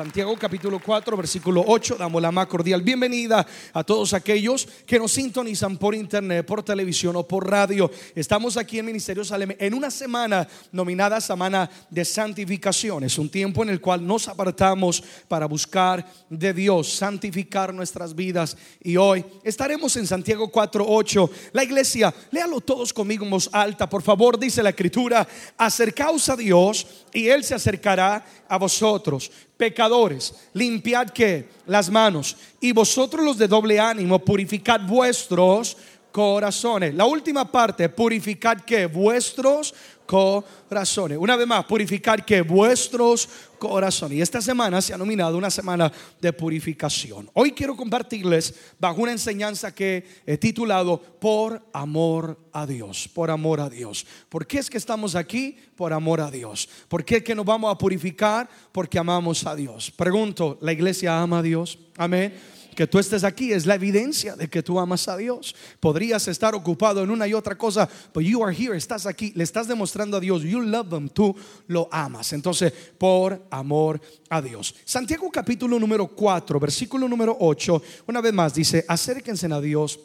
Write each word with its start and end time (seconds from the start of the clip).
Santiago 0.00 0.34
capítulo 0.38 0.80
4, 0.80 1.14
versículo 1.14 1.62
8. 1.66 1.96
Damos 1.98 2.22
la 2.22 2.32
más 2.32 2.46
cordial 2.46 2.80
bienvenida 2.80 3.46
a 3.74 3.84
todos 3.84 4.14
aquellos 4.14 4.66
que 4.86 4.98
nos 4.98 5.12
sintonizan 5.12 5.76
por 5.76 5.94
internet, 5.94 6.46
por 6.46 6.62
televisión 6.62 7.16
o 7.16 7.28
por 7.28 7.46
radio. 7.46 7.90
Estamos 8.14 8.56
aquí 8.56 8.78
en 8.78 8.86
Ministerio 8.86 9.22
Salem 9.26 9.54
en 9.58 9.74
una 9.74 9.90
semana 9.90 10.48
nominada 10.72 11.20
Semana 11.20 11.68
de 11.90 12.02
Santificación. 12.06 13.04
Es 13.04 13.18
un 13.18 13.28
tiempo 13.28 13.62
en 13.62 13.68
el 13.68 13.82
cual 13.82 14.06
nos 14.06 14.26
apartamos 14.26 15.04
para 15.28 15.44
buscar 15.44 16.10
de 16.30 16.54
Dios, 16.54 16.90
santificar 16.94 17.74
nuestras 17.74 18.14
vidas. 18.14 18.56
Y 18.82 18.96
hoy 18.96 19.22
estaremos 19.44 19.94
en 19.98 20.06
Santiago 20.06 20.50
4, 20.50 20.82
8. 20.88 21.30
La 21.52 21.62
iglesia, 21.62 22.14
léalo 22.30 22.62
todos 22.62 22.94
conmigo 22.94 23.26
en 23.26 23.32
voz 23.32 23.50
alta, 23.52 23.86
por 23.86 24.00
favor, 24.00 24.38
dice 24.38 24.62
la 24.62 24.70
escritura, 24.70 25.28
acercaos 25.58 26.26
a 26.30 26.36
Dios 26.36 26.86
y 27.12 27.28
Él 27.28 27.44
se 27.44 27.54
acercará 27.54 28.24
a 28.48 28.56
vosotros, 28.56 29.30
pecadores, 29.60 30.34
limpiad 30.54 31.10
que 31.10 31.50
las 31.66 31.90
manos. 31.90 32.34
Y 32.60 32.72
vosotros 32.72 33.22
los 33.22 33.36
de 33.36 33.46
doble 33.46 33.78
ánimo, 33.78 34.18
purificad 34.18 34.80
vuestros 34.80 35.76
corazones. 36.10 36.94
La 36.94 37.04
última 37.04 37.52
parte, 37.52 37.90
purificad 37.90 38.62
que 38.62 38.86
vuestros 38.86 39.74
corazones. 40.10 41.18
Una 41.18 41.36
vez 41.36 41.46
más, 41.46 41.64
purificar 41.66 42.24
que 42.24 42.42
vuestros 42.42 43.28
corazones. 43.60 44.18
Y 44.18 44.20
esta 44.20 44.40
semana 44.40 44.82
se 44.82 44.92
ha 44.92 44.98
nominado 44.98 45.38
una 45.38 45.50
semana 45.50 45.92
de 46.20 46.32
purificación. 46.32 47.30
Hoy 47.32 47.52
quiero 47.52 47.76
compartirles 47.76 48.52
bajo 48.80 49.02
una 49.02 49.12
enseñanza 49.12 49.72
que 49.72 50.04
he 50.26 50.36
titulado 50.36 51.00
Por 51.00 51.62
amor 51.72 52.36
a 52.52 52.66
Dios. 52.66 53.06
Por 53.06 53.30
amor 53.30 53.60
a 53.60 53.70
Dios. 53.70 54.04
¿Por 54.28 54.48
qué 54.48 54.58
es 54.58 54.68
que 54.68 54.78
estamos 54.78 55.14
aquí? 55.14 55.56
Por 55.76 55.92
amor 55.92 56.20
a 56.20 56.28
Dios. 56.28 56.68
¿Por 56.88 57.04
qué 57.04 57.18
es 57.18 57.22
que 57.22 57.36
nos 57.36 57.46
vamos 57.46 57.72
a 57.72 57.78
purificar? 57.78 58.48
Porque 58.72 58.98
amamos 58.98 59.46
a 59.46 59.54
Dios. 59.54 59.92
Pregunto, 59.92 60.58
¿la 60.60 60.72
iglesia 60.72 61.20
ama 61.22 61.38
a 61.38 61.42
Dios? 61.42 61.78
Amén 61.96 62.34
que 62.74 62.86
tú 62.86 62.98
estés 62.98 63.24
aquí 63.24 63.52
es 63.52 63.66
la 63.66 63.74
evidencia 63.74 64.36
de 64.36 64.48
que 64.48 64.62
tú 64.62 64.78
amas 64.78 65.08
a 65.08 65.16
Dios. 65.16 65.54
Podrías 65.80 66.26
estar 66.28 66.54
ocupado 66.54 67.02
en 67.02 67.10
una 67.10 67.26
y 67.26 67.34
otra 67.34 67.56
cosa, 67.56 67.88
pero 68.12 68.26
you 68.26 68.44
are 68.44 68.56
here, 68.56 68.76
estás 68.76 69.06
aquí, 69.06 69.32
le 69.34 69.44
estás 69.44 69.68
demostrando 69.68 70.16
a 70.16 70.20
Dios, 70.20 70.42
you 70.42 70.60
love 70.60 70.88
them, 70.88 71.08
tú 71.08 71.34
lo 71.66 71.88
amas. 71.90 72.32
Entonces, 72.32 72.72
por 72.98 73.46
amor 73.50 74.00
a 74.28 74.40
Dios. 74.40 74.74
Santiago 74.84 75.30
capítulo 75.30 75.78
número 75.78 76.06
4, 76.06 76.60
versículo 76.60 77.08
número 77.08 77.36
8, 77.38 77.82
una 78.06 78.20
vez 78.20 78.32
más 78.32 78.54
dice, 78.54 78.84
acérquense 78.88 79.46
a 79.46 79.60
Dios 79.60 79.98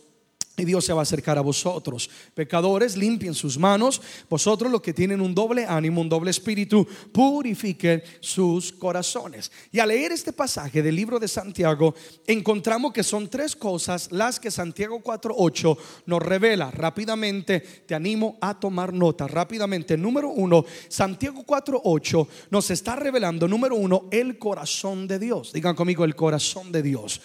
y 0.57 0.65
Dios 0.65 0.85
se 0.85 0.93
va 0.93 1.01
a 1.01 1.03
acercar 1.03 1.37
a 1.37 1.41
vosotros. 1.41 2.09
Pecadores, 2.33 2.95
limpien 2.95 3.33
sus 3.33 3.57
manos. 3.57 4.01
Vosotros 4.29 4.71
los 4.71 4.81
que 4.81 4.93
tienen 4.93 5.21
un 5.21 5.35
doble 5.35 5.65
ánimo, 5.65 6.01
un 6.01 6.09
doble 6.09 6.31
espíritu, 6.31 6.87
purifiquen 7.11 8.03
sus 8.19 8.71
corazones. 8.71 9.51
Y 9.71 9.79
al 9.79 9.89
leer 9.89 10.11
este 10.11 10.33
pasaje 10.33 10.81
del 10.81 10.95
libro 10.95 11.19
de 11.19 11.27
Santiago, 11.27 11.93
encontramos 12.25 12.93
que 12.93 13.03
son 13.03 13.29
tres 13.29 13.55
cosas 13.55 14.11
las 14.11 14.39
que 14.39 14.51
Santiago 14.51 15.01
4.8 15.03 15.77
nos 16.05 16.21
revela. 16.21 16.71
Rápidamente, 16.71 17.59
te 17.59 17.95
animo 17.95 18.37
a 18.41 18.59
tomar 18.59 18.93
nota. 18.93 19.27
Rápidamente, 19.27 19.97
número 19.97 20.29
uno, 20.29 20.65
Santiago 20.87 21.43
4.8 21.45 22.27
nos 22.49 22.71
está 22.71 22.95
revelando, 22.95 23.47
número 23.47 23.75
uno, 23.75 24.07
el 24.11 24.37
corazón 24.37 25.07
de 25.07 25.19
Dios. 25.19 25.51
Digan 25.53 25.75
conmigo, 25.75 26.05
el 26.05 26.15
corazón 26.15 26.71
de 26.71 26.81
Dios. 26.81 27.21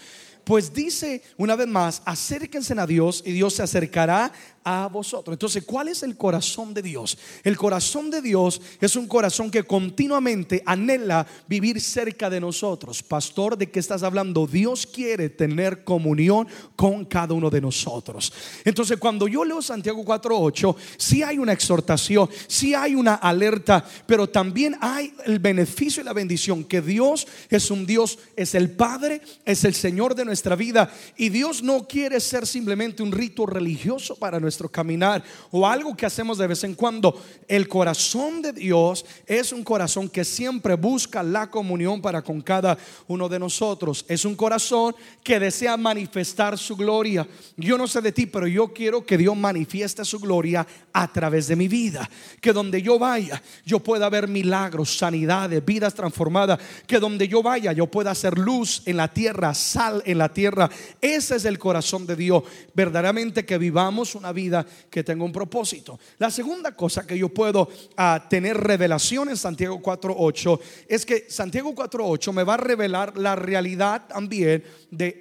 Pues 0.51 0.75
dice 0.75 1.23
una 1.37 1.55
vez 1.55 1.69
más, 1.69 2.03
acérquense 2.05 2.75
a 2.77 2.85
Dios 2.85 3.23
y 3.25 3.31
Dios 3.31 3.55
se 3.55 3.63
acercará 3.63 4.33
a 4.65 4.89
vosotros. 4.89 5.35
Entonces, 5.35 5.65
¿cuál 5.65 5.89
es 5.89 6.03
el 6.03 6.17
corazón 6.17 6.75
de 6.75 6.83
Dios? 6.83 7.17
El 7.45 7.57
corazón 7.57 8.11
de 8.11 8.21
Dios 8.21 8.61
es 8.81 8.95
un 8.97 9.07
corazón 9.07 9.51
que 9.51 9.63
continuamente 9.63 10.63
anhela 10.67 11.27
vivir 11.49 11.81
cerca 11.81 12.29
de 12.29 12.41
nosotros. 12.41 13.03
Pastor, 13.03 13.57
¿de 13.57 13.71
qué 13.71 13.81
estás 13.81 14.03
hablando? 14.03 14.47
Dios 14.47 14.87
quiere 14.87 15.31
tener 15.31 15.83
comunión 15.85 16.47
con 16.77 17.05
cada 17.07 17.33
uno 17.35 17.49
de 17.49 17.61
nosotros. 17.61 18.33
Entonces, 18.65 18.99
cuando 18.99 19.27
yo 19.29 19.45
leo 19.45 19.63
Santiago 19.63 20.05
4:8, 20.05 20.77
sí 20.99 21.23
hay 21.23 21.39
una 21.39 21.53
exhortación, 21.53 22.29
sí 22.47 22.75
hay 22.75 22.95
una 22.95 23.15
alerta, 23.15 23.85
pero 24.07 24.29
también 24.29 24.77
hay 24.81 25.15
el 25.25 25.39
beneficio 25.39 26.03
y 26.03 26.05
la 26.05 26.13
bendición 26.13 26.65
que 26.65 26.83
Dios 26.83 27.27
es 27.49 27.71
un 27.71 27.87
Dios, 27.87 28.19
es 28.37 28.55
el 28.55 28.71
Padre, 28.71 29.23
es 29.45 29.65
el 29.65 29.75
Señor 29.75 30.15
de 30.15 30.27
nuestra 30.27 30.55
vida 30.55 30.93
y 31.17 31.31
Dios 31.31 31.63
no 31.63 31.87
quiere 31.87 32.21
ser 32.21 32.47
simplemente 32.47 33.03
un 33.03 33.13
rito 33.13 33.47
religioso 33.47 34.17
para 34.17 34.39
nosotros 34.39 34.51
nuestro 34.61 34.69
caminar 34.69 35.23
o 35.51 35.67
algo 35.67 35.97
que 35.97 36.05
hacemos 36.05 36.37
de 36.37 36.47
vez 36.47 36.65
en 36.65 36.75
cuando. 36.75 37.19
El 37.49 37.67
corazón 37.67 38.43
de 38.43 38.53
Dios 38.53 39.07
es 39.27 39.53
un 39.53 39.65
corazón 39.65 40.09
que 40.09 40.25
siempre 40.25 40.75
busca 40.75 41.23
la 41.23 41.51
comunión 41.51 42.03
para 42.03 42.21
con 42.23 42.43
cada 42.43 42.77
uno 43.09 43.29
de 43.29 43.39
nosotros. 43.39 44.05
Es 44.07 44.25
un 44.25 44.37
corazón 44.37 44.95
que 45.23 45.41
desea 45.41 45.77
manifestar 45.77 46.59
su 46.59 46.77
gloria. 46.77 47.27
Yo 47.57 47.79
no 47.79 47.87
sé 47.87 48.03
de 48.03 48.13
ti, 48.13 48.27
pero 48.27 48.47
yo 48.47 48.73
quiero 48.73 49.05
que 49.05 49.17
Dios 49.17 49.37
manifieste 49.37 50.05
su 50.05 50.19
gloria 50.19 50.67
a 50.93 51.11
través 51.11 51.49
de 51.49 51.57
mi 51.57 51.69
vida. 51.69 52.09
Que 52.41 52.53
donde 52.53 52.83
yo 52.83 52.99
vaya, 52.99 53.43
yo 53.65 53.81
pueda 53.81 54.11
ver 54.11 54.29
milagros, 54.29 54.99
sanidades, 54.99 55.65
vidas 55.65 55.95
transformadas. 55.95 56.61
Que 56.87 56.99
donde 56.99 57.27
yo 57.27 57.43
vaya, 57.43 57.73
yo 57.73 57.87
pueda 57.87 58.11
hacer 58.11 58.37
luz 58.37 58.83
en 58.85 58.99
la 58.99 59.09
tierra, 59.09 59.55
sal 59.55 60.03
en 60.05 60.19
la 60.19 60.29
tierra. 60.31 60.69
Ese 61.01 61.37
es 61.37 61.45
el 61.47 61.59
corazón 61.59 62.07
de 62.07 62.17
Dios. 62.17 62.43
Verdaderamente 62.75 63.47
que 63.47 63.57
vivamos 63.57 64.15
una 64.15 64.33
vida 64.33 64.40
vida 64.41 64.67
que 64.91 65.05
tenga 65.05 65.25
un 65.25 65.33
propósito. 65.33 65.99
La 66.19 66.31
segunda 66.31 66.73
cosa 66.73 67.07
que 67.07 67.19
yo 67.19 67.29
puedo 67.29 67.69
ah, 67.97 68.27
tener 68.29 68.57
revelación 68.57 69.29
en 69.29 69.37
Santiago 69.37 69.81
4.8 69.81 70.61
es 70.89 71.05
que 71.05 71.27
Santiago 71.29 71.75
4.8 71.75 72.33
me 72.33 72.45
va 72.45 72.55
a 72.55 72.59
revelar 72.59 73.17
la 73.17 73.37
realidad 73.37 74.07
también 74.09 74.65
de 74.91 75.19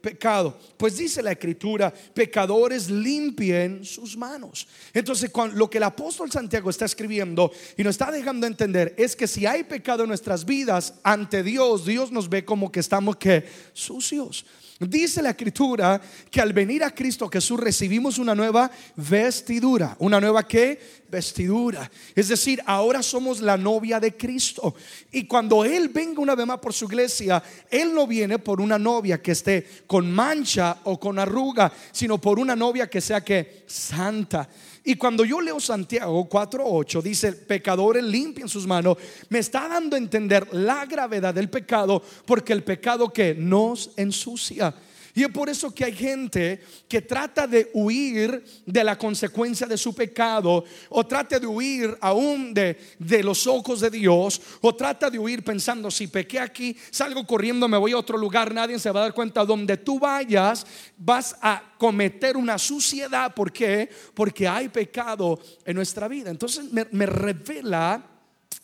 pecado. 0.00 0.58
Pues 0.76 0.96
dice 0.96 1.22
la 1.22 1.32
escritura, 1.32 1.92
pecadores 2.14 2.90
limpien 2.90 3.84
sus 3.84 4.16
manos. 4.16 4.66
Entonces, 4.92 5.30
lo 5.54 5.68
que 5.68 5.78
el 5.78 5.84
apóstol 5.84 6.30
Santiago 6.30 6.70
está 6.70 6.84
escribiendo 6.84 7.50
y 7.76 7.84
nos 7.84 7.92
está 7.92 8.10
dejando 8.10 8.46
entender 8.46 8.94
es 8.96 9.14
que 9.14 9.26
si 9.26 9.46
hay 9.46 9.64
pecado 9.64 10.02
en 10.02 10.08
nuestras 10.08 10.44
vidas 10.44 10.94
ante 11.02 11.42
Dios, 11.42 11.84
Dios 11.84 12.10
nos 12.10 12.28
ve 12.28 12.44
como 12.44 12.70
que 12.72 12.80
estamos 12.80 13.16
que 13.16 13.44
sucios. 13.72 14.44
Dice 14.80 15.20
la 15.20 15.30
escritura 15.30 16.00
que 16.30 16.40
al 16.40 16.54
venir 16.54 16.82
a 16.82 16.94
Cristo 16.94 17.28
Jesús 17.28 17.60
recibimos 17.60 18.16
una 18.16 18.34
nueva 18.34 18.49
vestidura. 18.96 19.96
¿Una 19.98 20.20
nueva 20.20 20.46
qué? 20.46 21.00
Vestidura. 21.08 21.90
Es 22.14 22.28
decir, 22.28 22.62
ahora 22.66 23.02
somos 23.02 23.40
la 23.40 23.56
novia 23.56 23.98
de 24.00 24.16
Cristo. 24.16 24.74
Y 25.10 25.24
cuando 25.26 25.64
Él 25.64 25.88
venga 25.88 26.20
una 26.20 26.34
vez 26.34 26.46
más 26.46 26.58
por 26.58 26.72
su 26.72 26.84
iglesia, 26.86 27.42
Él 27.70 27.92
no 27.92 28.06
viene 28.06 28.38
por 28.38 28.60
una 28.60 28.78
novia 28.78 29.20
que 29.20 29.32
esté 29.32 29.66
con 29.86 30.10
mancha 30.10 30.78
o 30.84 30.98
con 30.98 31.18
arruga, 31.18 31.72
sino 31.92 32.18
por 32.18 32.38
una 32.38 32.54
novia 32.54 32.88
que 32.88 33.00
sea 33.00 33.22
que 33.22 33.64
santa. 33.66 34.48
Y 34.84 34.96
cuando 34.96 35.24
yo 35.24 35.40
leo 35.40 35.60
Santiago 35.60 36.28
4:8, 36.28 37.02
dice, 37.02 37.32
pecadores 37.32 38.02
limpien 38.02 38.48
sus 38.48 38.66
manos, 38.66 38.96
me 39.28 39.38
está 39.38 39.68
dando 39.68 39.96
a 39.96 39.98
entender 39.98 40.48
la 40.52 40.86
gravedad 40.86 41.34
del 41.34 41.50
pecado, 41.50 42.02
porque 42.24 42.52
el 42.52 42.62
pecado 42.62 43.12
que 43.12 43.34
nos 43.34 43.90
ensucia. 43.96 44.74
Y 45.14 45.22
es 45.22 45.28
por 45.30 45.48
eso 45.48 45.74
que 45.74 45.84
hay 45.84 45.92
gente 45.92 46.60
que 46.88 47.02
trata 47.02 47.46
de 47.46 47.70
huir 47.74 48.44
de 48.66 48.84
la 48.84 48.96
consecuencia 48.96 49.66
de 49.66 49.76
su 49.76 49.94
pecado, 49.94 50.64
o 50.88 51.06
trata 51.06 51.38
de 51.38 51.46
huir 51.46 51.96
aún 52.00 52.54
de, 52.54 52.78
de, 52.98 53.22
los 53.22 53.46
ojos 53.46 53.80
de 53.80 53.90
Dios, 53.90 54.40
o 54.60 54.74
trata 54.74 55.10
de 55.10 55.18
huir 55.18 55.42
pensando, 55.42 55.90
si 55.90 56.06
pequé 56.06 56.38
aquí, 56.38 56.76
salgo 56.90 57.26
corriendo, 57.26 57.68
me 57.68 57.76
voy 57.76 57.92
a 57.92 57.98
otro 57.98 58.16
lugar, 58.16 58.54
nadie 58.54 58.78
se 58.78 58.90
va 58.90 59.00
a 59.00 59.04
dar 59.04 59.14
cuenta, 59.14 59.44
donde 59.44 59.76
tú 59.76 59.98
vayas, 59.98 60.66
vas 60.96 61.36
a 61.40 61.62
cometer 61.78 62.36
una 62.36 62.58
suciedad. 62.58 63.34
¿Por 63.34 63.52
qué? 63.52 63.88
Porque 64.14 64.46
hay 64.46 64.68
pecado 64.68 65.40
en 65.64 65.76
nuestra 65.76 66.08
vida. 66.08 66.30
Entonces 66.30 66.70
me, 66.72 66.86
me 66.90 67.06
revela 67.06 68.09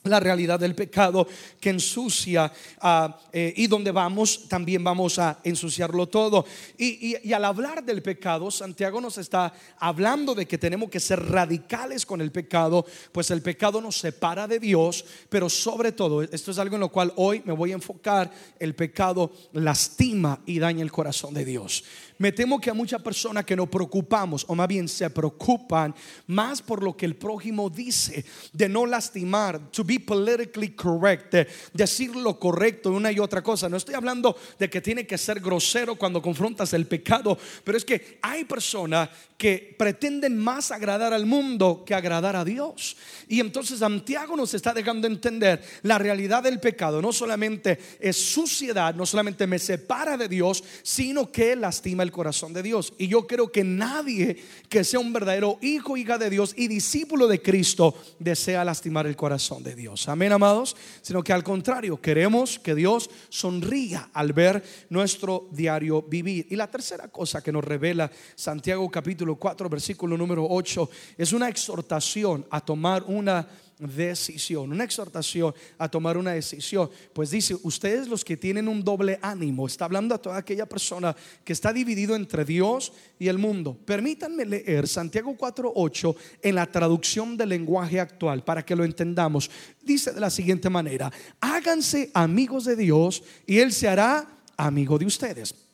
la 0.08 0.20
realidad 0.20 0.58
del 0.60 0.74
pecado 0.74 1.26
que 1.60 1.70
ensucia 1.70 2.52
ah, 2.80 3.18
eh, 3.32 3.52
y 3.56 3.66
donde 3.66 3.90
vamos 3.90 4.48
también 4.48 4.82
vamos 4.82 5.18
a 5.18 5.38
ensuciarlo 5.44 6.06
todo. 6.06 6.44
Y, 6.78 7.32
al 7.32 7.44
hablar 7.44 7.84
del 7.84 8.02
pecado, 8.02 8.50
Santiago 8.50 9.00
nos 9.00 9.18
está 9.18 9.52
hablando 9.78 10.34
de 10.34 10.46
que 10.46 10.58
tenemos 10.58 10.90
que 10.90 11.00
ser 11.00 11.22
radicales 11.22 12.06
con 12.06 12.20
el 12.20 12.32
pecado, 12.32 12.86
pues 13.12 13.30
el 13.30 13.42
pecado 13.42 13.80
nos 13.80 13.98
separa 13.98 14.46
de 14.46 14.58
Dios, 14.58 15.04
pero 15.28 15.48
sobre 15.48 15.92
todo, 15.92 16.22
esto 16.22 16.50
es 16.50 16.58
algo 16.58 16.76
en 16.76 16.80
lo 16.80 16.90
cual 16.90 17.12
hoy 17.16 17.42
me 17.44 17.52
voy 17.52 17.72
a 17.72 17.74
enfocar, 17.74 18.30
el 18.58 18.74
pecado 18.74 19.32
lastima 19.52 20.40
y 20.46 20.58
daña 20.58 20.82
el 20.82 20.92
corazón 20.92 21.34
de 21.34 21.44
Dios. 21.44 21.84
Me 22.18 22.32
temo 22.32 22.60
que 22.60 22.70
a 22.70 22.74
muchas 22.74 23.02
personas 23.02 23.44
que 23.44 23.54
nos 23.54 23.68
preocupamos, 23.68 24.44
o 24.48 24.54
más 24.54 24.68
bien 24.68 24.88
se 24.88 25.08
preocupan 25.10 25.94
más 26.26 26.62
por 26.62 26.82
lo 26.82 26.96
que 26.96 27.04
el 27.04 27.16
prójimo 27.16 27.68
dice, 27.68 28.24
de 28.52 28.68
no 28.68 28.86
lastimar, 28.86 29.70
to 29.70 29.84
be 29.84 30.00
politically 30.00 30.70
correct, 30.70 31.32
de 31.32 31.46
decir 31.74 32.16
lo 32.16 32.38
correcto 32.38 32.90
una 32.90 33.12
y 33.12 33.18
otra 33.18 33.42
cosa. 33.42 33.68
No 33.68 33.76
estoy 33.76 33.94
hablando 33.94 34.36
de 34.58 34.70
que 34.70 34.80
tiene 34.80 35.06
que 35.06 35.18
ser 35.18 35.40
grosero 35.40 35.96
cuando 35.96 36.22
confrontas 36.22 36.72
el 36.72 36.86
pecado, 36.86 37.38
pero 37.64 37.76
es 37.76 37.84
que 37.84 38.18
hay 38.22 38.44
personas 38.44 39.10
que 39.36 39.74
pretenden 39.78 40.38
más 40.38 40.70
agradar 40.70 41.12
al 41.12 41.26
mundo 41.26 41.84
que 41.84 41.94
agradar 41.94 42.36
a 42.36 42.44
Dios. 42.44 42.96
Y 43.28 43.40
entonces 43.40 43.80
Santiago 43.80 44.36
nos 44.36 44.54
está 44.54 44.72
dejando 44.72 45.06
entender 45.06 45.62
la 45.82 45.98
realidad 45.98 46.42
del 46.42 46.60
pecado. 46.60 47.02
No 47.02 47.12
solamente 47.12 47.78
es 48.00 48.16
suciedad, 48.16 48.94
no 48.94 49.04
solamente 49.04 49.46
me 49.46 49.58
separa 49.58 50.16
de 50.16 50.28
Dios, 50.28 50.64
sino 50.82 51.30
que 51.30 51.54
lastima 51.54 52.05
el 52.06 52.12
corazón 52.12 52.52
de 52.52 52.62
Dios. 52.62 52.94
Y 52.96 53.08
yo 53.08 53.26
creo 53.26 53.52
que 53.52 53.64
nadie 53.64 54.36
que 54.68 54.84
sea 54.84 55.00
un 55.00 55.12
verdadero 55.12 55.58
hijo, 55.60 55.96
hija 55.96 56.16
de 56.16 56.30
Dios 56.30 56.54
y 56.56 56.68
discípulo 56.68 57.26
de 57.26 57.42
Cristo 57.42 57.94
desea 58.18 58.64
lastimar 58.64 59.06
el 59.06 59.16
corazón 59.16 59.62
de 59.62 59.74
Dios. 59.74 60.08
Amén, 60.08 60.32
amados. 60.32 60.76
Sino 61.02 61.22
que 61.22 61.32
al 61.32 61.44
contrario, 61.44 62.00
queremos 62.00 62.58
que 62.58 62.74
Dios 62.74 63.10
sonría 63.28 64.10
al 64.14 64.32
ver 64.32 64.62
nuestro 64.88 65.48
diario 65.50 66.02
vivir. 66.02 66.46
Y 66.50 66.56
la 66.56 66.70
tercera 66.70 67.08
cosa 67.08 67.42
que 67.42 67.52
nos 67.52 67.64
revela 67.64 68.10
Santiago 68.34 68.90
capítulo 68.90 69.36
4, 69.36 69.68
versículo 69.68 70.16
número 70.16 70.46
8, 70.48 70.88
es 71.18 71.32
una 71.32 71.48
exhortación 71.48 72.46
a 72.50 72.60
tomar 72.60 73.04
una 73.04 73.46
decisión, 73.78 74.72
una 74.72 74.84
exhortación 74.84 75.54
a 75.78 75.88
tomar 75.88 76.16
una 76.16 76.32
decisión. 76.32 76.90
Pues 77.12 77.30
dice, 77.30 77.56
ustedes 77.62 78.08
los 78.08 78.24
que 78.24 78.36
tienen 78.36 78.68
un 78.68 78.82
doble 78.82 79.18
ánimo, 79.20 79.66
está 79.66 79.84
hablando 79.84 80.14
a 80.14 80.18
toda 80.18 80.38
aquella 80.38 80.66
persona 80.66 81.14
que 81.44 81.52
está 81.52 81.72
dividido 81.72 82.16
entre 82.16 82.44
Dios 82.44 82.92
y 83.18 83.28
el 83.28 83.38
mundo. 83.38 83.76
Permítanme 83.84 84.46
leer 84.46 84.88
Santiago 84.88 85.36
4:8 85.36 86.16
en 86.42 86.54
la 86.54 86.66
traducción 86.66 87.36
del 87.36 87.50
lenguaje 87.50 88.00
actual 88.00 88.44
para 88.44 88.64
que 88.64 88.76
lo 88.76 88.84
entendamos. 88.84 89.50
Dice 89.82 90.12
de 90.12 90.20
la 90.20 90.30
siguiente 90.30 90.70
manera, 90.70 91.12
háganse 91.40 92.10
amigos 92.14 92.64
de 92.64 92.76
Dios 92.76 93.22
y 93.46 93.58
Él 93.58 93.72
se 93.72 93.88
hará 93.88 94.26
amigo 94.56 94.98
de 94.98 95.06
ustedes 95.06 95.65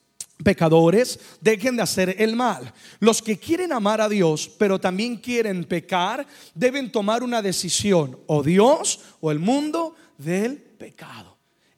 pecadores, 0.43 1.19
dejen 1.41 1.77
de 1.77 1.83
hacer 1.83 2.17
el 2.19 2.37
mal. 2.37 2.73
Los 3.01 3.23
que 3.23 3.39
quieren 3.39 3.73
amar 3.73 4.01
a 4.01 4.09
Dios, 4.09 4.51
pero 4.59 4.81
también 4.81 5.17
quieren 5.17 5.65
pecar, 5.65 6.27
deben 6.55 6.91
tomar 6.91 7.23
una 7.23 7.43
decisión, 7.43 8.19
o 8.27 8.43
Dios 8.43 9.01
o 9.21 9.31
el 9.31 9.39
mundo 9.39 9.95
del 10.19 10.57
pecado. 10.57 11.33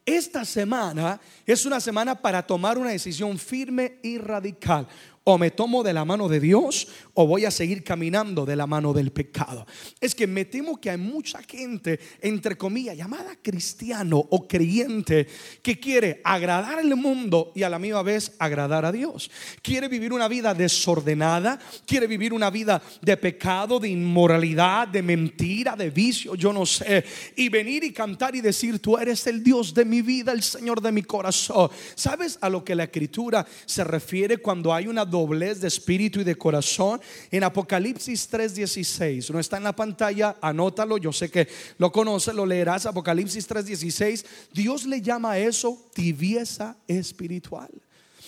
Esta 0.06 0.44
semana 0.44 1.18
es 1.46 1.64
una 1.64 1.80
semana 1.80 2.14
para 2.14 2.46
tomar 2.46 2.76
una 2.76 2.90
decisión 2.90 3.38
firme 3.38 3.98
y 4.02 4.18
radical. 4.18 4.86
O 5.24 5.38
me 5.38 5.50
tomo 5.50 5.82
de 5.82 5.94
la 5.94 6.04
mano 6.04 6.28
de 6.28 6.38
Dios 6.38 6.86
o 7.14 7.26
voy 7.26 7.46
a 7.46 7.50
seguir 7.50 7.82
caminando 7.82 8.44
de 8.44 8.56
la 8.56 8.66
mano 8.66 8.92
del 8.92 9.10
pecado. 9.10 9.66
Es 9.98 10.14
que 10.14 10.26
me 10.26 10.44
temo 10.44 10.78
que 10.78 10.90
hay 10.90 10.98
mucha 10.98 11.42
gente, 11.42 11.98
entre 12.20 12.56
comillas, 12.56 12.96
llamada 12.96 13.34
cristiano 13.40 14.18
o 14.18 14.46
creyente, 14.46 15.26
que 15.62 15.80
quiere 15.80 16.20
agradar 16.24 16.78
al 16.78 16.94
mundo 16.94 17.52
y 17.54 17.62
a 17.62 17.70
la 17.70 17.78
misma 17.78 18.02
vez 18.02 18.32
agradar 18.38 18.84
a 18.84 18.92
Dios. 18.92 19.30
Quiere 19.62 19.88
vivir 19.88 20.12
una 20.12 20.28
vida 20.28 20.52
desordenada, 20.52 21.58
quiere 21.86 22.06
vivir 22.06 22.34
una 22.34 22.50
vida 22.50 22.82
de 23.00 23.16
pecado, 23.16 23.80
de 23.80 23.88
inmoralidad, 23.88 24.88
de 24.88 25.02
mentira, 25.02 25.74
de 25.74 25.88
vicio, 25.88 26.34
yo 26.34 26.52
no 26.52 26.66
sé. 26.66 27.04
Y 27.36 27.48
venir 27.48 27.82
y 27.84 27.92
cantar 27.92 28.36
y 28.36 28.40
decir, 28.40 28.78
tú 28.78 28.98
eres 28.98 29.26
el 29.26 29.42
Dios 29.42 29.72
de 29.72 29.84
mi 29.84 30.02
vida, 30.02 30.32
el 30.32 30.42
Señor 30.42 30.82
de 30.82 30.92
mi 30.92 31.02
corazón. 31.02 31.70
¿Sabes 31.94 32.38
a 32.40 32.48
lo 32.48 32.64
que 32.64 32.74
la 32.74 32.84
escritura 32.84 33.46
se 33.64 33.84
refiere 33.84 34.38
cuando 34.38 34.74
hay 34.74 34.86
una 34.86 35.04
doblez 35.14 35.60
de 35.60 35.68
espíritu 35.68 36.20
y 36.20 36.24
de 36.24 36.34
corazón. 36.34 37.00
En 37.30 37.44
Apocalipsis 37.44 38.28
3:16, 38.30 39.30
no 39.30 39.38
está 39.38 39.56
en 39.58 39.64
la 39.64 39.76
pantalla, 39.76 40.36
anótalo, 40.40 40.98
yo 40.98 41.12
sé 41.12 41.30
que 41.30 41.48
lo 41.78 41.92
conoces, 41.92 42.34
lo 42.34 42.44
leerás, 42.44 42.86
Apocalipsis 42.86 43.48
3:16, 43.48 44.24
Dios 44.52 44.86
le 44.86 45.00
llama 45.00 45.32
a 45.32 45.38
eso 45.38 45.78
tibieza 45.94 46.76
espiritual. 46.88 47.70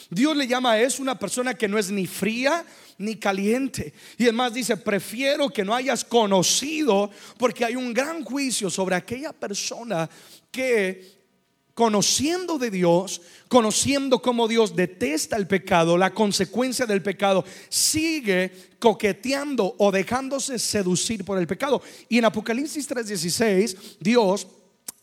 Dios 0.09 0.37
le 0.37 0.47
llama 0.47 0.73
a 0.73 0.81
eso 0.81 1.03
una 1.03 1.19
persona 1.19 1.55
que 1.55 1.67
no 1.67 1.79
es 1.79 1.91
ni 1.91 2.06
fría 2.06 2.65
ni 2.99 3.17
caliente. 3.17 3.93
Y 4.17 4.25
además 4.25 4.55
dice, 4.55 4.77
prefiero 4.77 5.49
que 5.50 5.65
no 5.65 5.75
hayas 5.75 6.05
conocido 6.05 7.11
porque 7.37 7.65
hay 7.65 7.75
un 7.75 7.93
gran 7.93 8.25
juicio 8.25 8.71
sobre 8.71 8.94
aquella 8.94 9.33
persona 9.33 10.09
que 10.53 11.17
conociendo 11.76 12.58
de 12.58 12.70
Dios, 12.70 13.20
conociendo 13.49 14.23
cómo 14.23 14.49
Dios 14.49 14.75
detesta 14.75 15.37
el 15.37 15.46
pecado, 15.46 15.99
la 15.99 16.14
consecuencia 16.14 16.87
del 16.87 17.02
pecado, 17.02 17.44
sigue 17.69 18.50
coqueteando 18.78 19.75
o 19.76 19.93
dejándose 19.93 20.58
seducir 20.58 21.23
por 21.23 21.38
el 21.38 21.46
pecado. 21.46 21.82
Y 22.08 22.17
en 22.17 22.25
Apocalipsis 22.25 22.88
3:16, 22.88 23.99
Dios 24.00 24.46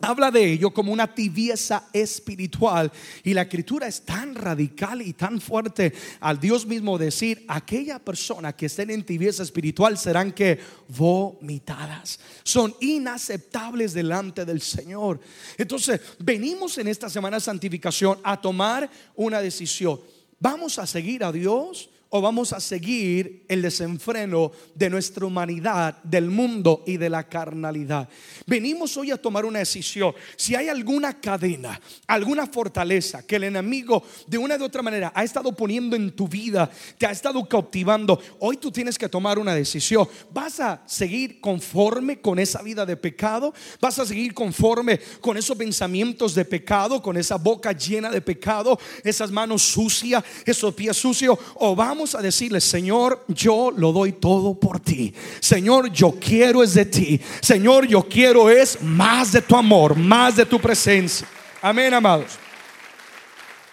habla 0.04 0.32
de 0.32 0.54
ello 0.54 0.72
como 0.72 0.92
una 0.92 1.14
tibieza 1.14 1.88
espiritual. 1.94 2.92
Y 3.24 3.34
la 3.34 3.44
escritura 3.44 3.88
es 3.88 4.04
tan 4.04 4.36
radical 4.36 5.02
y 5.02 5.14
tan 5.14 5.40
fuerte 5.40 5.94
al 6.20 6.40
Dios 6.40 6.66
mismo 6.66 6.98
decir, 6.98 7.46
aquella 7.48 8.00
persona 8.00 8.54
que 8.54 8.66
estén 8.66 8.90
en 8.90 9.06
tibieza 9.06 9.44
espiritual 9.44 9.98
serán 9.98 10.32
que 10.32 10.60
vomitadas. 10.90 12.20
Son 12.44 12.76
inaceptables 12.82 13.94
delante 13.94 14.46
del 14.46 14.62
Señor. 14.62 15.20
Entonces, 15.58 16.02
venimos 16.20 16.78
en 16.78 16.88
esta 16.90 17.10
semana 17.10 17.38
de 17.38 17.42
santificación 17.42 18.20
a 18.24 18.40
tomar 18.40 18.90
una 19.16 19.42
decisión. 19.42 20.00
¿Vamos 20.40 20.78
a 20.78 20.86
seguir 20.86 21.24
a 21.24 21.32
Dios? 21.32 21.90
O 22.16 22.22
vamos 22.22 22.54
a 22.54 22.60
seguir 22.60 23.44
el 23.48 23.64
desenfreno 23.64 24.52
de 24.76 24.88
nuestra 24.88 25.26
humanidad, 25.26 25.98
del 26.04 26.30
mundo 26.30 26.84
y 26.86 26.98
de 26.98 27.10
la 27.10 27.28
carnalidad. 27.28 28.08
Venimos 28.46 28.96
hoy 28.98 29.10
a 29.10 29.18
tomar 29.18 29.46
una 29.46 29.58
decisión. 29.58 30.14
Si 30.36 30.54
hay 30.54 30.70
alguna 30.70 31.20
cadena, 31.20 31.82
alguna 32.06 32.46
fortaleza 32.46 33.26
que 33.26 33.38
el 33.38 33.46
enemigo 33.46 34.04
de 34.28 34.38
una 34.38 34.58
u 34.58 34.64
otra 34.64 34.84
manera 34.84 35.12
ha 35.16 35.24
estado 35.24 35.54
poniendo 35.54 35.96
en 35.96 36.12
tu 36.12 36.28
vida, 36.28 36.70
te 37.00 37.08
ha 37.08 37.12
estado 37.12 37.44
cautivando, 37.50 38.22
hoy 38.38 38.58
tú 38.58 38.72
tienes 38.72 38.96
que 38.96 39.10
tomar 39.10 39.40
una 39.40 39.56
decisión. 39.56 40.08
¿Vas 40.32 40.60
a 40.60 40.84
seguir 40.86 41.42
conforme 41.42 42.22
con 42.22 42.38
esa 42.38 42.62
vida 42.62 42.86
de 42.86 42.96
pecado? 42.96 43.56
¿Vas 43.82 43.98
a 43.98 44.06
seguir 44.06 44.36
conforme 44.36 45.00
con 45.20 45.36
esos 45.36 45.58
pensamientos 45.58 46.36
de 46.36 46.46
pecado, 46.46 47.02
con 47.02 47.18
esa 47.18 47.38
boca 47.38 47.72
llena 47.72 48.12
de 48.12 48.22
pecado, 48.22 48.78
esas 49.04 49.32
manos 49.32 49.64
sucias, 49.64 50.24
esos 50.46 50.76
pies 50.76 50.96
sucios? 50.96 51.40
¿O 51.56 51.76
vamos 51.76 52.03
a 52.16 52.22
decirle, 52.22 52.60
Señor, 52.60 53.26
yo 53.28 53.72
lo 53.72 53.92
doy 53.92 54.14
todo 54.14 54.60
por 54.60 54.80
ti. 54.80 55.14
Señor, 55.40 55.92
yo 55.92 56.12
quiero 56.20 56.62
es 56.62 56.74
de 56.74 56.86
ti. 56.86 57.20
Señor, 57.42 57.88
yo 57.88 58.04
quiero 58.08 58.50
es 58.50 58.82
más 58.82 59.32
de 59.32 59.42
tu 59.42 59.56
amor, 59.56 59.96
más 59.96 60.36
de 60.36 60.46
tu 60.46 60.60
presencia. 60.60 61.28
Amén, 61.62 61.94
amados. 61.94 62.38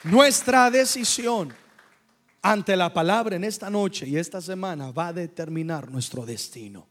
Nuestra 0.04 0.70
decisión 0.70 1.52
ante 2.42 2.76
la 2.76 2.92
palabra 2.92 3.36
en 3.36 3.44
esta 3.44 3.68
noche 3.68 4.06
y 4.06 4.16
esta 4.16 4.40
semana 4.40 4.90
va 4.92 5.08
a 5.08 5.12
determinar 5.12 5.90
nuestro 5.90 6.24
destino. 6.24 6.88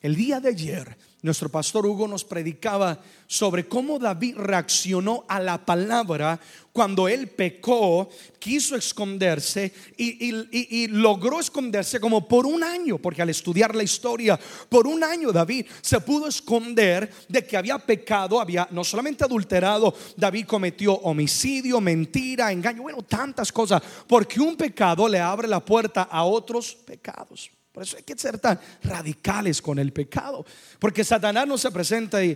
El 0.00 0.16
día 0.16 0.40
de 0.40 0.48
ayer, 0.48 0.96
nuestro 1.22 1.50
pastor 1.50 1.84
Hugo 1.84 2.08
nos 2.08 2.24
predicaba 2.24 2.98
sobre 3.26 3.68
cómo 3.68 3.98
David 3.98 4.36
reaccionó 4.38 5.24
a 5.28 5.38
la 5.38 5.64
palabra 5.64 6.40
cuando 6.72 7.08
él 7.08 7.28
pecó, 7.28 8.08
quiso 8.38 8.74
esconderse 8.76 9.72
y, 9.96 10.86
logró 10.86 11.40
esconderse 11.40 12.00
como 12.00 12.26
por 12.26 12.46
un 12.46 12.64
año, 12.64 12.96
porque 12.98 13.20
al 13.20 13.28
estudiar 13.28 13.74
la 13.74 13.82
historia, 13.82 14.38
por 14.68 14.86
un 14.86 15.04
año 15.04 15.30
David 15.30 15.66
se 15.82 16.00
pudo 16.00 16.28
esconder 16.28 17.12
de 17.28 17.44
que 17.44 17.56
había 17.56 17.78
pecado, 17.78 18.40
había 18.40 18.66
no 18.70 18.82
solamente 18.82 19.24
adulterado, 19.24 19.94
David 20.16 20.46
cometió 20.46 20.94
homicidio, 20.94 21.80
mentira, 21.80 22.50
engaño, 22.50 22.82
bueno, 22.82 23.02
tantas 23.02 23.52
cosas, 23.52 23.82
porque 24.06 24.40
un 24.40 24.56
pecado 24.56 25.06
le 25.08 25.20
abre 25.20 25.48
la 25.48 25.60
puerta 25.60 26.02
a 26.02 26.24
otros 26.24 26.74
pecados. 26.74 27.50
Por 27.72 27.84
eso 27.84 27.96
hay 27.96 28.02
que 28.02 28.18
ser 28.18 28.36
tan 28.38 28.58
radicales 28.82 29.62
con 29.62 29.78
el 29.78 29.92
pecado. 29.92 30.44
Porque 30.80 31.04
Satanás 31.04 31.46
no 31.46 31.56
se 31.56 31.70
presenta 31.70 32.22
y, 32.24 32.34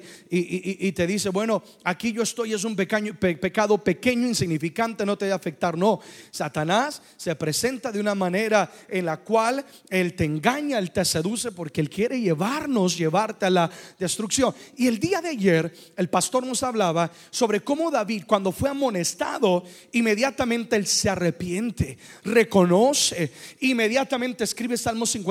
te 0.92 1.06
dice, 1.08 1.30
bueno, 1.30 1.60
aquí 1.82 2.12
yo 2.12 2.22
estoy, 2.22 2.52
es 2.52 2.62
un 2.62 2.76
pecado 2.76 3.82
pequeño, 3.82 4.28
insignificante, 4.28 5.04
no 5.04 5.18
te 5.18 5.26
va 5.26 5.32
a 5.32 5.36
afectar. 5.36 5.76
No, 5.76 5.98
Satanás 6.30 7.02
se 7.16 7.34
presenta 7.34 7.90
de 7.90 7.98
una 7.98 8.14
manera 8.14 8.70
en 8.88 9.06
la 9.06 9.16
cual 9.16 9.64
Él 9.90 10.14
te 10.14 10.24
engaña, 10.24 10.78
Él 10.78 10.92
te 10.92 11.04
seduce 11.04 11.50
porque 11.50 11.80
Él 11.80 11.90
quiere 11.90 12.20
llevarnos, 12.20 12.96
llevarte 12.96 13.46
a 13.46 13.50
la 13.50 13.70
destrucción. 13.98 14.54
Y 14.76 14.86
el 14.86 15.00
día 15.00 15.20
de 15.20 15.30
ayer 15.30 15.74
el 15.96 16.08
pastor 16.08 16.46
nos 16.46 16.62
hablaba 16.62 17.10
sobre 17.30 17.60
cómo 17.60 17.90
David 17.90 18.22
cuando 18.24 18.52
fue 18.52 18.70
amonestado, 18.70 19.64
inmediatamente 19.90 20.76
Él 20.76 20.86
se 20.86 21.10
arrepiente, 21.10 21.98
reconoce, 22.22 23.32
inmediatamente 23.58 24.44
escribe 24.44 24.76
Salmo 24.76 25.06
50 25.06 25.23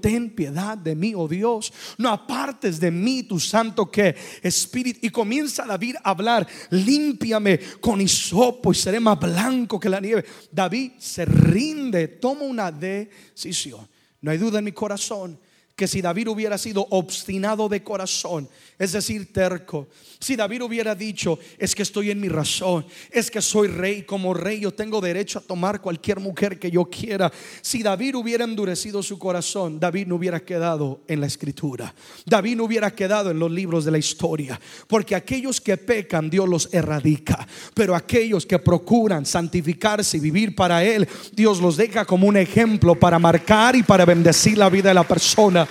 ten 0.00 0.30
piedad 0.30 0.76
de 0.76 0.94
mí, 0.94 1.14
oh 1.14 1.28
Dios, 1.28 1.72
no 1.96 2.10
apartes 2.10 2.78
de 2.80 2.90
mí 2.90 3.22
tu 3.22 3.40
santo 3.40 3.90
que 3.90 4.14
espíritu. 4.42 5.00
Y 5.02 5.10
comienza 5.10 5.64
David 5.64 5.96
a 6.02 6.10
hablar, 6.10 6.46
límpiame 6.70 7.58
con 7.80 8.00
hisopo 8.00 8.72
y 8.72 8.74
seré 8.74 9.00
más 9.00 9.18
blanco 9.18 9.78
que 9.78 9.88
la 9.88 10.00
nieve. 10.00 10.24
David 10.50 10.92
se 10.98 11.24
rinde, 11.24 12.08
toma 12.08 12.42
una 12.42 12.70
decisión. 12.70 13.88
No 14.20 14.30
hay 14.30 14.38
duda 14.38 14.58
en 14.58 14.64
mi 14.64 14.72
corazón 14.72 15.38
que 15.78 15.86
si 15.86 16.02
David 16.02 16.26
hubiera 16.26 16.58
sido 16.58 16.88
obstinado 16.90 17.68
de 17.68 17.84
corazón, 17.84 18.48
es 18.80 18.90
decir, 18.90 19.32
terco, 19.32 19.86
si 20.18 20.34
David 20.34 20.62
hubiera 20.62 20.96
dicho, 20.96 21.38
es 21.56 21.72
que 21.72 21.84
estoy 21.84 22.10
en 22.10 22.20
mi 22.20 22.28
razón, 22.28 22.84
es 23.12 23.30
que 23.30 23.40
soy 23.40 23.68
rey, 23.68 24.02
como 24.02 24.34
rey 24.34 24.58
yo 24.58 24.74
tengo 24.74 25.00
derecho 25.00 25.38
a 25.38 25.42
tomar 25.42 25.80
cualquier 25.80 26.18
mujer 26.18 26.58
que 26.58 26.68
yo 26.68 26.86
quiera, 26.86 27.30
si 27.62 27.84
David 27.84 28.16
hubiera 28.16 28.42
endurecido 28.42 29.04
su 29.04 29.20
corazón, 29.20 29.78
David 29.78 30.08
no 30.08 30.16
hubiera 30.16 30.40
quedado 30.40 31.02
en 31.06 31.20
la 31.20 31.28
escritura, 31.28 31.94
David 32.26 32.56
no 32.56 32.64
hubiera 32.64 32.90
quedado 32.90 33.30
en 33.30 33.38
los 33.38 33.52
libros 33.52 33.84
de 33.84 33.92
la 33.92 33.98
historia, 33.98 34.60
porque 34.88 35.14
aquellos 35.14 35.60
que 35.60 35.76
pecan 35.76 36.28
Dios 36.28 36.48
los 36.48 36.74
erradica, 36.74 37.46
pero 37.72 37.94
aquellos 37.94 38.44
que 38.44 38.58
procuran 38.58 39.24
santificarse 39.24 40.16
y 40.16 40.20
vivir 40.20 40.56
para 40.56 40.82
Él, 40.82 41.06
Dios 41.32 41.60
los 41.60 41.76
deja 41.76 42.04
como 42.04 42.26
un 42.26 42.36
ejemplo 42.36 42.96
para 42.96 43.20
marcar 43.20 43.76
y 43.76 43.84
para 43.84 44.04
bendecir 44.04 44.58
la 44.58 44.68
vida 44.68 44.88
de 44.88 44.94
la 44.94 45.06
persona. 45.06 45.67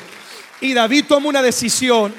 Y 0.62 0.74
David 0.74 1.06
toma 1.08 1.30
una 1.30 1.42
decisión. 1.42 2.14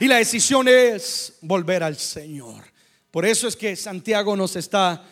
Y 0.00 0.06
la 0.06 0.16
decisión 0.16 0.68
es 0.68 1.34
volver 1.42 1.82
al 1.82 1.96
Señor. 1.96 2.64
Por 3.10 3.24
eso 3.24 3.48
es 3.48 3.56
que 3.56 3.76
Santiago 3.76 4.36
nos 4.36 4.56
está 4.56 5.04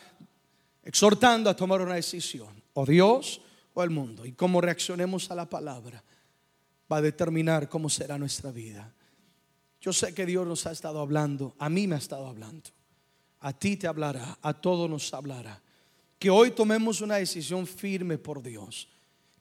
exhortando 0.83 1.51
a 1.51 1.57
tomar 1.57 1.81
una 1.81 1.95
decisión. 1.95 2.63
O 2.75 2.87
Dios 2.87 3.41
o 3.75 3.83
el 3.83 3.91
mundo. 3.91 4.25
Y 4.25 4.33
cómo 4.33 4.61
reaccionemos 4.61 5.31
a 5.31 5.35
la 5.35 5.49
palabra 5.49 6.03
va 6.91 6.99
a 6.99 7.03
determinar 7.03 7.69
cómo 7.69 7.89
será 7.89 8.19
nuestra 8.19 8.51
vida. 8.51 8.93
Yo 9.81 9.93
sé 9.93 10.15
que 10.15 10.27
Dios 10.27 10.47
nos 10.47 10.67
ha 10.67 10.73
estado 10.73 11.01
hablando. 11.01 11.55
A 11.59 11.69
mí 11.69 11.87
me 11.87 11.97
ha 11.97 11.99
estado 11.99 12.27
hablando. 12.27 12.71
A 13.41 13.53
ti 13.53 13.77
te 13.77 13.87
hablará. 13.87 14.39
A 14.41 14.55
todos 14.55 14.89
nos 14.89 15.13
hablará. 15.13 15.61
Que 16.19 16.31
hoy 16.31 16.53
tomemos 16.53 17.03
una 17.03 17.17
decisión 17.17 17.67
firme 17.67 18.17
por 18.17 18.43
Dios 18.43 18.89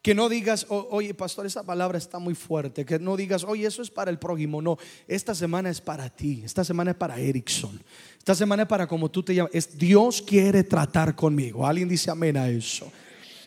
que 0.04 0.14
no 0.14 0.28
digas, 0.28 0.66
oye, 0.68 1.14
pastor, 1.14 1.46
esa 1.46 1.62
palabra 1.62 1.96
está 1.96 2.18
muy 2.18 2.34
fuerte. 2.34 2.84
Que 2.84 2.98
no 2.98 3.16
digas, 3.16 3.42
oye, 3.42 3.66
eso 3.66 3.80
es 3.80 3.90
para 3.90 4.10
el 4.10 4.18
prójimo. 4.18 4.60
No, 4.60 4.76
esta 5.08 5.34
semana 5.34 5.70
es 5.70 5.80
para 5.80 6.10
ti. 6.10 6.42
Esta 6.44 6.62
semana 6.62 6.90
es 6.90 6.96
para 6.98 7.18
Erickson. 7.18 7.82
Esta 8.18 8.34
semana 8.34 8.64
es 8.64 8.68
para 8.68 8.86
como 8.86 9.10
tú 9.10 9.22
te 9.22 9.34
llamas. 9.34 9.50
Dios 9.78 10.20
quiere 10.20 10.62
tratar 10.62 11.16
conmigo. 11.16 11.66
Alguien 11.66 11.88
dice 11.88 12.10
amén 12.10 12.36
a 12.36 12.50
eso. 12.50 12.92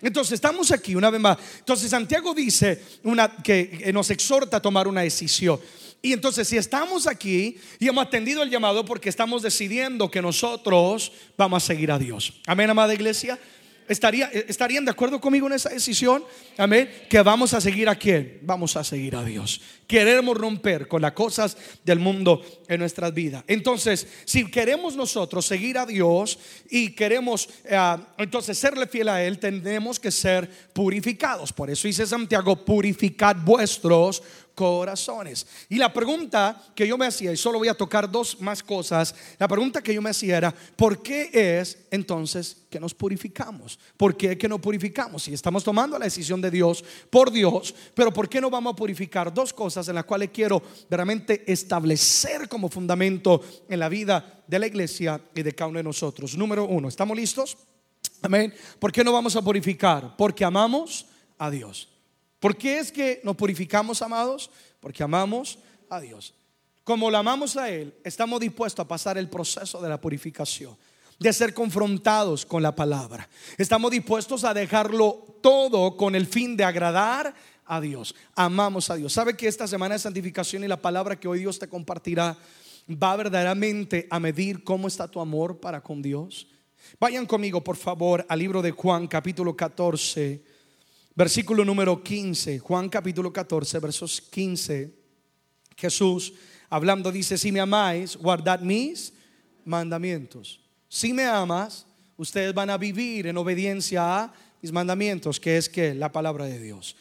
Entonces 0.01 0.33
estamos 0.33 0.71
aquí 0.71 0.95
una 0.95 1.11
vez 1.11 1.21
más. 1.21 1.37
Entonces 1.59 1.91
Santiago 1.91 2.33
dice 2.33 2.81
que 3.43 3.91
nos 3.93 4.09
exhorta 4.09 4.57
a 4.57 4.59
tomar 4.59 4.87
una 4.87 5.01
decisión. 5.01 5.59
Y 6.01 6.11
entonces 6.11 6.47
si 6.47 6.57
estamos 6.57 7.05
aquí 7.05 7.59
y 7.77 7.87
hemos 7.87 8.03
atendido 8.03 8.41
el 8.41 8.49
llamado 8.49 8.83
porque 8.83 9.09
estamos 9.09 9.43
decidiendo 9.43 10.09
que 10.09 10.23
nosotros 10.23 11.11
vamos 11.37 11.63
a 11.63 11.67
seguir 11.67 11.91
a 11.91 11.99
Dios. 11.99 12.33
Amén, 12.47 12.67
amada 12.67 12.95
iglesia. 12.95 13.37
¿Estaría, 13.87 14.27
¿Estarían 14.27 14.85
de 14.85 14.91
acuerdo 14.91 15.21
conmigo 15.21 15.47
en 15.47 15.53
esa 15.53 15.69
decisión? 15.69 16.23
Amén. 16.57 16.89
Que 17.09 17.21
vamos 17.21 17.53
a 17.53 17.61
seguir 17.61 17.87
a 17.87 17.95
quién? 17.95 18.39
Vamos 18.41 18.75
a 18.75 18.83
seguir 18.83 19.15
a 19.15 19.23
Dios. 19.23 19.61
Queremos 19.87 20.37
romper 20.37 20.87
con 20.87 21.01
las 21.01 21.13
cosas 21.13 21.57
del 21.85 21.99
mundo 21.99 22.43
en 22.67 22.79
nuestras 22.79 23.13
vidas. 23.13 23.43
Entonces, 23.47 24.07
si 24.25 24.51
queremos 24.51 24.95
nosotros 24.95 25.45
seguir 25.45 25.77
a 25.77 25.85
Dios 25.85 26.37
y 26.69 26.91
queremos 26.91 27.47
eh, 27.63 27.77
entonces 28.17 28.57
serle 28.57 28.87
fiel 28.87 29.09
a 29.09 29.23
Él, 29.23 29.39
tenemos 29.39 29.99
que 29.99 30.11
ser 30.11 30.49
purificados. 30.73 31.53
Por 31.53 31.69
eso 31.69 31.87
dice 31.87 32.05
Santiago, 32.05 32.65
purificad 32.65 33.37
vuestros 33.37 34.21
corazones. 34.57 35.45
Y 35.69 35.75
la 35.75 35.93
pregunta 35.93 36.59
que 36.73 36.87
yo 36.87 36.97
me 36.97 37.05
hacía, 37.05 37.31
y 37.31 37.37
solo 37.37 37.59
voy 37.59 37.67
a 37.67 37.75
tocar 37.75 38.09
dos 38.09 38.41
más 38.41 38.63
cosas, 38.63 39.13
la 39.37 39.47
pregunta 39.47 39.83
que 39.83 39.93
yo 39.93 40.01
me 40.01 40.09
hacía 40.09 40.35
era, 40.35 40.51
¿por 40.75 41.03
qué 41.03 41.29
es 41.31 41.85
entonces 41.91 42.65
que 42.67 42.79
nos 42.79 42.95
purificamos? 42.95 43.77
¿Por 43.95 44.17
qué 44.17 44.35
que 44.35 44.49
no 44.49 44.59
purificamos? 44.59 45.21
Si 45.21 45.33
estamos 45.35 45.63
tomando 45.63 45.99
la 45.99 46.05
decisión 46.05 46.41
de 46.41 46.49
Dios 46.49 46.83
por 47.11 47.31
Dios, 47.31 47.75
pero 47.93 48.11
¿por 48.11 48.27
qué 48.27 48.41
no 48.41 48.49
vamos 48.49 48.73
a 48.73 48.75
purificar? 48.75 49.31
Dos 49.31 49.53
cosas 49.53 49.87
en 49.89 49.93
las 49.93 50.05
cuales 50.05 50.31
quiero 50.33 50.63
realmente 50.89 51.43
establecer 51.45 52.49
como 52.49 52.67
fundamento 52.67 53.43
en 53.69 53.79
la 53.79 53.89
vida 53.89 54.43
de 54.47 54.57
la 54.57 54.65
iglesia 54.65 55.21
y 55.35 55.43
de 55.43 55.53
cada 55.53 55.69
uno 55.69 55.77
de 55.77 55.83
nosotros. 55.83 56.35
Número 56.35 56.65
uno, 56.65 56.87
¿estamos 56.87 57.15
listos? 57.15 57.55
Amén. 58.23 58.51
¿Por 58.79 58.91
qué 58.91 59.03
no 59.03 59.13
vamos 59.13 59.35
a 59.35 59.43
purificar? 59.43 60.15
Porque 60.17 60.43
amamos 60.43 61.05
a 61.37 61.51
Dios. 61.51 61.89
¿Por 62.39 62.55
qué 62.55 62.79
es 62.79 62.91
que 62.91 63.19
nos 63.23 63.35
purificamos, 63.35 64.01
amados? 64.01 64.49
Porque 64.79 65.03
amamos 65.03 65.57
a 65.89 65.99
Dios. 65.99 66.33
Como 66.83 67.09
lo 67.09 67.17
amamos 67.17 67.57
a 67.57 67.69
Él, 67.69 67.93
estamos 68.03 68.39
dispuestos 68.39 68.83
a 68.83 68.87
pasar 68.87 69.17
el 69.17 69.29
proceso 69.29 69.81
de 69.81 69.89
la 69.89 69.99
purificación, 69.99 70.77
de 71.19 71.33
ser 71.33 71.53
confrontados 71.53 72.45
con 72.45 72.61
la 72.61 72.75
palabra. 72.75 73.27
Estamos 73.57 73.91
dispuestos 73.91 74.43
a 74.43 74.53
dejarlo 74.53 75.39
todo 75.41 75.97
con 75.97 76.15
el 76.15 76.27
fin 76.27 76.55
de 76.55 76.63
agradar 76.63 77.33
a 77.65 77.81
Dios. 77.81 78.15
Amamos 78.35 78.89
a 78.89 78.95
Dios. 78.95 79.13
¿Sabe 79.13 79.35
que 79.35 79.47
esta 79.47 79.67
semana 79.67 79.95
de 79.95 79.99
santificación 79.99 80.63
y 80.63 80.67
la 80.67 80.81
palabra 80.81 81.19
que 81.19 81.27
hoy 81.27 81.39
Dios 81.39 81.59
te 81.59 81.67
compartirá 81.67 82.37
va 82.89 83.15
verdaderamente 83.17 84.07
a 84.09 84.19
medir 84.19 84.63
cómo 84.63 84.87
está 84.87 85.09
tu 85.09 85.19
amor 85.19 85.59
para 85.59 85.81
con 85.81 86.01
Dios? 86.01 86.47
Vayan 86.99 87.25
conmigo, 87.25 87.63
por 87.63 87.75
favor, 87.75 88.25
al 88.29 88.39
libro 88.39 88.61
de 88.61 88.71
Juan, 88.71 89.07
capítulo 89.07 89.57
14 89.57 90.56
Versículo 91.17 91.65
número 91.65 92.03
15, 92.03 92.59
Juan 92.59 92.89
capítulo 92.89 93.33
14, 93.33 93.79
versos 93.79 94.21
15. 94.21 94.93
Jesús 95.75 96.31
hablando 96.69 97.11
dice, 97.11 97.39
si 97.39 97.51
me 97.51 97.59
amáis, 97.59 98.15
guardad 98.15 98.59
mis 98.59 99.13
mandamientos. 99.65 100.59
Si 100.87 101.13
me 101.13 101.25
amas, 101.25 101.87
ustedes 102.17 102.53
van 102.53 102.69
a 102.69 102.77
vivir 102.77 103.25
en 103.25 103.35
obediencia 103.35 104.25
a 104.25 104.33
mis 104.61 104.71
mandamientos, 104.71 105.39
que 105.39 105.57
es 105.57 105.67
que 105.67 105.95
la 105.95 106.11
palabra 106.11 106.45
de 106.45 106.59
Dios. 106.59 106.95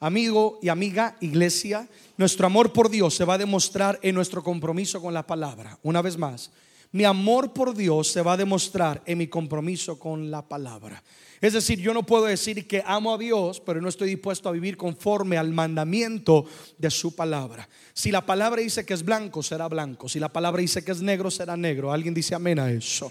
Amigo 0.00 0.58
y 0.60 0.68
amiga, 0.68 1.16
iglesia, 1.20 1.88
nuestro 2.16 2.46
amor 2.46 2.72
por 2.72 2.90
Dios 2.90 3.14
se 3.14 3.24
va 3.24 3.34
a 3.34 3.38
demostrar 3.38 3.96
en 4.02 4.16
nuestro 4.16 4.42
compromiso 4.42 5.00
con 5.00 5.14
la 5.14 5.24
palabra. 5.24 5.78
Una 5.84 6.02
vez 6.02 6.18
más, 6.18 6.50
mi 6.90 7.04
amor 7.04 7.52
por 7.52 7.76
Dios 7.76 8.08
se 8.08 8.22
va 8.22 8.32
a 8.32 8.36
demostrar 8.36 9.04
en 9.06 9.18
mi 9.18 9.28
compromiso 9.28 10.00
con 10.00 10.32
la 10.32 10.42
palabra. 10.42 11.00
Es 11.42 11.54
decir, 11.54 11.80
yo 11.80 11.92
no 11.92 12.04
puedo 12.04 12.26
decir 12.26 12.68
que 12.68 12.84
amo 12.86 13.12
a 13.12 13.18
Dios, 13.18 13.60
pero 13.60 13.80
no 13.80 13.88
estoy 13.88 14.10
dispuesto 14.10 14.48
a 14.48 14.52
vivir 14.52 14.76
conforme 14.76 15.36
al 15.36 15.50
mandamiento 15.50 16.44
de 16.78 16.88
su 16.88 17.16
palabra. 17.16 17.68
Si 17.92 18.12
la 18.12 18.24
palabra 18.24 18.62
dice 18.62 18.86
que 18.86 18.94
es 18.94 19.04
blanco, 19.04 19.42
será 19.42 19.66
blanco. 19.66 20.08
Si 20.08 20.20
la 20.20 20.28
palabra 20.28 20.60
dice 20.60 20.84
que 20.84 20.92
es 20.92 21.02
negro, 21.02 21.32
será 21.32 21.56
negro. 21.56 21.92
Alguien 21.92 22.14
dice 22.14 22.36
amén 22.36 22.60
a 22.60 22.70
eso. 22.70 23.10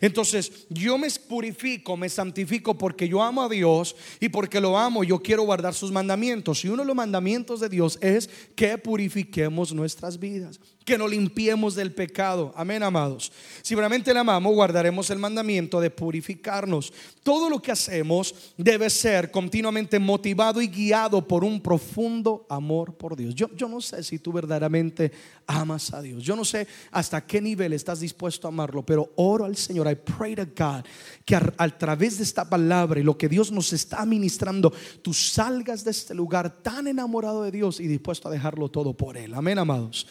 Entonces 0.00 0.66
yo 0.70 0.96
me 0.96 1.10
purifico, 1.28 1.98
me 1.98 2.08
santifico 2.08 2.78
porque 2.78 3.08
yo 3.08 3.22
amo 3.22 3.42
a 3.42 3.48
Dios 3.50 3.94
y 4.20 4.30
porque 4.30 4.58
lo 4.58 4.78
amo, 4.78 5.04
yo 5.04 5.22
quiero 5.22 5.42
guardar 5.42 5.74
sus 5.74 5.92
mandamientos. 5.92 6.64
Y 6.64 6.68
uno 6.68 6.82
de 6.82 6.86
los 6.86 6.96
mandamientos 6.96 7.60
de 7.60 7.68
Dios 7.68 7.98
es 8.00 8.30
que 8.54 8.78
purifiquemos 8.78 9.74
nuestras 9.74 10.18
vidas 10.18 10.60
que 10.86 10.96
nos 10.96 11.10
limpiemos 11.10 11.74
del 11.74 11.92
pecado. 11.92 12.52
Amén, 12.54 12.80
amados. 12.84 13.32
Si 13.60 13.74
realmente 13.74 14.14
le 14.14 14.20
amamos, 14.20 14.54
guardaremos 14.54 15.10
el 15.10 15.18
mandamiento 15.18 15.80
de 15.80 15.90
purificarnos. 15.90 16.92
Todo 17.24 17.50
lo 17.50 17.60
que 17.60 17.72
hacemos 17.72 18.52
debe 18.56 18.88
ser 18.88 19.32
continuamente 19.32 19.98
motivado 19.98 20.62
y 20.62 20.68
guiado 20.68 21.26
por 21.26 21.42
un 21.42 21.60
profundo 21.60 22.46
amor 22.48 22.94
por 22.94 23.16
Dios. 23.16 23.34
Yo, 23.34 23.50
yo 23.56 23.68
no 23.68 23.80
sé 23.80 24.04
si 24.04 24.20
tú 24.20 24.32
verdaderamente 24.32 25.10
amas 25.48 25.92
a 25.92 26.00
Dios. 26.00 26.22
Yo 26.22 26.36
no 26.36 26.44
sé 26.44 26.68
hasta 26.92 27.26
qué 27.26 27.40
nivel 27.40 27.72
estás 27.72 27.98
dispuesto 27.98 28.46
a 28.46 28.50
amarlo, 28.50 28.86
pero 28.86 29.10
oro 29.16 29.44
al 29.44 29.56
Señor. 29.56 29.90
I 29.90 29.96
pray 29.96 30.36
to 30.36 30.46
God 30.56 30.84
que 31.24 31.34
a, 31.34 31.52
a 31.58 31.68
través 31.68 32.18
de 32.18 32.22
esta 32.22 32.48
palabra 32.48 33.00
y 33.00 33.02
lo 33.02 33.18
que 33.18 33.28
Dios 33.28 33.50
nos 33.50 33.72
está 33.72 34.06
ministrando, 34.06 34.72
tú 35.02 35.12
salgas 35.12 35.82
de 35.82 35.90
este 35.90 36.14
lugar 36.14 36.62
tan 36.62 36.86
enamorado 36.86 37.42
de 37.42 37.50
Dios 37.50 37.80
y 37.80 37.88
dispuesto 37.88 38.28
a 38.28 38.30
dejarlo 38.30 38.68
todo 38.68 38.94
por 38.94 39.16
Él. 39.16 39.34
Amén, 39.34 39.58
amados. 39.58 40.06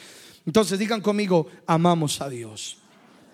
Entonces 0.45 0.77
digan 0.77 1.01
conmigo, 1.01 1.47
amamos 1.65 2.21
a 2.21 2.29
Dios. 2.29 2.77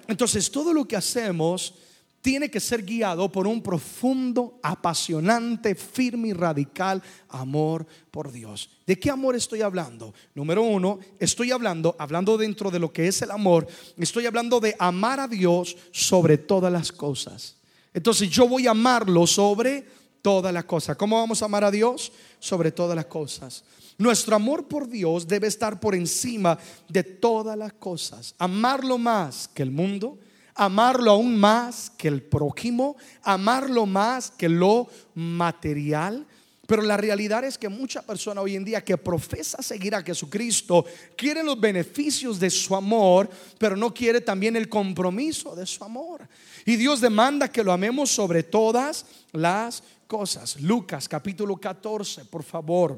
Entonces 0.08 0.50
todo 0.50 0.74
lo 0.74 0.88
que 0.88 0.96
hacemos 0.96 1.74
tiene 2.22 2.50
que 2.50 2.60
ser 2.60 2.84
guiado 2.84 3.32
por 3.32 3.48
un 3.48 3.62
profundo, 3.62 4.60
apasionante, 4.62 5.74
firme 5.76 6.30
y 6.30 6.34
radical 6.34 7.02
amor 7.30 7.86
por 8.12 8.32
Dios. 8.32 8.70
¿De 8.86 9.00
qué 9.00 9.10
amor 9.10 9.36
estoy 9.36 9.62
hablando? 9.62 10.14
Número 10.36 10.62
uno, 10.62 11.00
estoy 11.20 11.52
hablando, 11.52 11.96
hablando 11.98 12.38
dentro 12.38 12.70
de 12.70 12.80
lo 12.80 12.94
que 12.94 13.08
es 13.08 13.22
el 13.24 13.32
amor, 13.32 13.68
estoy 13.98 14.28
hablando 14.28 14.60
de 14.60 14.76
amar 14.78 15.20
a 15.20 15.28
Dios 15.28 15.76
sobre 15.92 16.38
todas 16.38 16.72
las 16.72 16.92
cosas. 16.92 17.56
Entonces 17.94 18.30
yo 18.30 18.48
voy 18.48 18.68
a 18.68 18.72
amarlo 18.72 19.26
sobre 19.26 19.86
todas 20.22 20.54
las 20.54 20.66
cosas. 20.66 20.98
¿Cómo 20.98 21.18
vamos 21.18 21.42
a 21.42 21.46
amar 21.46 21.64
a 21.64 21.72
Dios? 21.72 22.12
Sobre 22.40 22.72
todas 22.72 22.96
las 22.96 23.06
cosas. 23.06 23.64
Nuestro 23.98 24.36
amor 24.36 24.68
por 24.68 24.88
Dios 24.88 25.28
debe 25.28 25.48
estar 25.48 25.80
por 25.80 25.94
encima 25.94 26.58
de 26.88 27.04
todas 27.04 27.58
las 27.58 27.74
cosas. 27.74 28.34
Amarlo 28.40 28.98
más 28.98 29.48
que 29.48 29.62
el 29.64 29.72
mundo, 29.72 30.18
amarlo 30.56 31.12
aún 31.12 31.40
más 31.40 31.92
que 31.98 32.08
el 32.08 32.24
prójimo, 32.24 32.96
amarlo 33.22 33.86
más 33.86 34.32
que 34.32 34.50
lo 34.50 34.88
material. 35.14 36.26
Pero 36.72 36.84
la 36.84 36.96
realidad 36.96 37.44
es 37.44 37.58
que 37.58 37.68
mucha 37.68 38.02
persona 38.02 38.40
hoy 38.40 38.56
en 38.56 38.64
día 38.64 38.82
que 38.82 38.96
profesa 38.96 39.62
seguir 39.62 39.94
a 39.94 40.02
Jesucristo 40.02 40.86
quiere 41.18 41.44
los 41.44 41.60
beneficios 41.60 42.40
de 42.40 42.50
su 42.50 42.74
amor, 42.74 43.30
pero 43.58 43.76
no 43.76 43.94
quiere 43.94 44.22
también 44.22 44.56
el 44.56 44.70
compromiso 44.70 45.54
de 45.54 45.66
su 45.66 45.84
amor. 45.84 46.26
Y 46.66 46.78
Dios 46.78 47.02
demanda 47.02 47.52
que 47.52 47.62
lo 47.62 47.74
amemos 47.74 48.10
sobre 48.10 48.44
todas 48.44 49.06
las 49.34 49.84
cosas. 50.08 50.62
Lucas 50.62 51.10
capítulo 51.10 51.58
14, 51.58 52.24
por 52.24 52.42
favor. 52.42 52.98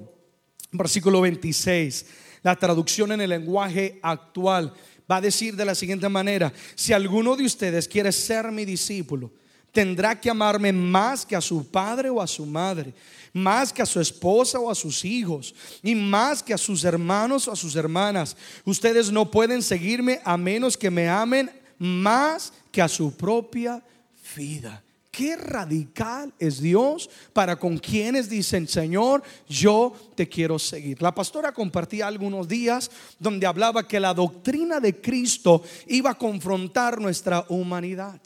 versículo 0.72 1.22
26, 1.22 2.06
la 2.44 2.56
traducción 2.56 3.12
en 3.12 3.22
el 3.22 3.32
lenguaje 3.32 4.00
actual 4.04 4.72
va 5.10 5.16
a 5.16 5.22
decir 5.22 5.56
de 5.56 5.66
la 5.66 5.74
siguiente 5.74 6.08
manera, 6.10 6.54
si 6.76 6.94
alguno 6.94 7.36
de 7.36 7.46
ustedes 7.46 7.88
quiere 7.88 8.12
ser 8.12 8.52
mi 8.52 8.66
discípulo, 8.66 9.32
tendrá 9.74 10.18
que 10.18 10.30
amarme 10.30 10.72
más 10.72 11.26
que 11.26 11.36
a 11.36 11.42
su 11.42 11.68
padre 11.68 12.10
o 12.10 12.22
a 12.22 12.28
su 12.28 12.46
madre, 12.46 12.94
más 13.34 13.74
que 13.74 13.82
a 13.82 13.86
su 13.86 14.00
esposa 14.00 14.60
o 14.60 14.70
a 14.70 14.76
sus 14.76 15.04
hijos, 15.04 15.54
y 15.82 15.96
más 15.96 16.42
que 16.42 16.54
a 16.54 16.58
sus 16.58 16.86
hermanos 16.86 17.48
o 17.48 17.52
a 17.52 17.56
sus 17.56 17.76
hermanas. 17.76 18.38
Ustedes 18.64 19.12
no 19.12 19.30
pueden 19.30 19.62
seguirme 19.62 20.22
a 20.24 20.38
menos 20.38 20.78
que 20.78 20.92
me 20.92 21.10
amen 21.10 21.52
más 21.80 22.54
que 22.72 22.82
a 22.82 22.88
su 22.88 23.18
propia 23.18 23.84
vida. 24.38 24.82
Qué 25.10 25.36
radical 25.36 26.34
es 26.40 26.60
Dios 26.62 27.10
para 27.34 27.56
con 27.56 27.78
quienes 27.78 28.30
dicen, 28.30 28.68
Señor, 28.68 29.22
yo 29.48 29.94
te 30.16 30.28
quiero 30.28 30.58
seguir. 30.58 31.02
La 31.02 31.14
pastora 31.14 31.52
compartía 31.52 32.08
algunos 32.08 32.48
días 32.48 32.90
donde 33.20 33.46
hablaba 33.46 33.88
que 33.88 34.00
la 34.00 34.14
doctrina 34.14 34.80
de 34.80 35.00
Cristo 35.02 35.64
iba 35.88 36.12
a 36.12 36.18
confrontar 36.18 37.00
nuestra 37.00 37.46
humanidad. 37.50 38.20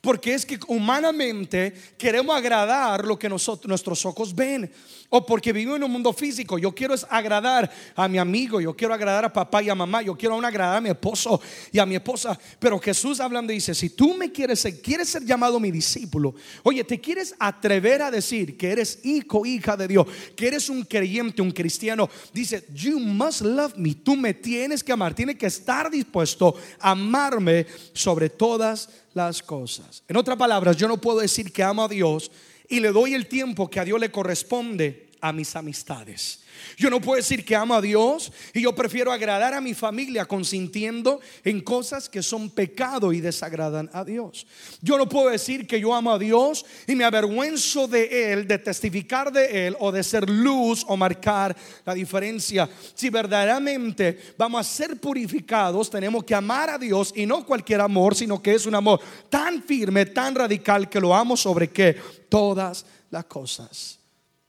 Porque 0.00 0.32
es 0.32 0.46
que 0.46 0.58
humanamente 0.66 1.74
queremos 1.98 2.34
agradar 2.34 3.04
lo 3.04 3.18
que 3.18 3.28
nuestros 3.28 4.06
ojos 4.06 4.34
ven. 4.34 4.70
O 5.12 5.26
porque 5.26 5.52
vivimos 5.52 5.76
en 5.76 5.82
un 5.82 5.90
mundo 5.90 6.12
físico. 6.12 6.56
Yo 6.56 6.72
quiero 6.72 6.94
agradar 7.10 7.70
a 7.96 8.08
mi 8.08 8.16
amigo. 8.16 8.60
Yo 8.60 8.74
quiero 8.74 8.94
agradar 8.94 9.24
a 9.24 9.32
papá 9.32 9.60
y 9.60 9.68
a 9.68 9.74
mamá. 9.74 10.02
Yo 10.02 10.16
quiero 10.16 10.38
agradar 10.38 10.78
a 10.78 10.80
mi 10.80 10.88
esposo 10.88 11.40
y 11.72 11.80
a 11.80 11.84
mi 11.84 11.96
esposa. 11.96 12.38
Pero 12.60 12.78
Jesús 12.78 13.20
hablando 13.20 13.52
dice, 13.52 13.74
si 13.74 13.90
tú 13.90 14.14
me 14.14 14.30
quieres 14.30 14.60
ser, 14.60 14.80
quieres 14.80 15.08
ser 15.08 15.24
llamado 15.24 15.58
mi 15.58 15.70
discípulo. 15.70 16.34
Oye, 16.62 16.84
te 16.84 17.00
quieres 17.00 17.34
atrever 17.38 18.02
a 18.02 18.10
decir 18.10 18.56
que 18.56 18.70
eres 18.70 19.00
hijo, 19.04 19.44
hija 19.44 19.76
de 19.76 19.88
Dios. 19.88 20.06
Que 20.34 20.46
eres 20.46 20.70
un 20.70 20.84
creyente, 20.84 21.42
un 21.42 21.50
cristiano. 21.50 22.08
Dice, 22.32 22.64
you 22.72 23.00
must 23.00 23.42
love 23.42 23.74
me. 23.76 23.96
Tú 23.96 24.14
me 24.16 24.32
tienes 24.32 24.82
que 24.82 24.92
amar. 24.92 25.12
Tienes 25.12 25.36
que 25.36 25.46
estar 25.46 25.90
dispuesto 25.90 26.54
a 26.78 26.92
amarme 26.92 27.66
sobre 27.92 28.30
todas 28.30 28.88
las 29.14 29.42
cosas. 29.42 30.02
En 30.08 30.16
otras 30.16 30.36
palabras, 30.36 30.76
yo 30.76 30.88
no 30.88 31.00
puedo 31.00 31.20
decir 31.20 31.52
que 31.52 31.62
amo 31.62 31.84
a 31.84 31.88
Dios 31.88 32.30
y 32.68 32.80
le 32.80 32.92
doy 32.92 33.14
el 33.14 33.26
tiempo 33.26 33.68
que 33.68 33.80
a 33.80 33.84
Dios 33.84 34.00
le 34.00 34.10
corresponde 34.10 35.09
a 35.20 35.32
mis 35.32 35.54
amistades. 35.56 36.40
Yo 36.76 36.90
no 36.90 37.00
puedo 37.00 37.16
decir 37.16 37.44
que 37.44 37.56
amo 37.56 37.74
a 37.74 37.80
Dios 37.80 38.32
y 38.52 38.62
yo 38.62 38.74
prefiero 38.74 39.12
agradar 39.12 39.54
a 39.54 39.60
mi 39.60 39.74
familia 39.74 40.24
consintiendo 40.24 41.20
en 41.44 41.60
cosas 41.60 42.08
que 42.08 42.22
son 42.22 42.50
pecado 42.50 43.12
y 43.12 43.20
desagradan 43.20 43.90
a 43.92 44.04
Dios. 44.04 44.46
Yo 44.80 44.98
no 44.98 45.08
puedo 45.08 45.30
decir 45.30 45.66
que 45.66 45.80
yo 45.80 45.94
amo 45.94 46.12
a 46.12 46.18
Dios 46.18 46.64
y 46.86 46.94
me 46.94 47.04
avergüenzo 47.04 47.86
de 47.86 48.32
Él, 48.32 48.46
de 48.46 48.58
testificar 48.58 49.32
de 49.32 49.66
Él 49.66 49.76
o 49.78 49.92
de 49.92 50.02
ser 50.02 50.28
luz 50.28 50.84
o 50.88 50.96
marcar 50.96 51.56
la 51.84 51.94
diferencia. 51.94 52.68
Si 52.94 53.10
verdaderamente 53.10 54.34
vamos 54.36 54.60
a 54.60 54.70
ser 54.70 54.98
purificados, 54.98 55.90
tenemos 55.90 56.24
que 56.24 56.34
amar 56.34 56.70
a 56.70 56.78
Dios 56.78 57.12
y 57.14 57.26
no 57.26 57.44
cualquier 57.44 57.80
amor, 57.80 58.14
sino 58.14 58.42
que 58.42 58.54
es 58.54 58.66
un 58.66 58.74
amor 58.74 59.00
tan 59.28 59.62
firme, 59.62 60.06
tan 60.06 60.34
radical 60.34 60.88
que 60.88 61.00
lo 61.00 61.14
amo 61.14 61.36
sobre 61.36 61.70
que 61.70 61.96
todas 62.28 62.84
las 63.10 63.24
cosas. 63.24 63.99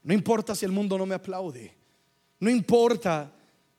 No 0.03 0.13
importa 0.13 0.55
si 0.55 0.65
el 0.65 0.71
mundo 0.71 0.97
no 0.97 1.05
me 1.05 1.15
aplaude. 1.15 1.73
No 2.39 2.49
importa 2.49 3.31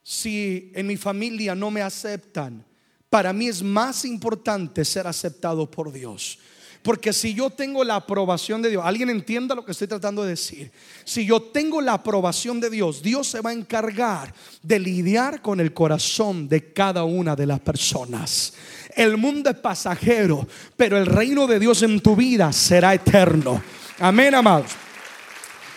si 0.03 0.71
en 0.75 0.87
mi 0.87 0.97
familia 0.97 1.55
no 1.55 1.71
me 1.71 1.83
aceptan. 1.83 2.65
Para 3.11 3.33
mí 3.33 3.49
es 3.49 3.63
más 3.63 4.05
importante 4.05 4.85
ser 4.85 5.07
aceptado 5.07 5.71
por 5.71 5.93
Dios. 5.93 6.39
Porque 6.83 7.13
si 7.13 7.33
yo 7.33 7.51
tengo 7.51 7.85
la 7.85 7.97
aprobación 7.97 8.61
de 8.61 8.71
Dios, 8.71 8.83
alguien 8.85 9.09
entienda 9.09 9.55
lo 9.55 9.65
que 9.65 9.71
estoy 9.71 9.87
tratando 9.87 10.25
de 10.25 10.31
decir. 10.31 10.73
Si 11.05 11.25
yo 11.25 11.41
tengo 11.41 11.81
la 11.81 11.93
aprobación 11.93 12.59
de 12.59 12.71
Dios, 12.71 13.03
Dios 13.03 13.29
se 13.29 13.41
va 13.41 13.51
a 13.51 13.53
encargar 13.53 14.35
de 14.63 14.81
lidiar 14.81 15.41
con 15.43 15.61
el 15.61 15.73
corazón 15.73 16.49
de 16.49 16.73
cada 16.73 17.05
una 17.05 17.37
de 17.37 17.47
las 17.47 17.61
personas. 17.61 18.55
El 18.97 19.17
mundo 19.17 19.51
es 19.51 19.57
pasajero, 19.57 20.47
pero 20.77 20.99
el 20.99 21.07
reino 21.07 21.47
de 21.47 21.61
Dios 21.61 21.83
en 21.83 22.01
tu 22.01 22.17
vida 22.17 22.53
será 22.53 22.95
eterno. 22.95 23.63
Amén, 24.01 24.35
amados. 24.35 24.73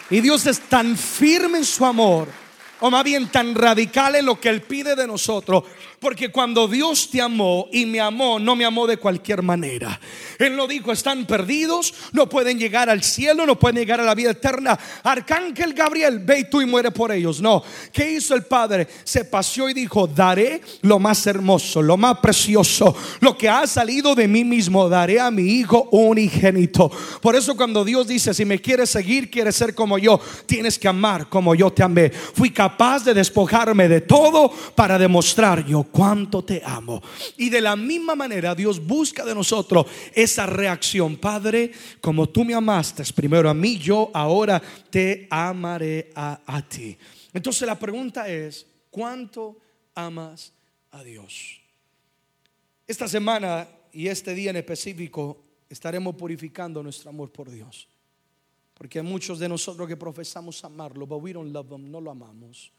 Y 0.09 0.21
Dios 0.21 0.45
es 0.45 0.59
tan 0.61 0.97
firme 0.97 1.59
en 1.59 1.65
su 1.65 1.85
amor, 1.85 2.27
o 2.79 2.91
más 2.91 3.03
bien 3.03 3.29
tan 3.29 3.55
radical 3.55 4.15
en 4.15 4.25
lo 4.25 4.39
que 4.39 4.49
Él 4.49 4.61
pide 4.61 4.95
de 4.95 5.07
nosotros, 5.07 5.63
porque 6.05 6.29
cuando 6.29 6.67
Dios 6.67 7.09
te 7.09 7.19
amó 7.19 7.67
y 7.71 7.87
me 7.87 7.99
amó, 7.99 8.37
no 8.37 8.55
me 8.55 8.63
amó 8.63 8.85
de 8.85 8.97
cualquier 8.97 9.41
manera. 9.41 9.99
Él 10.37 10.55
no 10.55 10.67
dijo, 10.67 10.91
están 10.91 11.25
perdidos, 11.25 11.95
no 12.11 12.29
pueden 12.29 12.59
llegar 12.59 12.91
al 12.91 13.01
cielo, 13.01 13.43
no 13.47 13.57
pueden 13.57 13.77
llegar 13.77 13.99
a 13.99 14.03
la 14.03 14.13
vida 14.13 14.29
eterna. 14.29 14.77
Arcángel 15.01 15.73
Gabriel, 15.73 16.19
ve 16.19 16.41
y 16.41 16.43
tú 16.47 16.61
y 16.61 16.67
muere 16.67 16.91
por 16.91 17.11
ellos. 17.11 17.41
No, 17.41 17.63
¿qué 17.91 18.11
hizo 18.11 18.35
el 18.35 18.43
Padre? 18.43 18.87
Se 19.03 19.25
paseó 19.25 19.67
y 19.67 19.73
dijo, 19.73 20.05
daré 20.05 20.61
lo 20.83 20.99
más 20.99 21.25
hermoso, 21.25 21.81
lo 21.81 21.97
más 21.97 22.19
precioso, 22.19 22.95
lo 23.21 23.35
que 23.35 23.49
ha 23.49 23.65
salido 23.65 24.13
de 24.13 24.27
mí 24.27 24.43
mismo, 24.43 24.87
daré 24.87 25.19
a 25.19 25.31
mi 25.31 25.55
Hijo 25.55 25.89
unigénito. 25.89 26.91
Por 27.19 27.35
eso 27.35 27.57
cuando 27.57 27.83
Dios 27.83 28.05
dice, 28.05 28.31
si 28.35 28.45
me 28.45 28.61
quieres 28.61 28.91
seguir, 28.91 29.31
quieres 29.31 29.55
ser 29.55 29.73
como 29.73 29.97
yo, 29.97 30.19
tienes 30.45 30.77
que 30.77 30.87
amar 30.87 31.29
como 31.29 31.55
yo 31.55 31.73
te 31.73 31.81
amé. 31.81 32.11
Fui 32.11 32.51
capaz 32.51 33.03
de 33.03 33.15
despojarme 33.15 33.87
de 33.87 34.01
todo 34.01 34.51
para 34.75 34.99
demostrar 34.99 35.65
yo 35.65 35.83
cuánto 35.95 36.43
te 36.43 36.61
amo. 36.65 37.01
Y 37.37 37.49
de 37.49 37.61
la 37.61 37.77
misma 37.77 38.15
manera 38.15 38.53
Dios 38.53 38.85
busca 38.85 39.23
de 39.23 39.33
nosotros 39.33 39.85
esa 40.13 40.45
reacción. 40.45 41.15
Padre, 41.15 41.71
como 42.01 42.27
tú 42.27 42.43
me 42.43 42.53
amaste 42.53 43.01
primero 43.13 43.49
a 43.49 43.53
mí, 43.53 43.77
yo 43.77 44.11
ahora 44.13 44.61
te 44.89 45.25
amaré 45.29 46.11
a, 46.13 46.61
ti. 46.67 46.97
Entonces 47.31 47.65
la 47.65 47.79
pregunta 47.79 48.27
es, 48.27 48.67
¿cuánto 48.89 49.57
amas 49.93 50.51
a 50.91 51.01
Dios? 51.01 51.61
Esta 52.85 53.07
semana 53.07 53.65
y 53.93 54.07
este 54.09 54.35
día 54.35 54.49
en 54.49 54.57
específico 54.57 55.45
estaremos 55.69 56.13
purificando 56.15 56.83
nuestro 56.83 57.09
amor 57.09 57.31
por 57.31 57.49
Dios. 57.49 57.87
Porque 58.73 58.99
hay 58.99 59.05
muchos 59.05 59.39
de 59.39 59.47
nosotros 59.47 59.87
que 59.87 59.95
profesamos 59.95 60.61
amarlo, 60.65 61.07
but 61.07 61.23
we 61.23 61.31
don't 61.31 61.53
love 61.53 61.71
him, 61.71 61.89
no 61.89 62.01
lo 62.01 62.11
amamos. 62.11 62.73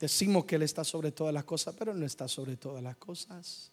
Decimos 0.00 0.46
que 0.46 0.56
Él 0.56 0.62
está 0.62 0.82
sobre 0.82 1.12
todas 1.12 1.34
las 1.34 1.44
cosas, 1.44 1.74
pero 1.78 1.92
no 1.92 2.06
está 2.06 2.26
sobre 2.26 2.56
todas 2.56 2.82
las 2.82 2.96
cosas. 2.96 3.70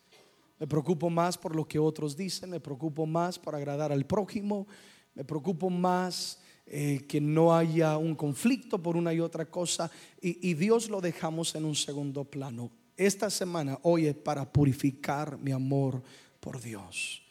Me 0.60 0.68
preocupo 0.68 1.10
más 1.10 1.38
por 1.38 1.56
lo 1.56 1.66
que 1.66 1.80
otros 1.80 2.18
dicen, 2.18 2.50
me 2.50 2.60
preocupo 2.60 3.06
más 3.06 3.40
por 3.40 3.56
agradar 3.56 3.94
al 3.94 4.06
prójimo, 4.06 4.68
me 5.16 5.24
preocupo 5.24 5.70
más 5.70 6.40
eh, 6.66 7.06
que 7.08 7.22
no 7.22 7.56
haya 7.56 7.98
un 7.98 8.14
conflicto 8.14 8.82
por 8.84 8.98
una 8.98 9.14
y 9.14 9.22
otra 9.22 9.46
cosa 9.46 9.90
y, 10.22 10.50
y 10.50 10.54
Dios 10.56 10.90
lo 10.90 11.00
dejamos 11.00 11.56
en 11.56 11.64
un 11.64 11.76
segundo 11.76 12.26
plano. 12.26 12.72
Esta 12.98 13.30
semana, 13.30 13.80
hoy 13.84 14.08
es 14.08 14.16
para 14.16 14.52
purificar 14.52 15.38
mi 15.38 15.52
amor 15.52 16.04
por 16.42 16.60
Dios. 16.60 17.22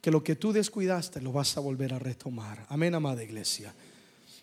Que 0.00 0.12
lo 0.12 0.22
que 0.22 0.36
tú 0.36 0.52
descuidaste 0.52 1.20
lo 1.20 1.32
vas 1.32 1.56
a 1.56 1.60
volver 1.60 1.94
a 1.94 1.98
retomar. 1.98 2.64
Amén, 2.68 2.94
amada 2.94 3.24
iglesia. 3.24 3.74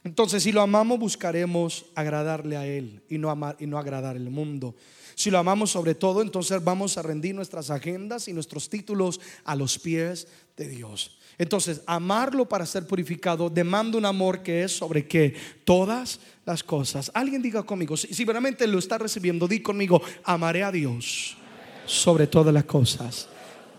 Entonces, 0.03 0.43
si 0.43 0.51
lo 0.51 0.61
amamos, 0.61 0.99
buscaremos 0.99 1.85
agradarle 1.95 2.57
a 2.57 2.67
Él 2.67 3.01
y 3.09 3.17
no, 3.17 3.29
amar, 3.29 3.55
y 3.59 3.67
no 3.67 3.77
agradar 3.77 4.17
al 4.17 4.29
mundo. 4.29 4.75
Si 5.15 5.29
lo 5.29 5.37
amamos 5.37 5.71
sobre 5.71 5.95
todo, 5.95 6.21
entonces 6.21 6.63
vamos 6.63 6.97
a 6.97 7.01
rendir 7.01 7.35
nuestras 7.35 7.69
agendas 7.69 8.27
y 8.27 8.33
nuestros 8.33 8.69
títulos 8.69 9.21
a 9.45 9.55
los 9.55 9.79
pies 9.79 10.27
de 10.57 10.67
Dios. 10.67 11.17
Entonces, 11.37 11.81
amarlo 11.85 12.47
para 12.47 12.65
ser 12.65 12.85
purificado 12.85 13.49
demanda 13.49 13.97
un 13.97 14.05
amor 14.05 14.43
que 14.43 14.63
es 14.63 14.71
sobre 14.71 15.07
que 15.07 15.35
todas 15.63 16.19
las 16.45 16.63
cosas. 16.63 17.09
Alguien 17.13 17.41
diga 17.41 17.63
conmigo, 17.63 17.95
si, 17.95 18.13
si 18.13 18.25
lo 18.25 18.79
está 18.79 18.97
recibiendo, 18.97 19.47
di 19.47 19.61
conmigo, 19.61 20.01
amaré 20.23 20.63
a 20.63 20.71
Dios 20.71 21.37
sobre 21.85 22.27
todas 22.27 22.53
las 22.53 22.65
cosas. 22.65 23.27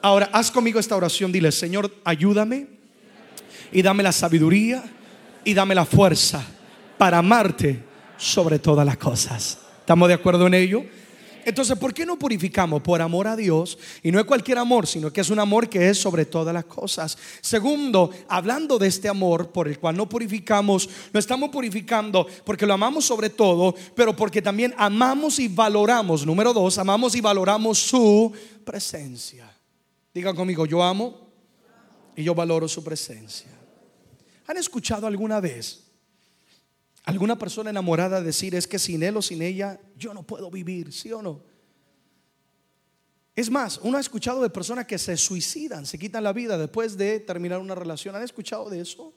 Ahora, 0.02 0.30
haz 0.32 0.50
conmigo 0.50 0.78
esta 0.78 0.96
oración, 0.96 1.32
dile, 1.32 1.52
Señor, 1.52 1.92
ayúdame 2.04 2.66
y 3.72 3.82
dame 3.82 4.02
la 4.02 4.12
sabiduría 4.12 4.84
y 5.44 5.54
dame 5.54 5.74
la 5.74 5.84
fuerza 5.84 6.44
para 6.98 7.18
amarte 7.18 7.82
sobre 8.16 8.58
todas 8.58 8.86
las 8.86 8.96
cosas. 8.96 9.58
¿Estamos 9.80 10.08
de 10.08 10.14
acuerdo 10.14 10.46
en 10.46 10.54
ello? 10.54 10.84
Entonces, 11.44 11.76
¿por 11.76 11.92
qué 11.92 12.06
no 12.06 12.18
purificamos? 12.18 12.80
Por 12.82 13.02
amor 13.02 13.26
a 13.26 13.36
Dios. 13.36 13.78
Y 14.02 14.10
no 14.10 14.18
es 14.18 14.24
cualquier 14.24 14.58
amor, 14.58 14.86
sino 14.86 15.12
que 15.12 15.20
es 15.20 15.30
un 15.30 15.38
amor 15.38 15.68
que 15.68 15.90
es 15.90 15.98
sobre 15.98 16.24
todas 16.24 16.54
las 16.54 16.64
cosas. 16.64 17.18
Segundo, 17.40 18.10
hablando 18.28 18.78
de 18.78 18.88
este 18.88 19.08
amor 19.08 19.50
por 19.50 19.68
el 19.68 19.78
cual 19.78 19.96
no 19.96 20.08
purificamos, 20.08 20.88
no 21.12 21.20
estamos 21.20 21.50
purificando 21.50 22.26
porque 22.44 22.66
lo 22.66 22.74
amamos 22.74 23.04
sobre 23.04 23.30
todo, 23.30 23.74
pero 23.94 24.16
porque 24.16 24.40
también 24.40 24.74
amamos 24.78 25.38
y 25.38 25.48
valoramos. 25.48 26.24
Número 26.24 26.52
dos, 26.52 26.78
amamos 26.78 27.14
y 27.14 27.20
valoramos 27.20 27.78
su 27.78 28.32
presencia. 28.64 29.50
Digan 30.14 30.34
conmigo, 30.34 30.64
yo 30.64 30.82
amo 30.82 31.28
y 32.16 32.22
yo 32.22 32.34
valoro 32.34 32.68
su 32.68 32.82
presencia. 32.82 33.53
¿Han 34.46 34.56
escuchado 34.56 35.06
alguna 35.06 35.40
vez 35.40 35.80
alguna 37.04 37.38
persona 37.38 37.70
enamorada 37.70 38.22
decir 38.22 38.54
es 38.54 38.66
que 38.66 38.78
sin 38.78 39.02
él 39.02 39.16
o 39.16 39.22
sin 39.22 39.42
ella 39.42 39.78
yo 39.96 40.14
no 40.14 40.22
puedo 40.22 40.50
vivir, 40.50 40.92
sí 40.92 41.12
o 41.12 41.22
no? 41.22 41.42
Es 43.36 43.50
más, 43.50 43.80
uno 43.82 43.98
ha 43.98 44.00
escuchado 44.00 44.42
de 44.42 44.48
personas 44.48 44.86
que 44.86 44.96
se 44.96 45.16
suicidan, 45.16 45.86
se 45.86 45.98
quitan 45.98 46.22
la 46.22 46.32
vida 46.32 46.56
después 46.56 46.96
de 46.96 47.20
terminar 47.20 47.58
una 47.58 47.74
relación. 47.74 48.14
¿Han 48.14 48.22
escuchado 48.22 48.70
de 48.70 48.80
eso? 48.80 49.12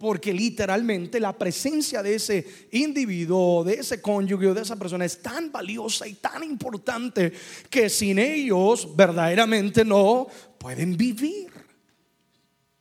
porque 0.00 0.32
literalmente 0.32 1.20
la 1.20 1.36
presencia 1.36 2.02
de 2.02 2.14
ese 2.14 2.66
individuo, 2.72 3.62
de 3.62 3.74
ese 3.74 4.00
cónyuge, 4.00 4.54
de 4.54 4.62
esa 4.62 4.76
persona 4.76 5.04
es 5.04 5.20
tan 5.20 5.52
valiosa 5.52 6.08
y 6.08 6.14
tan 6.14 6.42
importante 6.42 7.30
que 7.68 7.90
sin 7.90 8.18
ellos 8.18 8.96
verdaderamente 8.96 9.84
no 9.84 10.26
pueden 10.56 10.96
vivir. 10.96 11.52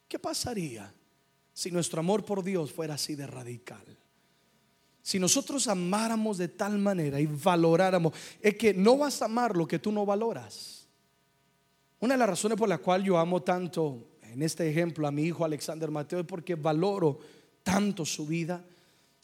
¿Qué 0.07 0.17
pasaría 0.17 0.93
si 1.59 1.71
nuestro 1.71 1.99
amor 1.99 2.23
por 2.23 2.41
Dios 2.41 2.71
fuera 2.71 2.93
así 2.93 3.15
de 3.15 3.27
radical? 3.27 3.83
Si 5.01 5.19
nosotros 5.19 5.67
amáramos 5.67 6.37
de 6.37 6.47
tal 6.47 6.77
manera 6.77 7.19
y 7.19 7.25
valoráramos, 7.25 8.13
es 8.39 8.55
que 8.55 8.73
no 8.73 8.97
vas 8.97 9.21
a 9.21 9.25
amar 9.25 9.57
lo 9.57 9.67
que 9.67 9.77
tú 9.77 9.91
no 9.91 10.05
valoras. 10.05 10.87
Una 11.99 12.13
de 12.13 12.17
las 12.17 12.29
razones 12.29 12.57
por 12.57 12.69
la 12.69 12.77
cual 12.77 13.03
yo 13.03 13.17
amo 13.17 13.41
tanto 13.41 14.11
en 14.21 14.41
este 14.41 14.69
ejemplo 14.69 15.05
a 15.05 15.11
mi 15.11 15.23
hijo 15.23 15.43
Alexander 15.43 15.91
Mateo 15.91 16.21
es 16.21 16.25
porque 16.25 16.55
valoro 16.55 17.19
tanto 17.61 18.05
su 18.05 18.25
vida. 18.25 18.63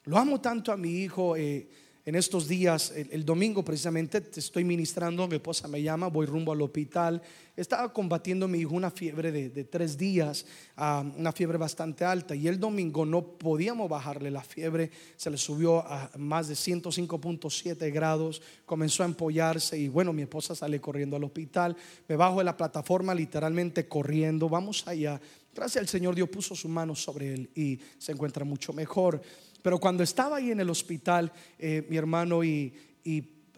Lo 0.03 0.17
amo 0.17 0.41
tanto 0.41 0.73
a 0.73 0.77
mi 0.77 0.89
hijo. 0.89 1.37
Eh, 1.37 1.69
en 2.05 2.13
estos 2.13 2.47
días, 2.47 2.93
el, 2.95 3.25
domingo 3.25 3.65
precisamente, 3.65 4.21
te 4.21 4.39
estoy 4.39 4.63
ministrando, 4.63 5.27
mi 5.27 5.37
esposa 5.37 5.67
me 5.67 5.81
llama, 5.81 6.05
voy 6.05 6.27
rumbo 6.27 6.51
al 6.51 6.61
hospital. 6.61 7.19
Estaba 7.57 7.91
combatiendo 7.91 8.47
mi 8.47 8.59
hijo 8.59 8.75
una 8.75 8.91
fiebre 8.91 9.31
de, 9.31 9.63
tres 9.63 9.97
días, 9.97 10.45
ah, 10.77 11.03
una 11.17 11.31
fiebre 11.31 11.57
bastante 11.57 12.05
alta, 12.05 12.35
y 12.35 12.47
el 12.47 12.59
domingo 12.59 13.07
no 13.07 13.23
podíamos 13.23 13.89
bajarle 13.89 14.29
la 14.29 14.43
fiebre, 14.43 14.91
se 15.15 15.31
le 15.31 15.37
subió 15.37 15.79
a 15.79 16.11
más 16.17 16.47
de 16.47 16.53
105.7 16.53 17.91
grados, 17.91 18.39
comenzó 18.67 19.01
a 19.01 19.07
empollarse, 19.07 19.79
y 19.79 19.87
bueno, 19.87 20.13
mi 20.13 20.21
esposa 20.21 20.53
sale 20.53 20.79
corriendo 20.79 21.15
al 21.15 21.23
hospital, 21.23 21.75
me 22.07 22.15
bajo 22.15 22.37
de 22.37 22.43
la 22.43 22.55
plataforma 22.55 23.15
literalmente 23.15 23.87
corriendo, 23.87 24.47
vamos 24.47 24.87
allá. 24.87 25.19
Gracias 25.55 25.81
al 25.81 25.87
Señor 25.87 26.13
Dios 26.13 26.29
puso 26.29 26.53
su 26.53 26.67
mano 26.67 26.93
sobre 26.93 27.33
él 27.33 27.49
y 27.55 27.79
se 27.97 28.11
encuentra 28.11 28.45
mucho 28.45 28.73
mejor. 28.73 29.21
Pero 29.65 29.79
cuando 29.79 30.03
estaba 30.03 30.37
ahí 30.37 30.51
en 30.51 30.59
el 30.59 30.69
hospital, 30.69 31.31
eh, 31.57 31.87
mi 31.89 31.97
hermano, 31.97 32.43
y, 32.43 32.71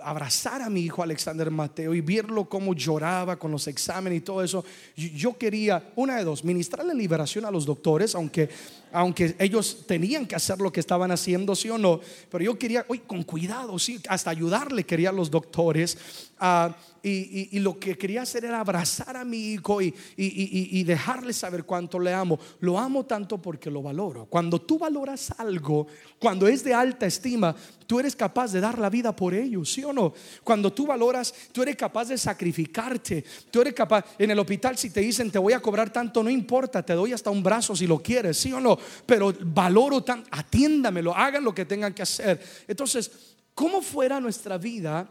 abrazar 0.01 0.61
a 0.61 0.69
mi 0.69 0.81
hijo 0.81 1.03
Alexander 1.03 1.49
Mateo 1.51 1.93
y 1.93 2.01
verlo 2.01 2.47
cómo 2.47 2.73
lloraba 2.73 3.37
con 3.37 3.51
los 3.51 3.67
exámenes 3.67 4.19
y 4.19 4.21
todo 4.21 4.43
eso, 4.43 4.63
yo 4.95 5.37
quería, 5.37 5.91
una 5.95 6.17
de 6.17 6.23
dos, 6.23 6.43
ministrarle 6.43 6.93
liberación 6.93 7.45
a 7.45 7.51
los 7.51 7.65
doctores, 7.65 8.15
aunque, 8.15 8.49
aunque 8.91 9.35
ellos 9.39 9.85
tenían 9.87 10.25
que 10.25 10.35
hacer 10.35 10.59
lo 10.59 10.71
que 10.71 10.79
estaban 10.79 11.11
haciendo, 11.11 11.55
sí 11.55 11.69
o 11.69 11.77
no, 11.77 11.99
pero 12.29 12.43
yo 12.43 12.57
quería, 12.57 12.85
hoy 12.87 12.99
con 12.99 13.23
cuidado, 13.23 13.77
sí, 13.79 13.99
hasta 14.07 14.29
ayudarle 14.29 14.83
quería 14.85 15.09
a 15.09 15.13
los 15.13 15.31
doctores. 15.31 15.97
a 16.39 16.75
y, 17.07 17.59
lo 17.59 17.79
que 17.79 17.97
quería 17.97 18.21
hacer 18.23 18.45
era 18.45 18.59
abrazar 18.59 19.17
a 19.17 19.23
mi 19.23 19.53
hijo 19.53 19.81
y, 19.81 19.93
y, 20.15 20.83
dejarle 20.83 21.33
saber 21.33 21.63
cuánto 21.63 21.99
le 21.99 22.13
amo. 22.13 22.39
Lo 22.59 22.77
amo 22.77 23.05
tanto 23.05 23.41
porque 23.41 23.71
lo 23.71 23.81
valoro. 23.81 24.25
Cuando 24.25 24.59
tú 24.61 24.77
valoras 24.77 25.31
algo, 25.37 25.87
cuando 26.19 26.47
es 26.47 26.63
de 26.63 26.73
alta 26.73 27.05
estima, 27.05 27.55
tú 27.85 27.99
eres 27.99 28.15
capaz 28.15 28.51
de 28.51 28.61
dar 28.61 28.77
la 28.77 28.89
vida 28.89 29.15
por 29.15 29.33
ello, 29.33 29.63
¿sí 29.65 29.83
o 29.87 29.93
no? 29.93 30.13
Cuando 30.43 30.71
tú 30.71 30.85
valoras, 30.85 31.33
tú 31.51 31.61
eres 31.63 31.75
capaz 31.75 32.09
de 32.09 32.17
sacrificarte. 32.17 33.23
Tú 33.51 33.61
eres 33.61 33.73
capaz, 33.73 34.05
en 34.17 34.31
el 34.31 34.39
hospital 34.39 34.77
si 34.77 34.89
te 34.89 35.01
dicen 35.01 35.31
te 35.31 35.39
voy 35.39 35.53
a 35.53 35.59
cobrar 35.59 35.91
tanto, 35.91 36.23
no 36.23 36.29
importa, 36.29 36.83
te 36.83 36.93
doy 36.93 37.13
hasta 37.13 37.29
un 37.29 37.43
brazo 37.43 37.75
si 37.75 37.87
lo 37.87 37.99
quieres, 37.99 38.37
¿sí 38.37 38.53
o 38.53 38.59
no? 38.59 38.77
Pero 39.05 39.33
valoro 39.41 40.03
tanto, 40.03 40.29
atiéndamelo, 40.31 41.15
hagan 41.15 41.43
lo 41.43 41.53
que 41.53 41.65
tengan 41.65 41.93
que 41.93 42.03
hacer. 42.03 42.39
Entonces, 42.67 43.11
¿cómo 43.53 43.81
fuera 43.81 44.19
nuestra 44.19 44.57
vida? 44.57 45.09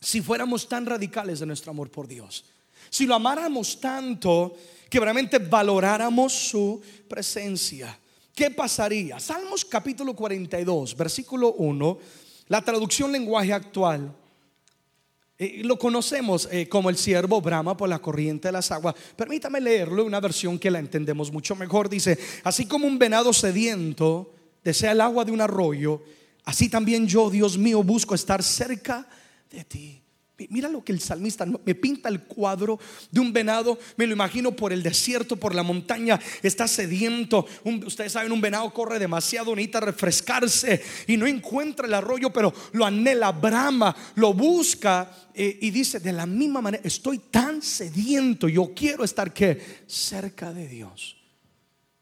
si 0.00 0.20
fuéramos 0.20 0.68
tan 0.68 0.86
radicales 0.86 1.40
de 1.40 1.46
nuestro 1.46 1.70
amor 1.70 1.90
por 1.90 2.06
Dios. 2.06 2.44
Si 2.90 3.06
lo 3.06 3.14
amáramos 3.14 3.80
tanto 3.80 4.54
que 4.88 5.00
realmente 5.00 5.38
valoráramos 5.38 6.32
su 6.32 6.80
presencia. 7.08 7.98
¿Qué 8.34 8.50
pasaría? 8.50 9.18
Salmos 9.18 9.64
capítulo 9.64 10.14
42, 10.14 10.96
versículo 10.96 11.54
1, 11.54 11.98
la 12.48 12.62
traducción 12.62 13.12
lenguaje 13.12 13.52
actual. 13.52 14.14
Eh, 15.36 15.62
lo 15.64 15.78
conocemos 15.78 16.48
eh, 16.52 16.68
como 16.68 16.90
el 16.90 16.96
siervo 16.96 17.40
brama 17.40 17.76
por 17.76 17.88
la 17.88 17.98
corriente 17.98 18.48
de 18.48 18.52
las 18.52 18.70
aguas. 18.70 18.94
Permítame 19.16 19.60
leerlo, 19.60 20.04
una 20.04 20.20
versión 20.20 20.58
que 20.58 20.70
la 20.70 20.78
entendemos 20.78 21.32
mucho 21.32 21.56
mejor. 21.56 21.88
Dice, 21.88 22.18
así 22.44 22.66
como 22.66 22.86
un 22.86 22.98
venado 22.98 23.32
sediento 23.32 24.32
desea 24.62 24.92
el 24.92 25.00
agua 25.00 25.24
de 25.24 25.32
un 25.32 25.40
arroyo, 25.40 26.02
así 26.44 26.68
también 26.68 27.06
yo, 27.06 27.30
Dios 27.30 27.58
mío, 27.58 27.82
busco 27.82 28.14
estar 28.14 28.42
cerca 28.42 29.06
de 29.50 29.64
ti. 29.64 30.03
Mira 30.50 30.68
lo 30.68 30.82
que 30.82 30.92
el 30.92 31.00
salmista 31.00 31.46
me 31.46 31.74
pinta 31.74 32.08
el 32.08 32.22
cuadro 32.22 32.78
de 33.10 33.20
un 33.20 33.32
venado, 33.32 33.78
me 33.96 34.06
lo 34.06 34.14
imagino 34.14 34.50
por 34.50 34.72
el 34.72 34.82
desierto, 34.82 35.36
por 35.36 35.54
la 35.54 35.62
montaña, 35.62 36.18
está 36.42 36.66
sediento. 36.66 37.46
ustedes 37.64 38.12
saben, 38.12 38.32
un 38.32 38.40
venado 38.40 38.72
corre 38.72 38.98
demasiado, 38.98 39.54
necesita 39.54 39.80
refrescarse 39.80 40.82
y 41.06 41.16
no 41.16 41.26
encuentra 41.26 41.86
el 41.86 41.94
arroyo, 41.94 42.30
pero 42.30 42.52
lo 42.72 42.84
anhela, 42.84 43.30
brama, 43.30 43.94
lo 44.16 44.34
busca 44.34 45.28
eh, 45.34 45.58
y 45.62 45.70
dice, 45.70 46.00
de 46.00 46.12
la 46.12 46.26
misma 46.26 46.60
manera, 46.60 46.82
estoy 46.84 47.18
tan 47.18 47.62
sediento, 47.62 48.48
yo 48.48 48.72
quiero 48.74 49.04
estar 49.04 49.32
que 49.32 49.84
cerca 49.86 50.52
de 50.52 50.66
Dios. 50.66 51.16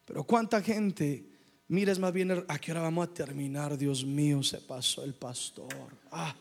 Pero 0.05 0.23
cuánta 0.23 0.61
gente, 0.61 1.23
mires 1.67 1.99
más 1.99 2.11
bien, 2.11 2.43
¿a 2.47 2.57
qué 2.59 2.71
hora 2.71 2.81
vamos 2.81 3.07
a 3.07 3.13
terminar? 3.13 3.77
Dios 3.77 4.03
mío, 4.03 4.41
se 4.41 4.57
pasó 4.57 5.03
el 5.03 5.13
pastor. 5.13 5.69
Ah 6.11 6.35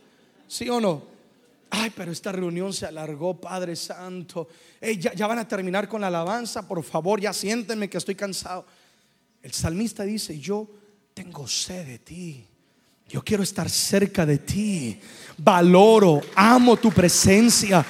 ¿Sí 0.52 0.68
o 0.68 0.82
no? 0.82 1.02
Ay, 1.74 1.90
pero 1.96 2.12
esta 2.12 2.30
reunión 2.32 2.70
se 2.74 2.84
alargó, 2.84 3.40
Padre 3.40 3.76
Santo. 3.76 4.46
ya, 4.98 5.26
van 5.26 5.38
a 5.38 5.48
terminar 5.48 5.88
con 5.88 6.02
la 6.02 6.08
alabanza, 6.08 6.68
por 6.68 6.84
favor, 6.84 7.18
ya 7.18 7.32
siéntenme 7.32 7.88
que 7.88 7.96
estoy 7.96 8.14
cansado. 8.14 8.66
El 9.42 9.52
salmista 9.54 10.02
dice, 10.04 10.38
yo 10.38 10.68
tengo 11.14 11.48
sed 11.48 11.86
de 11.86 11.98
ti. 11.98 12.46
Yo 13.08 13.24
quiero 13.24 13.42
estar 13.42 13.70
cerca 13.70 14.26
de 14.26 14.36
ti. 14.36 15.00
Valoro, 15.38 16.20
amo 16.34 16.76
tu 16.76 16.92
presencia. 16.92 17.82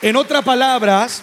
En 0.00 0.14
otras 0.14 0.44
palabras, 0.44 1.20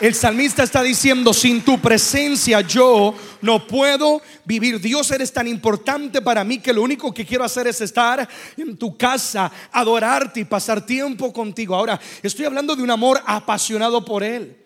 el 0.00 0.14
salmista 0.14 0.62
está 0.62 0.82
diciendo, 0.82 1.34
sin 1.34 1.62
tu 1.62 1.78
presencia 1.78 2.62
yo 2.62 3.14
no 3.42 3.66
puedo 3.66 4.22
vivir. 4.46 4.80
Dios 4.80 5.10
eres 5.10 5.32
tan 5.32 5.46
importante 5.46 6.22
para 6.22 6.42
mí 6.42 6.58
que 6.58 6.72
lo 6.72 6.82
único 6.82 7.12
que 7.12 7.26
quiero 7.26 7.44
hacer 7.44 7.66
es 7.66 7.80
estar 7.82 8.26
en 8.56 8.76
tu 8.78 8.96
casa, 8.96 9.52
adorarte 9.70 10.40
y 10.40 10.44
pasar 10.44 10.84
tiempo 10.86 11.32
contigo. 11.32 11.74
Ahora, 11.74 12.00
estoy 12.22 12.46
hablando 12.46 12.74
de 12.74 12.82
un 12.82 12.90
amor 12.90 13.22
apasionado 13.26 14.04
por 14.04 14.22
Él. 14.22 14.56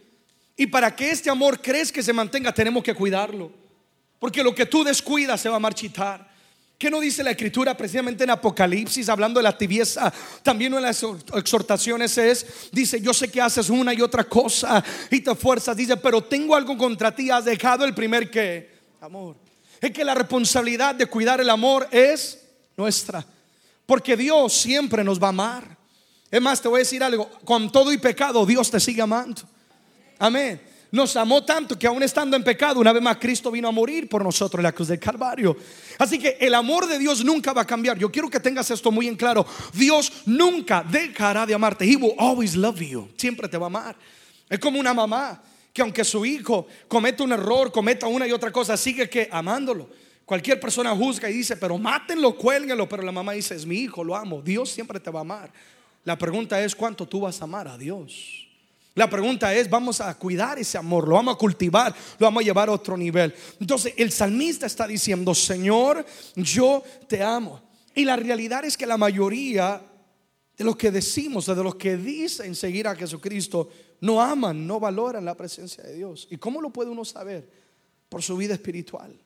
Y 0.57 0.69
para 0.69 0.95
que 0.95 1.11
este 1.11 1.31
amor 1.31 1.61
crees 1.61 1.91
que 1.91 2.03
se 2.03 2.13
mantenga, 2.13 2.55
tenemos 2.55 2.85
que 2.85 2.95
cuidarlo. 2.95 3.51
Porque 4.21 4.43
lo 4.43 4.55
que 4.55 4.67
tú 4.67 4.85
descuidas 4.85 5.41
se 5.41 5.49
va 5.49 5.57
a 5.57 5.61
marchitar. 5.61 6.34
¿Qué 6.85 6.91
no 6.91 7.01
dice 7.01 7.25
la 7.25 7.31
escritura 7.31 7.75
precisamente 7.75 8.25
en 8.25 8.31
Apocalipsis, 8.31 9.09
hablando 9.09 9.41
de 9.41 9.45
la 9.45 9.57
tibieza? 9.57 10.13
También 10.43 10.75
en 10.75 10.83
las 10.83 11.03
exhortaciones 11.35 12.19
es, 12.19 12.69
dice, 12.73 13.01
yo 13.01 13.15
sé 13.15 13.31
que 13.31 13.41
haces 13.41 13.71
una 13.71 13.95
y 13.95 14.03
otra 14.03 14.25
cosa 14.25 14.85
y 15.11 15.23
te 15.23 15.35
fuerzas, 15.35 15.79
dice, 15.79 15.97
pero 15.97 16.23
tengo 16.25 16.55
algo 16.55 16.77
contra 16.77 17.11
ti, 17.17 17.31
has 17.31 17.47
dejado 17.47 17.87
el 17.87 17.95
primer 17.95 18.31
que, 18.31 18.69
amor. 19.01 19.35
Es 19.81 19.93
que 19.93 20.05
la 20.05 20.15
responsabilidad 20.15 20.95
de 20.95 21.07
cuidar 21.07 21.41
el 21.41 21.49
amor 21.49 21.89
es 21.91 22.45
nuestra, 22.77 23.25
porque 23.87 24.15
Dios 24.15 24.53
siempre 24.53 25.03
nos 25.03 25.19
va 25.19 25.29
a 25.29 25.31
amar. 25.31 25.79
Es 26.31 26.43
más, 26.43 26.61
te 26.61 26.69
voy 26.69 26.81
a 26.81 26.85
decir 26.85 27.03
algo, 27.03 27.31
con 27.47 27.73
todo 27.73 27.95
y 27.95 27.97
pecado 27.97 28.45
Dios 28.45 28.71
te 28.71 28.79
sigue 28.79 29.01
amando. 29.01 29.41
Amén 30.19 30.74
nos 30.95 31.17
amó 31.17 31.45
tanto 31.45 31.77
que 31.77 31.89
aún 31.89 32.05
estando 32.05 32.37
en 32.37 32.45
pecado, 32.45 32.79
una 32.79 32.93
vez 32.93 33.03
más 33.03 33.17
Cristo 33.17 33.51
vino 33.51 33.67
a 33.67 33.73
morir 33.73 34.09
por 34.09 34.23
nosotros 34.23 34.61
en 34.61 34.63
la 34.63 34.71
cruz 34.71 34.87
del 34.87 35.01
Calvario. 35.01 35.57
Así 35.99 36.21
que 36.21 36.37
el 36.41 36.55
amor 36.55 36.87
de 36.87 37.01
Dios 37.01 37.25
nunca 37.25 37.53
va 37.53 37.63
a 37.63 37.67
cambiar. 37.67 37.99
Yo 37.99 38.13
quiero 38.13 38.31
que 38.31 38.39
tengas 38.39 38.71
esto 38.71 38.93
muy 38.93 39.09
en 39.09 39.17
claro. 39.17 39.45
Dios 39.73 40.13
nunca 40.25 40.85
dejará 40.89 41.47
de 41.47 41.55
amarte. 41.55 41.85
He 41.85 41.97
will 41.97 42.15
always 42.17 42.55
love 42.55 42.81
you. 42.81 43.09
Siempre 43.17 43.49
te 43.49 43.59
va 43.59 43.67
a 43.67 43.67
amar. 43.67 43.97
Es 44.49 44.61
como 44.61 44.79
una 44.79 44.95
mamá 44.95 45.43
que 45.73 45.83
aunque 45.83 46.05
su 46.05 46.25
hijo 46.25 46.69
cometa 46.87 47.25
un 47.25 47.33
error, 47.33 47.73
cometa 47.73 48.07
una 48.07 48.29
y 48.29 48.31
otra 48.31 48.53
cosa, 48.53 48.77
sigue 48.77 49.11
que 49.11 49.29
amándolo. 49.33 49.91
Cualquier 50.25 50.61
persona 50.61 50.95
juzga 50.95 51.29
y 51.29 51.33
dice, 51.33 51.57
pero 51.57 51.77
mátenlo, 51.77 52.37
cuélguenlo. 52.37 52.89
Pero 52.89 53.03
la 53.03 53.11
mamá 53.11 53.33
dice, 53.33 53.57
es 53.57 53.67
mi 53.67 53.79
hijo, 53.79 54.05
lo 54.05 54.15
amo. 54.15 54.41
Dios 54.41 54.71
siempre 54.71 55.01
te 55.01 55.11
va 55.11 55.19
a 55.19 55.23
amar. 55.23 55.53
La 56.05 56.17
pregunta 56.17 56.63
es, 56.63 56.73
¿cuánto 56.73 57.05
tú 57.05 57.23
vas 57.23 57.41
a 57.41 57.45
amar 57.45 57.67
a 57.67 57.77
Dios? 57.77 58.44
La 58.95 59.11
pregunta 59.11 59.53
es, 59.53 59.69
vamos 59.69 60.01
a 60.01 60.17
cuidar 60.17 60.59
ese 60.59 60.79
amor, 60.79 61.09
lo 61.09 61.17
vamos 61.17 61.35
a 61.35 61.39
cultivar, 61.39 61.95
lo 62.19 62.27
vamos 62.27 62.43
a 62.43 62.45
llevar 62.45 62.69
a 62.69 62.73
otro 62.73 62.97
nivel. 62.97 63.35
Entonces 63.59 63.93
el 63.97 64.13
salmista 64.13 64.67
está 64.67 64.87
diciendo, 64.87 65.35
Señor, 65.35 66.07
yo 66.37 66.83
te 67.09 67.23
amo. 67.23 67.61
Y 67.95 68.05
la 68.05 68.15
realidad 68.15 68.65
es 68.65 68.77
que 68.77 68.87
la 68.87 68.97
mayoría 68.97 69.83
de 70.57 70.65
los 70.65 70.77
que 70.77 70.93
decimos, 70.93 71.47
de 71.47 71.55
los 71.57 71.75
que 71.75 71.97
dicen 71.97 72.55
seguir 72.55 72.87
a 72.87 72.95
Jesucristo, 72.95 73.69
no 74.01 74.23
aman, 74.23 74.65
no 74.65 74.79
valoran 74.79 75.25
la 75.25 75.37
presencia 75.37 75.83
de 75.83 75.95
Dios. 75.95 76.29
¿Y 76.31 76.37
cómo 76.37 76.61
lo 76.61 76.71
puede 76.71 76.91
uno 76.91 77.05
saber? 77.05 77.49
Por 78.09 78.23
su 78.23 78.37
vida 78.37 78.55
espiritual. 78.55 79.19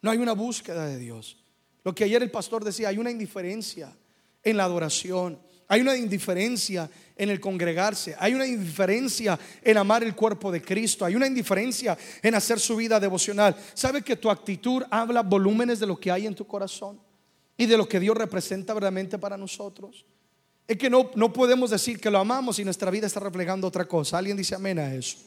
No 0.00 0.12
hay 0.12 0.18
una 0.18 0.32
búsqueda 0.32 0.86
de 0.86 0.96
Dios. 0.96 1.38
Lo 1.82 1.92
que 1.92 2.04
ayer 2.04 2.22
el 2.22 2.30
pastor 2.30 2.64
decía, 2.64 2.88
hay 2.88 2.98
una 2.98 3.10
indiferencia 3.10 3.96
en 4.44 4.56
la 4.56 4.64
adoración 4.64 5.40
Hay 5.68 5.82
una 5.82 5.94
indiferencia 5.94 6.90
en 7.14 7.28
el 7.28 7.40
congregarse. 7.40 8.16
Hay 8.18 8.34
una 8.34 8.46
indiferencia 8.46 9.38
en 9.62 9.76
amar 9.76 10.02
el 10.02 10.14
cuerpo 10.14 10.50
de 10.50 10.62
Cristo. 10.62 11.04
Hay 11.04 11.14
una 11.14 11.26
indiferencia 11.26 11.96
en 12.22 12.34
hacer 12.34 12.58
su 12.58 12.76
vida 12.76 12.98
devocional. 12.98 13.54
¿Sabe 13.74 14.02
que 14.02 14.16
tu 14.16 14.30
actitud 14.30 14.82
habla 14.90 15.22
volúmenes 15.22 15.78
de 15.78 15.86
lo 15.86 16.00
que 16.00 16.10
hay 16.10 16.26
en 16.26 16.34
tu 16.34 16.46
corazón 16.46 16.98
y 17.56 17.66
de 17.66 17.76
lo 17.76 17.86
que 17.86 18.00
Dios 18.00 18.16
representa 18.16 18.72
verdaderamente 18.72 19.18
para 19.18 19.36
nosotros? 19.36 20.06
Es 20.66 20.78
que 20.78 20.88
no, 20.88 21.10
no 21.14 21.32
podemos 21.32 21.70
decir 21.70 22.00
que 22.00 22.10
lo 22.10 22.18
amamos 22.18 22.58
y 22.58 22.64
nuestra 22.64 22.90
vida 22.90 23.06
está 23.06 23.20
reflejando 23.20 23.66
otra 23.66 23.86
cosa. 23.86 24.16
Alguien 24.16 24.38
dice 24.38 24.54
amén 24.54 24.78
a 24.78 24.94
eso. 24.94 25.18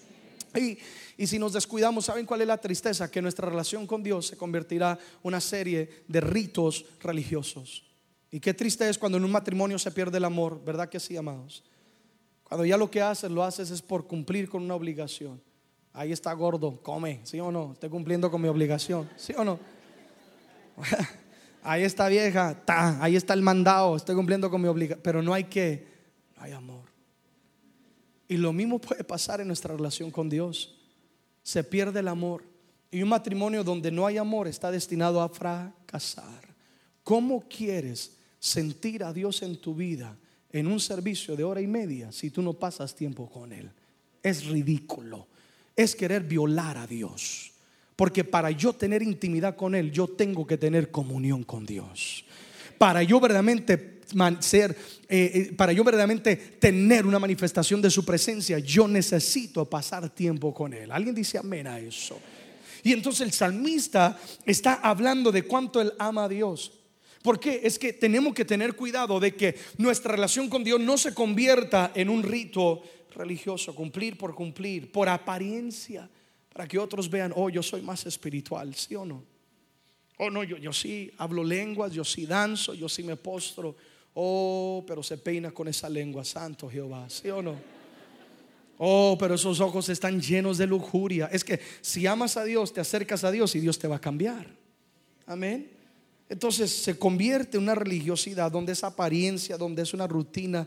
Y, 0.55 0.77
y, 1.17 1.27
si 1.27 1.39
nos 1.39 1.53
descuidamos, 1.53 2.05
¿saben 2.05 2.25
cuál 2.25 2.41
es 2.41 2.47
la 2.47 2.57
tristeza? 2.57 3.09
Que 3.09 3.21
nuestra 3.21 3.47
relación 3.47 3.87
con 3.87 4.03
Dios 4.03 4.27
se 4.27 4.37
convertirá 4.37 4.93
en 4.99 5.19
una 5.23 5.39
serie 5.39 6.03
de 6.07 6.19
ritos 6.19 6.85
religiosos. 6.99 7.90
Y 8.31 8.39
qué 8.39 8.53
triste 8.53 8.87
es 8.87 8.97
cuando 8.97 9.17
en 9.17 9.25
un 9.25 9.31
matrimonio 9.31 9.77
se 9.77 9.91
pierde 9.91 10.17
el 10.17 10.25
amor, 10.25 10.63
¿verdad 10.63 10.87
que 10.87 11.01
sí, 11.01 11.17
amados? 11.17 11.63
Cuando 12.45 12.65
ya 12.65 12.77
lo 12.77 12.89
que 12.89 13.01
haces, 13.01 13.29
lo 13.29 13.43
haces 13.43 13.69
es 13.71 13.81
por 13.81 14.07
cumplir 14.07 14.49
con 14.49 14.63
una 14.63 14.73
obligación. 14.75 15.41
Ahí 15.93 16.13
está 16.13 16.31
gordo, 16.31 16.81
come, 16.81 17.19
¿sí 17.23 17.39
o 17.41 17.51
no? 17.51 17.73
Estoy 17.73 17.89
cumpliendo 17.89 18.31
con 18.31 18.41
mi 18.41 18.47
obligación, 18.47 19.09
¿sí 19.17 19.33
o 19.37 19.43
no? 19.43 19.59
Ahí 21.63 21.83
está 21.83 22.07
vieja, 22.07 22.59
ta, 22.65 23.03
ahí 23.03 23.15
está 23.15 23.35
el 23.35 23.43
mandado, 23.43 23.95
estoy 23.95 24.15
cumpliendo 24.15 24.49
con 24.49 24.59
mi 24.59 24.67
obligación. 24.67 24.99
Pero 25.03 25.21
no 25.21 25.31
hay 25.31 25.43
que, 25.43 25.87
no 26.35 26.41
hay 26.41 26.53
amor. 26.53 26.85
Y 28.27 28.37
lo 28.37 28.51
mismo 28.51 28.79
puede 28.79 29.03
pasar 29.03 29.41
en 29.41 29.47
nuestra 29.47 29.75
relación 29.75 30.09
con 30.09 30.27
Dios. 30.27 30.75
Se 31.43 31.63
pierde 31.63 31.99
el 31.99 32.07
amor. 32.07 32.43
Y 32.89 33.03
un 33.03 33.09
matrimonio 33.09 33.63
donde 33.63 33.91
no 33.91 34.07
hay 34.07 34.17
amor 34.17 34.47
está 34.47 34.71
destinado 34.71 35.21
a 35.21 35.29
fracasar. 35.29 36.55
¿Cómo 37.03 37.43
quieres 37.47 38.17
sentir 38.41 39.03
a 39.03 39.13
Dios 39.13 39.43
en 39.43 39.57
tu 39.57 39.75
vida 39.75 40.17
en 40.51 40.67
un 40.67 40.79
servicio 40.79 41.35
de 41.35 41.43
hora 41.43 41.61
y 41.61 41.67
media 41.67 42.11
si 42.11 42.31
tú 42.31 42.41
no 42.41 42.53
pasas 42.53 42.95
tiempo 42.95 43.29
con 43.29 43.53
Él. 43.53 43.69
Es 44.21 44.45
ridículo. 44.47 45.27
Es 45.75 45.95
querer 45.95 46.23
violar 46.23 46.77
a 46.77 46.87
Dios. 46.87 47.51
Porque 47.95 48.23
para 48.23 48.49
yo 48.51 48.73
tener 48.73 49.03
intimidad 49.03 49.55
con 49.55 49.75
Él, 49.75 49.91
yo 49.91 50.07
tengo 50.07 50.45
que 50.45 50.57
tener 50.57 50.89
comunión 50.89 51.43
con 51.43 51.65
Dios. 51.65 52.25
Para 52.77 53.03
yo 53.03 53.19
verdaderamente 53.19 54.01
ser, 54.39 54.75
eh, 55.07 55.31
eh, 55.33 55.53
para 55.55 55.71
yo 55.71 55.83
verdaderamente 55.83 56.35
tener 56.35 57.05
una 57.05 57.19
manifestación 57.19 57.79
de 57.79 57.91
su 57.91 58.03
presencia, 58.03 58.57
yo 58.57 58.87
necesito 58.87 59.69
pasar 59.69 60.09
tiempo 60.09 60.51
con 60.51 60.73
Él. 60.73 60.91
¿Alguien 60.91 61.13
dice 61.13 61.37
amén 61.37 61.67
a 61.67 61.79
eso? 61.79 62.19
Y 62.83 62.91
entonces 62.91 63.21
el 63.21 63.31
salmista 63.31 64.19
está 64.45 64.73
hablando 64.81 65.31
de 65.31 65.43
cuánto 65.43 65.79
Él 65.79 65.93
ama 65.99 66.25
a 66.25 66.29
Dios. 66.29 66.80
Porque 67.23 67.61
es 67.63 67.77
que 67.77 67.93
tenemos 67.93 68.33
que 68.33 68.45
tener 68.45 68.75
cuidado 68.75 69.19
de 69.19 69.35
que 69.35 69.55
nuestra 69.77 70.13
relación 70.13 70.49
con 70.49 70.63
Dios 70.63 70.79
no 70.79 70.97
se 70.97 71.13
convierta 71.13 71.91
en 71.93 72.09
un 72.09 72.23
rito 72.23 72.81
religioso, 73.15 73.75
cumplir 73.75 74.17
por 74.17 74.33
cumplir, 74.33 74.91
por 74.91 75.07
apariencia, 75.07 76.09
para 76.53 76.67
que 76.67 76.79
otros 76.79 77.09
vean, 77.09 77.31
oh, 77.35 77.49
yo 77.49 77.61
soy 77.61 77.81
más 77.81 78.05
espiritual, 78.05 78.73
¿sí 78.75 78.95
o 78.95 79.05
no? 79.05 79.23
Oh, 80.17 80.29
no, 80.29 80.43
yo 80.43 80.71
sí 80.73 81.11
hablo 81.17 81.43
lenguas, 81.43 81.93
yo 81.93 82.03
sí 82.03 82.25
danzo, 82.25 82.73
yo 82.73 82.87
sí 82.87 83.03
me 83.03 83.15
postro. 83.15 83.75
Oh, 84.13 84.83
pero 84.85 85.01
se 85.01 85.17
peina 85.17 85.51
con 85.51 85.67
esa 85.67 85.89
lengua, 85.89 86.23
santo 86.23 86.69
Jehová, 86.69 87.09
¿sí 87.09 87.29
o 87.29 87.41
no? 87.41 87.55
Oh, 88.77 89.15
pero 89.19 89.35
esos 89.35 89.59
ojos 89.59 89.89
están 89.89 90.19
llenos 90.19 90.57
de 90.57 90.67
lujuria. 90.67 91.29
Es 91.31 91.43
que 91.43 91.59
si 91.81 92.05
amas 92.07 92.35
a 92.35 92.43
Dios, 92.43 92.73
te 92.73 92.81
acercas 92.81 93.23
a 93.23 93.31
Dios 93.31 93.55
y 93.55 93.59
Dios 93.59 93.79
te 93.79 93.87
va 93.87 93.97
a 93.97 94.01
cambiar. 94.01 94.47
Amén. 95.25 95.80
Entonces 96.31 96.71
se 96.71 96.97
convierte 96.97 97.57
en 97.57 97.63
una 97.63 97.75
religiosidad 97.75 98.49
donde 98.49 98.71
es 98.71 98.85
apariencia, 98.85 99.57
donde 99.57 99.81
es 99.81 99.93
una 99.93 100.07
rutina. 100.07 100.65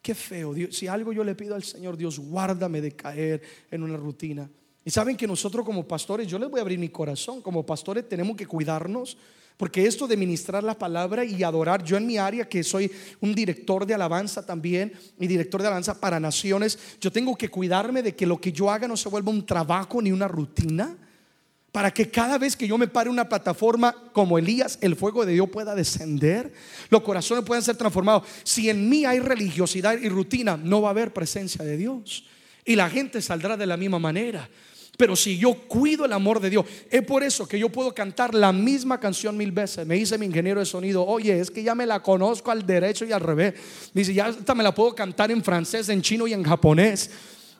Qué 0.00 0.14
feo. 0.14 0.54
si 0.70 0.86
algo 0.86 1.12
yo 1.12 1.22
le 1.22 1.34
pido 1.34 1.54
al 1.54 1.62
Señor, 1.62 1.98
Dios, 1.98 2.18
guárdame 2.18 2.80
de 2.80 2.92
caer 2.92 3.42
en 3.70 3.82
una 3.82 3.98
rutina. 3.98 4.48
Y 4.82 4.90
saben 4.90 5.14
que 5.14 5.26
nosotros 5.26 5.62
como 5.62 5.86
pastores, 5.86 6.26
yo 6.26 6.38
les 6.38 6.48
voy 6.48 6.58
a 6.58 6.62
abrir 6.62 6.78
mi 6.78 6.88
corazón, 6.88 7.42
como 7.42 7.66
pastores 7.66 8.08
tenemos 8.08 8.34
que 8.34 8.46
cuidarnos, 8.46 9.18
porque 9.58 9.86
esto 9.86 10.06
de 10.06 10.16
ministrar 10.16 10.64
la 10.64 10.78
palabra 10.78 11.22
y 11.22 11.42
adorar, 11.42 11.84
yo 11.84 11.98
en 11.98 12.06
mi 12.06 12.16
área 12.16 12.48
que 12.48 12.64
soy 12.64 12.90
un 13.20 13.34
director 13.34 13.84
de 13.84 13.92
alabanza 13.92 14.46
también 14.46 14.90
y 15.20 15.26
director 15.26 15.60
de 15.60 15.66
alabanza 15.66 16.00
para 16.00 16.18
naciones, 16.18 16.78
yo 16.98 17.12
tengo 17.12 17.36
que 17.36 17.50
cuidarme 17.50 18.02
de 18.02 18.16
que 18.16 18.24
lo 18.24 18.40
que 18.40 18.52
yo 18.52 18.70
haga 18.70 18.88
no 18.88 18.96
se 18.96 19.10
vuelva 19.10 19.30
un 19.30 19.44
trabajo 19.44 20.00
ni 20.00 20.12
una 20.12 20.28
rutina 20.28 20.96
para 21.74 21.92
que 21.92 22.08
cada 22.08 22.38
vez 22.38 22.54
que 22.54 22.68
yo 22.68 22.78
me 22.78 22.86
pare 22.86 23.10
una 23.10 23.28
plataforma 23.28 23.92
como 24.12 24.38
Elías, 24.38 24.78
el 24.80 24.94
fuego 24.94 25.26
de 25.26 25.32
Dios 25.32 25.50
pueda 25.50 25.74
descender, 25.74 26.52
los 26.88 27.02
corazones 27.02 27.44
puedan 27.44 27.64
ser 27.64 27.74
transformados. 27.74 28.22
Si 28.44 28.70
en 28.70 28.88
mí 28.88 29.04
hay 29.04 29.18
religiosidad 29.18 29.98
y 29.98 30.08
rutina, 30.08 30.56
no 30.56 30.82
va 30.82 30.90
a 30.90 30.90
haber 30.92 31.12
presencia 31.12 31.64
de 31.64 31.76
Dios. 31.76 32.26
Y 32.64 32.76
la 32.76 32.88
gente 32.88 33.20
saldrá 33.20 33.56
de 33.56 33.66
la 33.66 33.76
misma 33.76 33.98
manera. 33.98 34.48
Pero 34.96 35.16
si 35.16 35.36
yo 35.36 35.52
cuido 35.66 36.04
el 36.04 36.12
amor 36.12 36.38
de 36.38 36.50
Dios, 36.50 36.64
es 36.88 37.02
por 37.02 37.24
eso 37.24 37.48
que 37.48 37.58
yo 37.58 37.68
puedo 37.70 37.92
cantar 37.92 38.36
la 38.36 38.52
misma 38.52 39.00
canción 39.00 39.36
mil 39.36 39.50
veces. 39.50 39.84
Me 39.84 39.96
dice 39.96 40.16
mi 40.16 40.26
ingeniero 40.26 40.60
de 40.60 40.66
sonido, 40.66 41.04
oye, 41.04 41.40
es 41.40 41.50
que 41.50 41.64
ya 41.64 41.74
me 41.74 41.86
la 41.86 42.00
conozco 42.04 42.52
al 42.52 42.64
derecho 42.64 43.04
y 43.04 43.10
al 43.10 43.20
revés. 43.20 43.54
Dice, 43.92 44.14
ya 44.14 44.26
hasta 44.26 44.54
me 44.54 44.62
la 44.62 44.72
puedo 44.72 44.94
cantar 44.94 45.32
en 45.32 45.42
francés, 45.42 45.88
en 45.88 46.02
chino 46.02 46.28
y 46.28 46.34
en 46.34 46.44
japonés. 46.44 47.10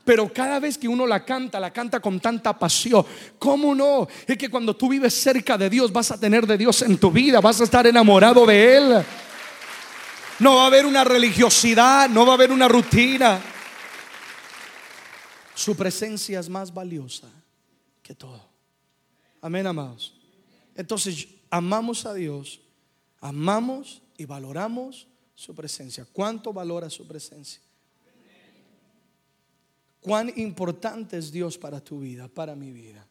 Pero 0.05 0.33
cada 0.33 0.61
vez 0.61 0.77
que 0.77 0.87
uno 0.87 1.07
la 1.07 1.25
canta, 1.25 1.59
la 1.59 1.73
canta 1.73 2.01
con 2.01 2.21
tanta 2.21 2.59
pasión. 2.59 3.07
¿Cómo 3.39 3.75
no? 3.75 4.07
Es 4.27 4.37
que 4.37 4.51
cuando 4.51 4.77
tú 4.77 4.89
vives 4.89 5.15
cerca 5.15 5.57
de 5.57 5.71
Dios, 5.71 5.93
vas 5.93 6.11
a 6.11 6.21
tener 6.21 6.47
de 6.47 6.59
Dios 6.59 6.83
en 6.83 6.99
tu 6.99 7.11
vida, 7.11 7.41
vas 7.41 7.61
a 7.61 7.65
estar 7.65 7.87
enamorado 7.87 8.45
de 8.45 8.77
Él. 8.77 9.05
No 10.41 10.57
va 10.57 10.65
a 10.65 10.67
haber 10.67 10.85
una 10.85 11.05
religiosidad, 11.05 12.09
no 12.11 12.27
va 12.27 12.33
a 12.33 12.35
haber 12.35 12.53
una 12.53 12.69
rutina. 12.69 13.41
Su 15.55 15.75
presencia 15.77 16.41
es 16.41 16.49
más 16.49 16.75
valiosa 16.75 17.29
que 18.03 18.15
todo. 18.15 18.45
Amén, 19.41 19.67
amados. 19.67 20.15
Entonces, 20.75 21.29
amamos 21.49 22.05
a 22.05 22.13
Dios, 22.13 22.61
amamos 23.21 24.03
y 24.19 24.25
valoramos 24.25 25.07
su 25.35 25.55
presencia. 25.55 26.07
¿Cuánto 26.13 26.53
valora 26.53 26.91
su 26.91 27.07
presencia? 27.07 27.61
Cuán 30.05 30.31
importante 30.37 31.17
es 31.17 31.33
Dios 31.33 31.57
para 31.57 31.81
tu 31.81 32.01
vida, 32.01 32.29
para 32.29 32.55
mi 32.55 32.71
vida. 32.73 33.09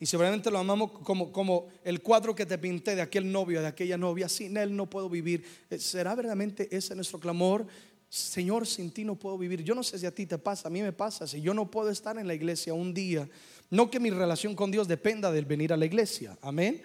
Y 0.00 0.06
seguramente 0.06 0.50
lo 0.50 0.58
amamos 0.58 0.90
como, 0.90 1.30
como 1.30 1.68
el 1.84 2.00
cuadro 2.00 2.34
que 2.34 2.46
te 2.46 2.56
pinté 2.56 2.96
de 2.96 3.02
aquel 3.02 3.30
novio, 3.30 3.60
de 3.60 3.66
aquella 3.66 3.98
novia. 3.98 4.30
Sin 4.30 4.56
él 4.56 4.74
no 4.74 4.88
puedo 4.88 5.10
vivir. 5.10 5.44
Eh, 5.68 5.78
¿Será 5.78 6.14
verdaderamente 6.14 6.74
ese 6.74 6.94
nuestro 6.94 7.20
clamor? 7.20 7.66
Señor, 8.08 8.66
sin 8.66 8.90
ti 8.90 9.04
no 9.04 9.14
puedo 9.14 9.36
vivir. 9.36 9.62
Yo 9.62 9.74
no 9.74 9.82
sé 9.82 9.98
si 9.98 10.06
a 10.06 10.14
ti 10.14 10.24
te 10.24 10.38
pasa, 10.38 10.68
a 10.68 10.70
mí 10.70 10.80
me 10.80 10.92
pasa. 10.92 11.26
Si 11.26 11.42
yo 11.42 11.52
no 11.52 11.70
puedo 11.70 11.90
estar 11.90 12.16
en 12.16 12.26
la 12.26 12.32
iglesia 12.34 12.72
un 12.72 12.94
día, 12.94 13.28
no 13.68 13.90
que 13.90 14.00
mi 14.00 14.08
relación 14.08 14.54
con 14.54 14.70
Dios 14.70 14.88
dependa 14.88 15.30
del 15.30 15.44
venir 15.44 15.70
a 15.74 15.76
la 15.76 15.84
iglesia. 15.84 16.38
Amén. 16.40 16.82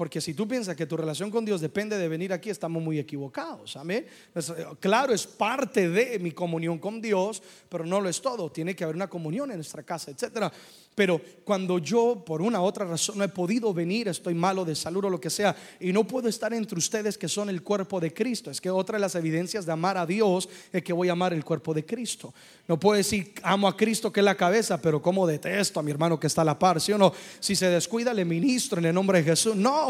Porque 0.00 0.22
si 0.22 0.32
tú 0.32 0.48
piensas 0.48 0.76
que 0.76 0.86
tu 0.86 0.96
relación 0.96 1.30
con 1.30 1.44
Dios 1.44 1.60
depende 1.60 1.98
de 1.98 2.08
venir 2.08 2.32
aquí, 2.32 2.48
estamos 2.48 2.82
muy 2.82 2.98
equivocados. 2.98 3.76
Amén. 3.76 4.06
Eh, 4.34 4.40
claro, 4.80 5.12
es 5.12 5.26
parte 5.26 5.90
de 5.90 6.18
mi 6.18 6.30
comunión 6.30 6.78
con 6.78 7.02
Dios, 7.02 7.42
pero 7.68 7.84
no 7.84 8.00
lo 8.00 8.08
es 8.08 8.22
todo. 8.22 8.50
Tiene 8.50 8.74
que 8.74 8.82
haber 8.82 8.96
una 8.96 9.10
comunión 9.10 9.50
en 9.50 9.58
nuestra 9.58 9.82
casa, 9.82 10.10
etcétera. 10.10 10.50
Pero 10.94 11.20
cuando 11.44 11.78
yo 11.78 12.22
por 12.26 12.42
una 12.42 12.60
u 12.60 12.64
otra 12.64 12.84
razón 12.84 13.18
no 13.18 13.24
he 13.24 13.28
podido 13.28 13.72
venir, 13.72 14.08
estoy 14.08 14.34
malo 14.34 14.64
de 14.64 14.74
salud 14.74 15.04
o 15.04 15.10
lo 15.10 15.20
que 15.20 15.30
sea, 15.30 15.54
y 15.78 15.92
no 15.92 16.06
puedo 16.06 16.28
estar 16.28 16.52
entre 16.52 16.78
ustedes 16.78 17.16
que 17.16 17.28
son 17.28 17.48
el 17.48 17.62
cuerpo 17.62 18.00
de 18.00 18.12
Cristo, 18.12 18.50
es 18.50 18.60
que 18.60 18.70
otra 18.70 18.96
de 18.96 19.00
las 19.00 19.14
evidencias 19.14 19.66
de 19.66 19.72
amar 19.72 19.96
a 19.96 20.04
Dios 20.04 20.48
es 20.72 20.82
que 20.82 20.92
voy 20.92 21.08
a 21.08 21.12
amar 21.12 21.32
el 21.32 21.44
cuerpo 21.44 21.72
de 21.72 21.86
Cristo. 21.86 22.34
No 22.66 22.78
puedo 22.78 22.96
decir 22.96 23.32
amo 23.42 23.68
a 23.68 23.76
Cristo 23.76 24.12
que 24.12 24.20
es 24.20 24.24
la 24.24 24.34
cabeza, 24.34 24.80
pero 24.80 25.00
como 25.00 25.26
detesto 25.26 25.78
a 25.78 25.82
mi 25.82 25.90
hermano 25.90 26.18
que 26.18 26.26
está 26.26 26.42
a 26.42 26.44
la 26.44 26.58
par, 26.58 26.80
¿sí 26.80 26.92
o 26.92 26.98
no? 26.98 27.12
Si 27.38 27.54
se 27.54 27.68
descuida, 27.68 28.12
le 28.12 28.24
ministro 28.24 28.78
en 28.78 28.86
el 28.86 28.94
nombre 28.94 29.18
de 29.18 29.24
Jesús. 29.24 29.56
No. 29.56 29.89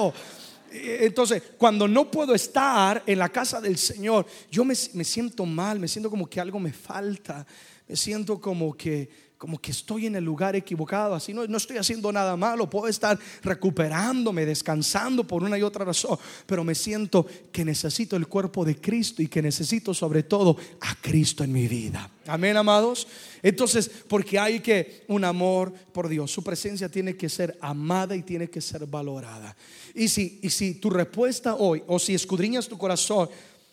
Entonces, 0.72 1.42
cuando 1.58 1.88
no 1.88 2.10
puedo 2.10 2.34
estar 2.34 3.02
en 3.06 3.18
la 3.18 3.28
casa 3.28 3.60
del 3.60 3.76
Señor, 3.76 4.26
yo 4.50 4.64
me, 4.64 4.74
me 4.94 5.04
siento 5.04 5.44
mal, 5.44 5.80
me 5.80 5.88
siento 5.88 6.08
como 6.10 6.28
que 6.28 6.40
algo 6.40 6.60
me 6.60 6.72
falta, 6.72 7.44
me 7.88 7.96
siento 7.96 8.40
como 8.40 8.76
que 8.76 9.29
como 9.40 9.58
que 9.58 9.70
estoy 9.70 10.04
en 10.04 10.16
el 10.16 10.22
lugar 10.22 10.54
equivocado, 10.54 11.14
así 11.14 11.32
no, 11.32 11.46
no 11.46 11.56
estoy 11.56 11.78
haciendo 11.78 12.12
nada 12.12 12.36
malo, 12.36 12.68
puedo 12.68 12.88
estar 12.88 13.18
recuperándome, 13.42 14.44
descansando 14.44 15.26
por 15.26 15.42
una 15.42 15.56
y 15.56 15.62
otra 15.62 15.86
razón, 15.86 16.18
pero 16.44 16.62
me 16.62 16.74
siento 16.74 17.26
que 17.50 17.64
necesito 17.64 18.16
el 18.16 18.26
cuerpo 18.26 18.66
de 18.66 18.76
Cristo 18.76 19.22
y 19.22 19.28
que 19.28 19.40
necesito 19.40 19.94
sobre 19.94 20.24
todo 20.24 20.58
a 20.82 20.94
Cristo 21.00 21.42
en 21.42 21.52
mi 21.52 21.68
vida. 21.68 22.10
Amén, 22.26 22.54
amados. 22.58 23.08
Entonces, 23.42 23.90
porque 24.08 24.38
hay 24.38 24.60
que 24.60 25.04
un 25.08 25.24
amor 25.24 25.72
por 25.72 26.10
Dios, 26.10 26.30
su 26.30 26.44
presencia 26.44 26.90
tiene 26.90 27.16
que 27.16 27.30
ser 27.30 27.56
amada 27.62 28.14
y 28.14 28.22
tiene 28.22 28.50
que 28.50 28.60
ser 28.60 28.84
valorada. 28.84 29.56
Y 29.94 30.08
si, 30.08 30.38
y 30.42 30.50
si 30.50 30.74
tu 30.74 30.90
respuesta 30.90 31.54
hoy, 31.54 31.82
o 31.86 31.98
si 31.98 32.14
escudriñas 32.14 32.68
tu 32.68 32.76
corazón, 32.76 33.30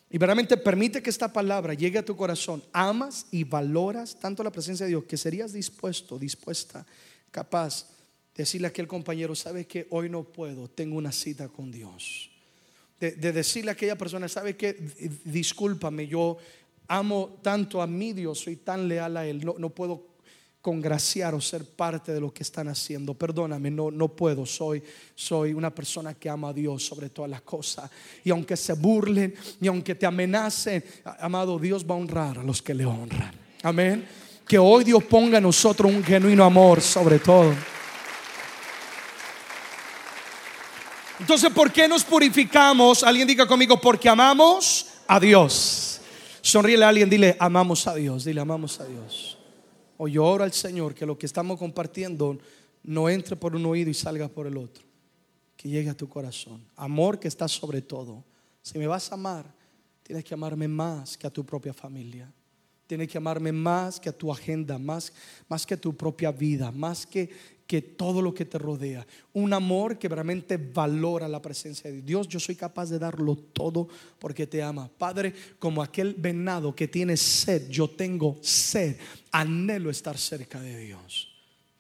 y 0.10 0.18
verdaderamente 0.18 0.56
permite 0.56 1.02
que 1.02 1.10
esta 1.10 1.34
palabra 1.34 1.74
llegue 1.74 2.00
a 2.00 2.06
tu 2.06 2.16
corazón. 2.16 2.64
Amas 2.72 3.26
y 3.30 3.44
valoras 3.44 4.18
tanto 4.20 4.44
la 4.44 4.52
presencia 4.52 4.86
de 4.86 4.92
Dios 4.92 5.04
que 5.04 5.18
serías 5.18 5.52
dispuesto, 5.52 6.18
dispuesta, 6.18 6.86
capaz 7.30 7.90
de 8.34 8.44
decirle 8.44 8.68
a 8.68 8.70
aquel 8.70 8.88
compañero, 8.88 9.36
sabe 9.36 9.66
que 9.66 9.88
hoy 9.90 10.10
no 10.10 10.24
puedo, 10.24 10.70
tengo 10.70 10.98
una 10.98 11.12
cita 11.12 11.50
con 11.50 11.72
Dios. 11.72 12.30
De, 13.00 13.12
decirle 13.12 13.72
a 13.72 13.74
aquella 13.74 13.98
persona, 13.98 14.28
sabe 14.28 14.56
que 14.56 14.74
discúlpame, 15.26 16.08
yo 16.08 16.38
amo 16.88 17.38
tanto 17.42 17.82
a 17.82 17.88
mi 17.88 18.14
Dios, 18.14 18.40
soy 18.40 18.56
tan 18.56 18.88
leal 18.88 19.18
a 19.18 19.28
Él, 19.28 19.46
no, 19.46 19.56
no 19.58 19.70
puedo 19.70 20.17
congraciar 20.62 21.34
o 21.34 21.42
ser 21.42 21.64
parte 21.66 22.14
de 22.14 22.20
lo 22.20 22.34
que 22.34 22.44
están 22.44 22.68
haciendo. 22.68 23.14
Perdóname, 23.14 23.72
no, 23.72 23.90
no 23.92 24.10
puedo. 24.10 24.46
Soy, 24.46 24.84
soy 25.16 25.54
una 25.54 25.74
persona 25.74 26.14
que 26.14 26.30
ama 26.30 26.50
a 26.50 26.54
Dios 26.54 26.86
sobre 26.86 27.10
todas 27.10 27.32
las 27.32 27.42
cosas. 27.42 27.90
Y 28.24 28.32
aunque 28.32 28.58
se 28.58 28.74
burlen 28.74 29.34
y 29.62 29.68
aunque 29.68 29.96
te 29.96 30.06
amenacen, 30.06 30.84
amado, 31.20 31.58
Dios 31.58 31.86
va 31.86 31.96
a 31.96 31.98
honrar 31.98 32.40
a 32.40 32.44
los 32.44 32.62
que 32.62 32.74
le 32.74 32.86
honran. 32.86 33.34
Amén. 33.64 34.06
Que 34.48 34.58
hoy 34.58 34.84
Dios 34.84 35.04
ponga 35.04 35.38
en 35.38 35.44
nosotros 35.44 35.92
un 35.92 36.04
genuino 36.04 36.44
amor 36.44 36.82
sobre 36.82 37.20
todo. 37.20 37.54
Entonces, 41.20 41.52
¿por 41.52 41.72
qué 41.72 41.88
nos 41.88 42.04
purificamos? 42.04 43.04
Alguien 43.04 43.28
diga 43.28 43.48
conmigo, 43.48 43.82
porque 43.82 44.08
amamos 44.08 44.86
a 45.08 45.20
Dios. 45.20 46.00
Sonríele 46.42 46.86
a 46.86 46.90
alguien, 46.90 47.10
dile, 47.10 47.36
amamos 47.40 47.88
a 47.88 47.96
Dios, 47.96 48.24
dile, 48.24 48.42
amamos 48.42 48.80
a 48.80 48.86
Dios. 48.86 49.37
O 49.98 50.08
yo 50.08 50.26
oro 50.26 50.44
al 50.44 50.54
Señor 50.54 50.94
que 50.94 51.06
lo 51.06 51.18
que 51.18 51.26
estamos 51.26 51.58
compartiendo 51.58 52.38
no 52.84 53.10
entre 53.10 53.36
por 53.36 53.56
un 53.56 53.66
oído 53.66 53.90
y 53.90 53.94
salga 53.94 54.28
por 54.28 54.48
el 54.48 54.58
otro. 54.58 54.84
Que 55.56 55.70
llegue 55.70 55.90
a 55.90 55.98
tu 55.98 56.08
corazón. 56.08 56.62
Amor 56.76 57.20
que 57.20 57.28
está 57.28 57.48
sobre 57.48 57.82
todo. 57.82 58.24
Si 58.62 58.78
me 58.78 58.88
vas 58.88 59.12
a 59.12 59.16
amar, 59.16 59.46
tienes 60.04 60.24
que 60.24 60.34
amarme 60.34 60.68
más 60.68 61.18
que 61.18 61.28
a 61.28 61.30
tu 61.30 61.46
propia 61.46 61.74
familia. 61.74 62.32
Tienes 62.86 63.10
que 63.10 63.18
amarme 63.18 63.52
más 63.52 64.00
que 64.00 64.10
a 64.10 64.18
tu 64.18 64.32
agenda, 64.32 64.78
más, 64.78 65.12
más 65.50 65.66
que 65.66 65.74
a 65.74 65.82
tu 65.82 65.96
propia 65.96 66.32
vida, 66.32 66.72
más 66.72 67.06
que, 67.06 67.30
que 67.68 67.82
todo 67.82 68.22
lo 68.22 68.34
que 68.34 68.46
te 68.46 68.58
rodea. 68.58 69.06
Un 69.34 69.54
amor 69.54 70.00
que 70.00 70.08
realmente 70.08 70.56
valora 70.58 71.28
la 71.28 71.42
presencia 71.42 71.92
de 71.92 72.02
Dios. 72.02 72.28
Yo 72.28 72.40
soy 72.40 72.56
capaz 72.56 72.90
de 72.90 72.98
darlo 72.98 73.36
todo 73.36 73.90
porque 74.18 74.48
te 74.48 74.64
ama. 74.64 74.90
Padre, 74.98 75.34
como 75.60 75.84
aquel 75.84 76.16
venado 76.16 76.74
que 76.74 76.88
tiene 76.88 77.18
sed, 77.18 77.70
yo 77.70 77.90
tengo 77.90 78.38
sed. 78.42 78.96
Anhelo 79.32 79.90
estar 79.90 80.18
cerca 80.18 80.62
de 80.62 80.80
Dios. 80.80 81.30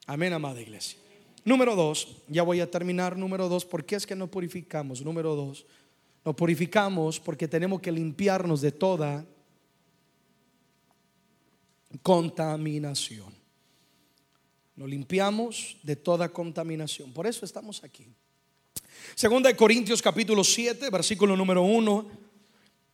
Amén, 0.06 0.34
amada 0.34 0.62
iglesia. 0.62 1.00
Número 1.46 1.78
dos, 1.78 2.18
ya 2.28 2.44
voy 2.44 2.60
a 2.60 2.70
terminar. 2.70 3.18
Número 3.18 3.48
dos, 3.48 3.64
¿por 3.64 3.86
qué 3.86 3.96
es 3.96 4.06
que 4.06 4.16
no 4.16 4.28
purificamos? 4.28 5.02
Número 5.02 5.36
dos, 5.36 5.66
nos 6.26 6.36
purificamos 6.36 7.22
porque 7.22 7.48
tenemos 7.48 7.80
que 7.80 7.94
limpiarnos 7.94 8.60
de 8.60 8.74
toda 8.74 9.26
contaminación. 12.04 13.37
Nos 14.78 14.88
limpiamos 14.88 15.78
de 15.82 15.96
toda 15.96 16.30
contaminación. 16.30 17.12
Por 17.12 17.26
eso 17.26 17.46
estamos 17.46 17.84
aquí. 17.84 18.06
Segunda 19.16 19.50
de 19.50 19.56
Corintios 19.56 20.04
capítulo 20.04 20.44
7, 20.44 20.92
versículo 20.92 21.36
número 21.36 21.64
1. 21.64 22.08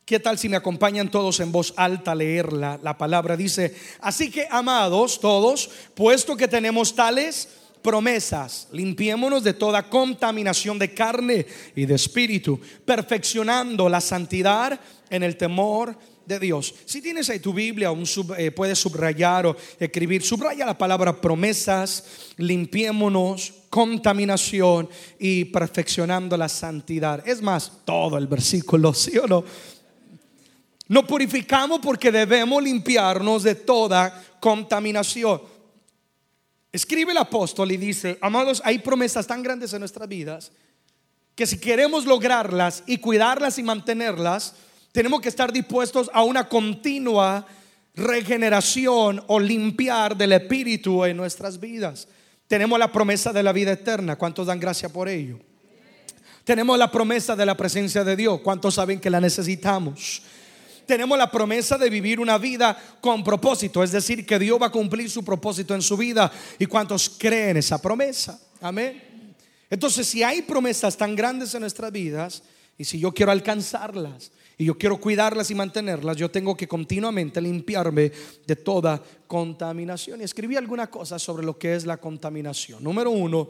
¿Qué 0.06 0.18
tal 0.18 0.38
si 0.38 0.48
me 0.48 0.56
acompañan 0.56 1.10
todos 1.10 1.40
en 1.40 1.52
voz 1.52 1.74
alta 1.76 2.12
a 2.12 2.14
leerla? 2.14 2.80
La 2.82 2.96
palabra 2.96 3.36
dice, 3.36 3.76
así 4.00 4.30
que 4.30 4.48
amados 4.50 5.20
todos, 5.20 5.68
puesto 5.94 6.38
que 6.38 6.48
tenemos 6.48 6.94
tales 6.94 7.50
promesas, 7.82 8.66
limpiémonos 8.72 9.44
de 9.44 9.52
toda 9.52 9.90
contaminación 9.90 10.78
de 10.78 10.94
carne 10.94 11.44
y 11.76 11.84
de 11.84 11.96
espíritu, 11.96 12.58
perfeccionando 12.86 13.90
la 13.90 14.00
santidad 14.00 14.80
en 15.10 15.22
el 15.22 15.36
temor 15.36 15.98
de 16.26 16.38
Dios. 16.38 16.74
Si 16.84 17.02
tienes 17.02 17.28
ahí 17.30 17.38
tu 17.38 17.52
Biblia, 17.52 17.90
un 17.90 18.04
eh, 18.36 18.50
puedes 18.50 18.78
subrayar 18.78 19.46
o 19.46 19.56
escribir, 19.78 20.22
subraya 20.22 20.66
la 20.66 20.78
palabra 20.78 21.20
promesas, 21.20 22.04
limpiémonos, 22.36 23.52
contaminación 23.70 24.88
y 25.18 25.46
perfeccionando 25.46 26.36
la 26.36 26.48
santidad. 26.48 27.26
Es 27.26 27.42
más, 27.42 27.72
todo 27.84 28.18
el 28.18 28.26
versículo, 28.26 28.94
¿sí 28.94 29.18
o 29.18 29.26
no? 29.26 29.44
Nos 30.88 31.04
purificamos 31.04 31.80
porque 31.80 32.12
debemos 32.12 32.62
limpiarnos 32.62 33.42
de 33.42 33.54
toda 33.54 34.22
contaminación. 34.38 35.40
Escribe 36.70 37.12
el 37.12 37.18
apóstol 37.18 37.72
y 37.72 37.76
dice, 37.76 38.18
amados, 38.20 38.60
hay 38.64 38.80
promesas 38.80 39.26
tan 39.26 39.42
grandes 39.42 39.72
en 39.72 39.80
nuestras 39.80 40.08
vidas 40.08 40.52
que 41.34 41.46
si 41.46 41.58
queremos 41.58 42.04
lograrlas 42.06 42.84
y 42.86 42.98
cuidarlas 42.98 43.58
y 43.58 43.62
mantenerlas, 43.62 44.54
tenemos 44.94 45.20
que 45.20 45.28
estar 45.28 45.52
dispuestos 45.52 46.08
a 46.14 46.22
una 46.22 46.48
continua 46.48 47.44
regeneración 47.96 49.24
o 49.26 49.40
limpiar 49.40 50.16
del 50.16 50.34
espíritu 50.34 51.04
en 51.04 51.16
nuestras 51.16 51.58
vidas. 51.58 52.06
Tenemos 52.46 52.78
la 52.78 52.92
promesa 52.92 53.32
de 53.32 53.42
la 53.42 53.52
vida 53.52 53.72
eterna. 53.72 54.14
¿Cuántos 54.14 54.46
dan 54.46 54.60
gracia 54.60 54.88
por 54.88 55.08
ello? 55.08 55.40
Tenemos 56.44 56.78
la 56.78 56.92
promesa 56.92 57.34
de 57.34 57.44
la 57.44 57.56
presencia 57.56 58.04
de 58.04 58.14
Dios. 58.14 58.40
¿Cuántos 58.40 58.74
saben 58.74 59.00
que 59.00 59.10
la 59.10 59.20
necesitamos? 59.20 60.22
Tenemos 60.86 61.18
la 61.18 61.28
promesa 61.28 61.76
de 61.76 61.90
vivir 61.90 62.20
una 62.20 62.38
vida 62.38 62.80
con 63.00 63.24
propósito, 63.24 63.82
es 63.82 63.90
decir, 63.90 64.24
que 64.24 64.38
Dios 64.38 64.62
va 64.62 64.66
a 64.66 64.70
cumplir 64.70 65.10
su 65.10 65.24
propósito 65.24 65.74
en 65.74 65.82
su 65.82 65.96
vida. 65.96 66.30
¿Y 66.56 66.66
cuántos 66.66 67.10
creen 67.18 67.56
esa 67.56 67.82
promesa? 67.82 68.40
Amén. 68.60 69.02
Entonces, 69.68 70.06
si 70.06 70.22
hay 70.22 70.42
promesas 70.42 70.96
tan 70.96 71.16
grandes 71.16 71.52
en 71.52 71.62
nuestras 71.62 71.90
vidas, 71.90 72.44
y 72.78 72.84
si 72.84 72.98
yo 72.98 73.12
quiero 73.12 73.32
alcanzarlas, 73.32 74.30
y 74.56 74.64
yo 74.66 74.78
quiero 74.78 75.00
cuidarlas 75.00 75.50
y 75.50 75.54
mantenerlas, 75.54 76.16
yo 76.16 76.30
tengo 76.30 76.56
que 76.56 76.68
continuamente 76.68 77.40
limpiarme 77.40 78.12
de 78.46 78.56
toda 78.56 79.02
contaminación. 79.26 80.20
Y 80.20 80.24
escribí 80.24 80.56
algunas 80.56 80.88
cosas 80.88 81.22
sobre 81.22 81.44
lo 81.44 81.58
que 81.58 81.74
es 81.74 81.86
la 81.86 81.96
contaminación. 81.96 82.82
Número 82.82 83.10
uno, 83.10 83.48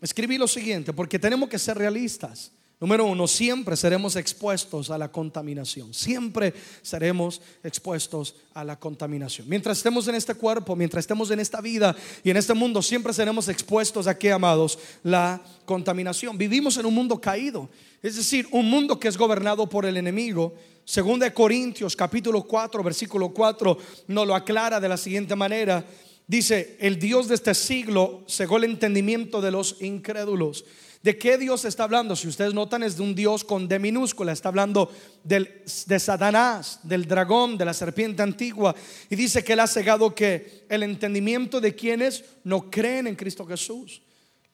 escribí 0.00 0.38
lo 0.38 0.46
siguiente, 0.46 0.92
porque 0.92 1.18
tenemos 1.18 1.48
que 1.48 1.58
ser 1.58 1.76
realistas. 1.76 2.52
Número 2.84 3.06
uno, 3.06 3.26
siempre 3.26 3.78
seremos 3.78 4.14
expuestos 4.14 4.90
a 4.90 4.98
la 4.98 5.10
contaminación. 5.10 5.94
Siempre 5.94 6.52
seremos 6.82 7.40
expuestos 7.62 8.34
a 8.52 8.62
la 8.62 8.78
contaminación. 8.78 9.48
Mientras 9.48 9.78
estemos 9.78 10.06
en 10.06 10.16
este 10.16 10.34
cuerpo, 10.34 10.76
mientras 10.76 11.04
estemos 11.04 11.30
en 11.30 11.40
esta 11.40 11.62
vida 11.62 11.96
y 12.22 12.28
en 12.28 12.36
este 12.36 12.52
mundo, 12.52 12.82
siempre 12.82 13.14
seremos 13.14 13.48
expuestos 13.48 14.06
a 14.06 14.18
qué, 14.18 14.32
amados? 14.32 14.78
La 15.02 15.40
contaminación. 15.64 16.36
Vivimos 16.36 16.76
en 16.76 16.84
un 16.84 16.92
mundo 16.92 17.18
caído. 17.18 17.70
Es 18.02 18.16
decir, 18.16 18.46
un 18.50 18.68
mundo 18.68 19.00
que 19.00 19.08
es 19.08 19.16
gobernado 19.16 19.66
por 19.66 19.86
el 19.86 19.96
enemigo. 19.96 20.52
Según 20.84 21.20
de 21.20 21.32
Corintios 21.32 21.96
capítulo 21.96 22.42
4, 22.42 22.82
versículo 22.82 23.30
4, 23.30 23.78
nos 24.08 24.26
lo 24.26 24.34
aclara 24.34 24.78
de 24.78 24.90
la 24.90 24.98
siguiente 24.98 25.34
manera. 25.34 25.86
Dice, 26.26 26.76
el 26.80 26.98
Dios 26.98 27.28
de 27.28 27.36
este 27.36 27.54
siglo 27.54 28.24
cegó 28.28 28.58
el 28.58 28.64
entendimiento 28.64 29.40
de 29.40 29.52
los 29.52 29.80
incrédulos. 29.80 30.66
¿De 31.04 31.18
qué 31.18 31.36
Dios 31.36 31.66
está 31.66 31.84
hablando? 31.84 32.16
Si 32.16 32.26
ustedes 32.26 32.54
notan, 32.54 32.82
es 32.82 32.96
de 32.96 33.02
un 33.02 33.14
Dios 33.14 33.44
con 33.44 33.68
D 33.68 33.78
minúscula. 33.78 34.32
Está 34.32 34.48
hablando 34.48 34.90
del, 35.22 35.62
de 35.84 36.00
Satanás, 36.00 36.80
del 36.82 37.04
dragón, 37.04 37.58
de 37.58 37.66
la 37.66 37.74
serpiente 37.74 38.22
antigua. 38.22 38.74
Y 39.10 39.14
dice 39.14 39.44
que 39.44 39.52
él 39.52 39.60
ha 39.60 39.66
cegado 39.66 40.14
que 40.14 40.64
el 40.66 40.82
entendimiento 40.82 41.60
de 41.60 41.74
quienes 41.74 42.24
no 42.44 42.70
creen 42.70 43.06
en 43.06 43.16
Cristo 43.16 43.44
Jesús. 43.44 44.00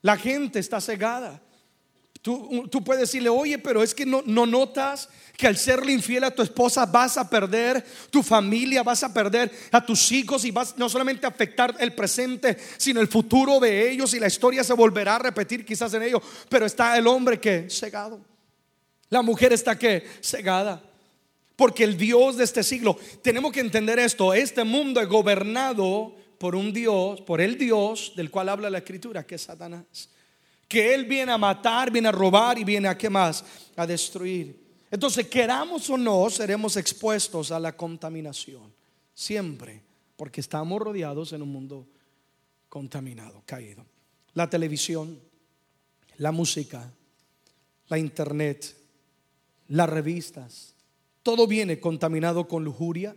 La 0.02 0.16
gente 0.16 0.58
está 0.58 0.80
cegada. 0.80 1.40
Tú, 2.22 2.84
puedes 2.84 3.00
decirle, 3.00 3.30
oye, 3.30 3.58
pero 3.58 3.82
es 3.82 3.94
que 3.94 4.04
no, 4.04 4.22
no 4.26 4.44
notas 4.44 5.08
que 5.38 5.46
al 5.46 5.56
serle 5.56 5.92
infiel 5.92 6.24
a 6.24 6.30
tu 6.30 6.42
esposa 6.42 6.84
vas 6.84 7.16
a 7.16 7.30
perder 7.30 7.82
tu 8.10 8.22
familia, 8.22 8.82
vas 8.82 9.02
a 9.02 9.14
perder 9.14 9.50
a 9.72 9.84
tus 9.84 10.12
hijos 10.12 10.44
y 10.44 10.50
vas 10.50 10.76
no 10.76 10.90
solamente 10.90 11.24
a 11.24 11.30
afectar 11.30 11.74
el 11.78 11.94
presente, 11.94 12.58
sino 12.76 13.00
el 13.00 13.08
futuro 13.08 13.58
de 13.58 13.90
ellos 13.90 14.12
y 14.12 14.20
la 14.20 14.26
historia 14.26 14.62
se 14.62 14.74
volverá 14.74 15.16
a 15.16 15.20
repetir 15.20 15.64
quizás 15.64 15.94
en 15.94 16.02
ellos. 16.02 16.20
Pero 16.50 16.66
está 16.66 16.98
el 16.98 17.06
hombre 17.06 17.40
que 17.40 17.70
cegado, 17.70 18.20
la 19.08 19.22
mujer 19.22 19.54
está 19.54 19.78
que 19.78 20.06
cegada. 20.20 20.82
Porque 21.56 21.84
el 21.84 21.96
Dios 21.96 22.36
de 22.36 22.44
este 22.44 22.62
siglo, 22.62 22.98
tenemos 23.22 23.52
que 23.52 23.60
entender 23.60 23.98
esto, 23.98 24.34
este 24.34 24.64
mundo 24.64 25.00
es 25.00 25.08
gobernado 25.08 26.14
por 26.38 26.54
un 26.54 26.72
Dios, 26.72 27.22
por 27.22 27.40
el 27.40 27.56
Dios 27.56 28.12
del 28.14 28.30
cual 28.30 28.50
habla 28.50 28.68
la 28.68 28.78
escritura, 28.78 29.26
que 29.26 29.36
es 29.36 29.42
Satanás 29.42 30.10
que 30.70 30.94
Él 30.94 31.04
viene 31.04 31.32
a 31.32 31.36
matar, 31.36 31.90
viene 31.90 32.06
a 32.06 32.12
robar 32.12 32.56
y 32.56 32.62
viene 32.62 32.86
a 32.86 32.96
qué 32.96 33.10
más? 33.10 33.44
A 33.74 33.84
destruir. 33.84 34.56
Entonces, 34.88 35.26
queramos 35.26 35.90
o 35.90 35.98
no, 35.98 36.30
seremos 36.30 36.76
expuestos 36.76 37.50
a 37.50 37.58
la 37.58 37.76
contaminación. 37.76 38.72
Siempre, 39.12 39.82
porque 40.14 40.40
estamos 40.40 40.80
rodeados 40.80 41.32
en 41.32 41.42
un 41.42 41.50
mundo 41.50 41.88
contaminado, 42.68 43.42
caído. 43.44 43.84
La 44.34 44.48
televisión, 44.48 45.18
la 46.18 46.30
música, 46.30 46.88
la 47.88 47.98
internet, 47.98 48.76
las 49.66 49.88
revistas, 49.88 50.76
todo 51.24 51.48
viene 51.48 51.80
contaminado 51.80 52.46
con 52.46 52.62
lujuria, 52.62 53.16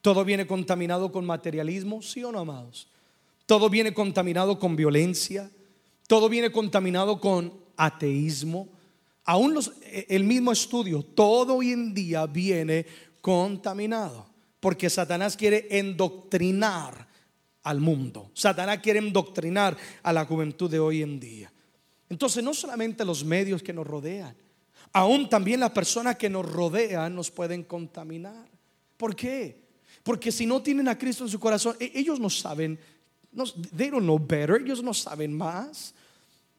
todo 0.00 0.24
viene 0.24 0.46
contaminado 0.46 1.12
con 1.12 1.26
materialismo, 1.26 2.00
sí 2.00 2.24
o 2.24 2.32
no, 2.32 2.38
amados. 2.38 2.88
Todo 3.44 3.68
viene 3.68 3.92
contaminado 3.92 4.58
con 4.58 4.76
violencia, 4.76 5.50
todo 6.06 6.28
viene 6.28 6.50
contaminado 6.50 7.20
con 7.20 7.52
ateísmo. 7.76 8.68
Aún 9.24 9.54
los, 9.54 9.72
e, 9.82 10.06
el 10.10 10.24
mismo 10.24 10.52
estudio, 10.52 11.02
todo 11.02 11.56
hoy 11.56 11.72
en 11.72 11.94
día 11.94 12.26
viene 12.26 12.86
contaminado. 13.20 14.26
Porque 14.60 14.90
Satanás 14.90 15.36
quiere 15.36 15.66
endoctrinar 15.70 17.06
al 17.62 17.80
mundo. 17.80 18.30
Satanás 18.34 18.78
quiere 18.78 19.00
endoctrinar 19.00 19.76
a 20.02 20.12
la 20.12 20.24
juventud 20.24 20.70
de 20.70 20.78
hoy 20.78 21.02
en 21.02 21.18
día. 21.18 21.52
Entonces, 22.08 22.42
no 22.42 22.54
solamente 22.54 23.04
los 23.04 23.24
medios 23.24 23.62
que 23.62 23.72
nos 23.72 23.86
rodean, 23.86 24.36
aún 24.92 25.28
también 25.28 25.60
las 25.60 25.72
personas 25.72 26.16
que 26.16 26.30
nos 26.30 26.50
rodean 26.50 27.14
nos 27.14 27.30
pueden 27.30 27.64
contaminar. 27.64 28.48
¿Por 28.96 29.16
qué? 29.16 29.66
Porque 30.04 30.30
si 30.30 30.46
no 30.46 30.62
tienen 30.62 30.86
a 30.86 30.96
Cristo 30.96 31.24
en 31.24 31.30
su 31.30 31.40
corazón, 31.40 31.76
e, 31.80 31.90
ellos 31.94 32.20
no 32.20 32.30
saben, 32.30 32.78
no, 33.32 33.44
they 33.76 33.90
don't 33.90 34.04
know 34.04 34.18
better, 34.18 34.62
ellos 34.62 34.82
no 34.82 34.94
saben 34.94 35.36
más. 35.36 35.92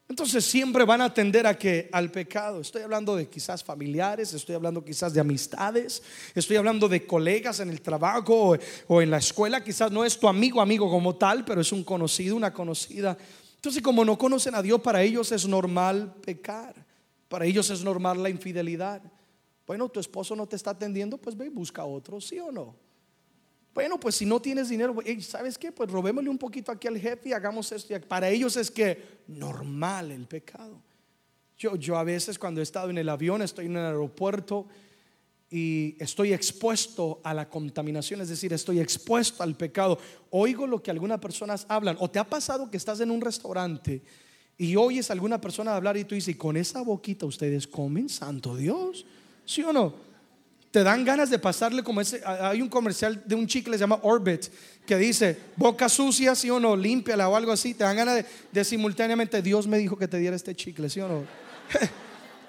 Entonces 0.09 0.45
siempre 0.45 0.85
van 0.85 1.01
a 1.01 1.05
atender 1.05 1.45
a 1.45 1.57
que 1.57 1.89
al 1.91 2.09
pecado. 2.09 2.61
Estoy 2.61 2.81
hablando 2.81 3.15
de 3.15 3.27
quizás 3.27 3.63
familiares, 3.63 4.33
estoy 4.33 4.55
hablando 4.55 4.83
quizás 4.83 5.13
de 5.13 5.19
amistades, 5.19 6.01
estoy 6.33 6.55
hablando 6.55 6.87
de 6.87 7.05
colegas 7.05 7.59
en 7.59 7.69
el 7.69 7.81
trabajo 7.81 8.51
o, 8.51 8.57
o, 8.87 9.01
en 9.01 9.11
la 9.11 9.17
escuela. 9.17 9.63
Quizás 9.63 9.91
no 9.91 10.05
es 10.05 10.17
tu 10.17 10.29
amigo, 10.29 10.61
amigo 10.61 10.89
como 10.89 11.15
tal, 11.15 11.43
pero 11.43 11.59
es 11.59 11.73
un 11.73 11.83
conocido, 11.83 12.37
una 12.37 12.53
conocida. 12.53 13.17
Entonces 13.55 13.81
como 13.81 14.05
no 14.05 14.17
conocen 14.17 14.55
a 14.55 14.61
Dios, 14.61 14.79
para 14.79 15.03
ellos 15.03 15.31
es 15.33 15.45
normal 15.45 16.15
pecar. 16.25 16.73
Para 17.27 17.45
ellos 17.45 17.69
es 17.69 17.83
normal 17.83 18.23
la 18.23 18.29
infidelidad. 18.29 19.01
Bueno, 19.65 19.89
tu 19.89 19.99
esposo 19.99 20.35
no 20.37 20.47
te 20.47 20.55
está 20.55 20.71
atendiendo, 20.71 21.17
pues 21.17 21.35
ve 21.35 21.47
y 21.47 21.49
busca 21.49 21.83
otro, 21.83 22.21
¿sí 22.21 22.39
o 22.39 22.51
no? 22.51 22.86
Bueno, 23.78 23.99
pues 23.99 24.15
si 24.15 24.25
no 24.25 24.41
tienes 24.41 24.69
dinero, 24.69 24.95
¿sabes 25.19 25.55
qué? 25.55 25.71
Pues 25.71 25.91
robémosle 25.91 26.32
un 26.32 26.39
poquito 26.39 26.71
aquí 26.71 26.88
al 26.88 26.97
jefe 26.97 27.30
y 27.30 27.34
hagamos 27.34 27.71
esto. 27.71 27.93
Para 28.07 28.28
ellos 28.28 28.57
es 28.57 28.71
que 28.71 29.19
normal 29.28 30.09
el 30.09 30.25
pecado. 30.25 30.82
Yo, 31.59 31.75
yo 31.75 31.95
a 31.95 32.03
veces 32.03 32.39
cuando 32.39 32.59
he 32.59 32.63
estado 32.63 32.89
en 32.89 32.97
el 32.97 33.07
avión, 33.07 33.43
estoy 33.43 33.67
en 33.67 33.78
el 33.78 33.86
aeropuerto 33.86 34.65
y 35.51 35.95
estoy 35.99 36.34
expuesto 36.34 37.21
a 37.23 37.36
la 37.36 37.47
contaminación, 37.47 38.19
es 38.19 38.30
decir, 38.30 38.51
estoy 38.51 38.80
expuesto 38.80 39.43
al 39.43 39.55
pecado. 39.55 39.99
Oigo 40.32 40.65
lo 40.65 40.82
que 40.82 40.89
algunas 40.89 41.19
personas 41.19 41.67
hablan. 41.69 41.97
¿O 41.99 42.09
te 42.09 42.17
ha 42.17 42.28
pasado 42.28 42.71
que 42.71 42.78
estás 42.78 42.99
en 43.01 43.11
un 43.11 43.21
restaurante 43.21 44.01
y 44.57 44.75
oyes 44.75 45.11
a 45.11 45.13
alguna 45.13 45.39
persona 45.39 45.75
hablar 45.75 45.97
y 45.97 46.03
tú 46.03 46.15
dices, 46.15 46.34
¿y 46.34 46.38
con 46.39 46.57
esa 46.57 46.82
boquita 46.82 47.28
ustedes 47.28 47.67
comen, 47.67 48.09
santo 48.09 48.55
Dios? 48.55 49.05
¿Sí 49.45 49.61
o 49.61 49.71
no? 49.71 50.06
Te 50.72 50.84
dan 50.84 51.05
ganas 51.05 51.30
de 51.30 51.39
pasarle 51.39 51.84
como 51.84 52.01
ese. 52.01 52.22
Hay 52.26 52.61
un 52.61 52.70
comercial 52.70 53.22
de 53.26 53.36
un 53.36 53.47
chicle 53.47 53.72
que 53.72 53.78
se 53.78 53.84
llama 53.84 53.99
Orbit 54.03 54.47
que 54.86 54.97
dice 54.97 55.38
boca 55.55 55.89
sucia, 55.89 56.36
sí 56.36 56.49
o 56.49 56.59
no, 56.59 56.76
límpiala 56.76 57.30
o 57.30 57.36
algo 57.36 57.51
así. 57.51 57.74
Te 57.74 57.84
dan 57.84 57.97
ganas 57.97 58.26
de, 58.51 58.63
simultáneamente, 58.63 59.41
Dios 59.41 59.68
me 59.68 59.78
dijo 59.78 59.97
que 59.97 60.07
te 60.07 60.18
diera 60.18 60.36
este 60.36 60.55
chicle, 60.55 60.89
sí 60.89 60.99
o 60.99 61.07
no. 61.07 61.24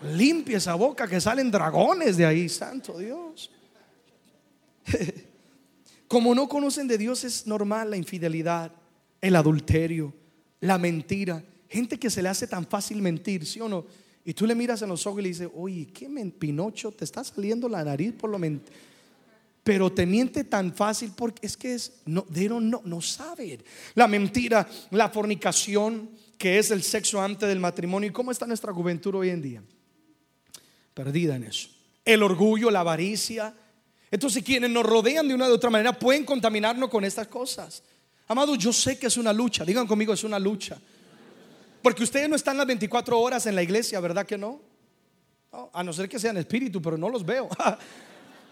Limpia 0.16 0.58
esa 0.58 0.74
boca 0.74 1.08
que 1.08 1.20
salen 1.20 1.50
dragones 1.50 2.16
de 2.16 2.26
ahí, 2.26 2.48
santo 2.48 2.98
Dios. 2.98 3.50
Como 6.08 6.34
no 6.34 6.48
conocen 6.48 6.88
de 6.88 6.98
Dios, 6.98 7.24
es 7.24 7.46
normal 7.46 7.90
la 7.90 7.96
infidelidad, 7.96 8.72
el 9.20 9.36
adulterio, 9.36 10.14
la 10.60 10.78
mentira. 10.78 11.44
Gente 11.68 11.98
que 11.98 12.08
se 12.10 12.22
le 12.22 12.28
hace 12.28 12.46
tan 12.46 12.66
fácil 12.66 13.02
mentir, 13.02 13.44
sí 13.44 13.60
o 13.60 13.68
no 13.68 13.84
y 14.28 14.34
tú 14.34 14.46
le 14.46 14.54
miras 14.54 14.82
en 14.82 14.90
los 14.90 15.06
ojos 15.06 15.20
y 15.20 15.22
le 15.22 15.28
dices, 15.30 15.48
oye, 15.54 15.86
¿qué 15.86 16.06
Pinocho? 16.38 16.92
Te 16.92 17.06
está 17.06 17.24
saliendo 17.24 17.66
la 17.66 17.82
nariz 17.82 18.12
por 18.12 18.28
lo 18.28 18.38
menos. 18.38 18.60
Pero 19.64 19.90
te 19.90 20.04
miente 20.04 20.44
tan 20.44 20.74
fácil 20.74 21.12
porque 21.16 21.46
es 21.46 21.56
que 21.56 21.72
es, 21.72 22.02
no, 22.04 22.26
de 22.28 22.46
no, 22.46 22.60
no 22.60 23.00
saben. 23.00 23.62
La 23.94 24.06
mentira, 24.06 24.68
la 24.90 25.08
fornicación, 25.08 26.10
que 26.36 26.58
es 26.58 26.70
el 26.70 26.82
sexo 26.82 27.22
antes 27.22 27.48
del 27.48 27.58
matrimonio. 27.58 28.10
¿Y 28.10 28.12
cómo 28.12 28.30
está 28.30 28.46
nuestra 28.46 28.70
juventud 28.70 29.14
hoy 29.14 29.30
en 29.30 29.40
día? 29.40 29.62
Perdida 30.92 31.36
en 31.36 31.44
eso. 31.44 31.70
El 32.04 32.22
orgullo, 32.22 32.70
la 32.70 32.80
avaricia. 32.80 33.54
Entonces 34.10 34.44
quienes 34.44 34.68
nos 34.68 34.84
rodean 34.84 35.26
de 35.26 35.34
una 35.34 35.48
u 35.48 35.54
otra 35.54 35.70
manera 35.70 35.98
pueden 35.98 36.26
contaminarnos 36.26 36.90
con 36.90 37.02
estas 37.02 37.28
cosas. 37.28 37.82
Amado, 38.26 38.56
yo 38.56 38.74
sé 38.74 38.98
que 38.98 39.06
es 39.06 39.16
una 39.16 39.32
lucha. 39.32 39.64
Digan 39.64 39.86
conmigo, 39.86 40.12
es 40.12 40.22
una 40.22 40.38
lucha. 40.38 40.78
Porque 41.82 42.02
ustedes 42.02 42.28
no 42.28 42.36
están 42.36 42.56
las 42.56 42.66
24 42.66 43.18
horas 43.18 43.46
en 43.46 43.54
la 43.54 43.62
iglesia, 43.62 44.00
¿verdad 44.00 44.26
que 44.26 44.38
no? 44.38 44.60
a 45.72 45.82
no 45.82 45.92
ser 45.92 46.08
que 46.08 46.18
sean 46.18 46.36
espíritu, 46.36 46.80
pero 46.80 46.96
no 46.96 47.08
los 47.08 47.24
veo. 47.24 47.48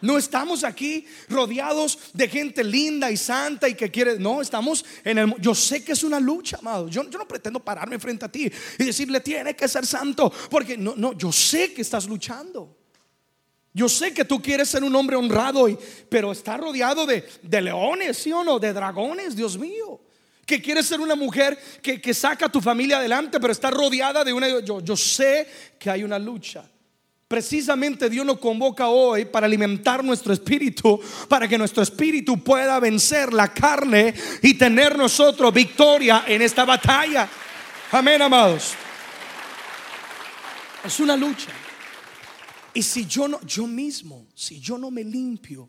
No 0.03 0.18
estamos 0.18 0.62
aquí 0.62 1.07
rodeados 1.27 1.99
de 2.12 2.29
gente 2.29 2.62
linda 2.62 3.11
y 3.11 3.16
santa 3.16 3.66
y 3.66 3.74
que 3.74 3.91
quiere. 3.91 4.18
No, 4.18 4.43
estamos 4.43 4.85
en 5.03 5.16
el. 5.16 5.35
Yo 5.41 5.55
sé 5.55 5.83
que 5.83 5.93
es 5.93 6.05
una 6.05 6.20
lucha, 6.20 6.59
amado. 6.59 6.87
Yo, 6.87 7.09
yo 7.09 7.18
no 7.18 7.27
pretendo 7.27 7.61
pararme 7.61 7.99
frente 7.99 8.27
a 8.27 8.29
ti 8.31 8.53
y 8.79 8.85
decirle 8.85 9.20
tiene 9.20 9.57
que 9.57 9.66
ser 9.66 9.87
santo. 9.87 10.31
Porque 10.51 10.77
no, 10.77 10.93
no, 10.97 11.14
yo 11.14 11.33
sé 11.33 11.72
que 11.72 11.81
estás 11.81 12.07
luchando. 12.07 12.77
Yo 13.72 13.89
sé 13.89 14.12
que 14.12 14.27
tú 14.27 14.41
quieres 14.41 14.68
ser 14.68 14.85
un 14.85 14.95
hombre 14.95 15.16
honrado, 15.16 15.66
pero 16.11 16.31
está 16.31 16.59
rodeado 16.59 17.07
de, 17.07 17.27
de 17.43 17.62
leones, 17.62 18.18
¿sí 18.18 18.31
o 18.33 18.45
no? 18.45 18.59
De 18.59 18.74
dragones, 18.74 19.35
Dios 19.35 19.57
mío 19.57 20.05
que 20.47 20.62
quieres 20.62 20.86
ser 20.86 21.01
una 21.01 21.16
mujer 21.16 21.59
que, 21.82 22.14
saca 22.14 22.47
a 22.47 22.53
tu 22.53 22.61
familia 22.61 22.99
adelante, 22.99 23.40
pero 23.40 23.53
está 23.53 23.70
rodeada 23.70 24.22
de 24.24 24.32
una... 24.32 24.61
Yo, 24.61 24.80
yo 24.80 24.97
sé 24.97 25.49
que 25.78 25.90
hay 25.90 26.05
una 26.05 26.18
lucha. 26.18 26.64
Precisamente 27.26 28.09
Dios 28.09 28.24
nos 28.24 28.38
convoca 28.38 28.86
hoy 28.86 29.24
para 29.24 29.47
alimentar 29.47 30.05
nuestro 30.05 30.32
espíritu, 30.32 31.01
para 31.28 31.49
que 31.49 31.59
nuestro 31.59 31.82
espíritu 31.82 32.38
pueda 32.44 32.78
vencer 32.78 33.32
la 33.32 33.53
carne 33.53 34.14
y 34.42 34.55
tener 34.55 34.97
nosotros 34.97 35.53
victoria 35.53 36.24
en 36.28 36.40
esta 36.40 36.64
batalla. 36.64 37.28
Amén, 37.90 38.22
amados. 38.22 38.74
Es 40.84 41.01
una 41.01 41.16
lucha. 41.16 41.51
Y 42.72 42.82
si 42.82 43.07
yo 43.07 43.26
no, 43.26 43.40
yo 43.44 43.66
mismo, 43.66 44.28
si 44.32 44.61
yo 44.61 44.78
no 44.78 44.92
me 44.92 45.03
limpio, 45.03 45.68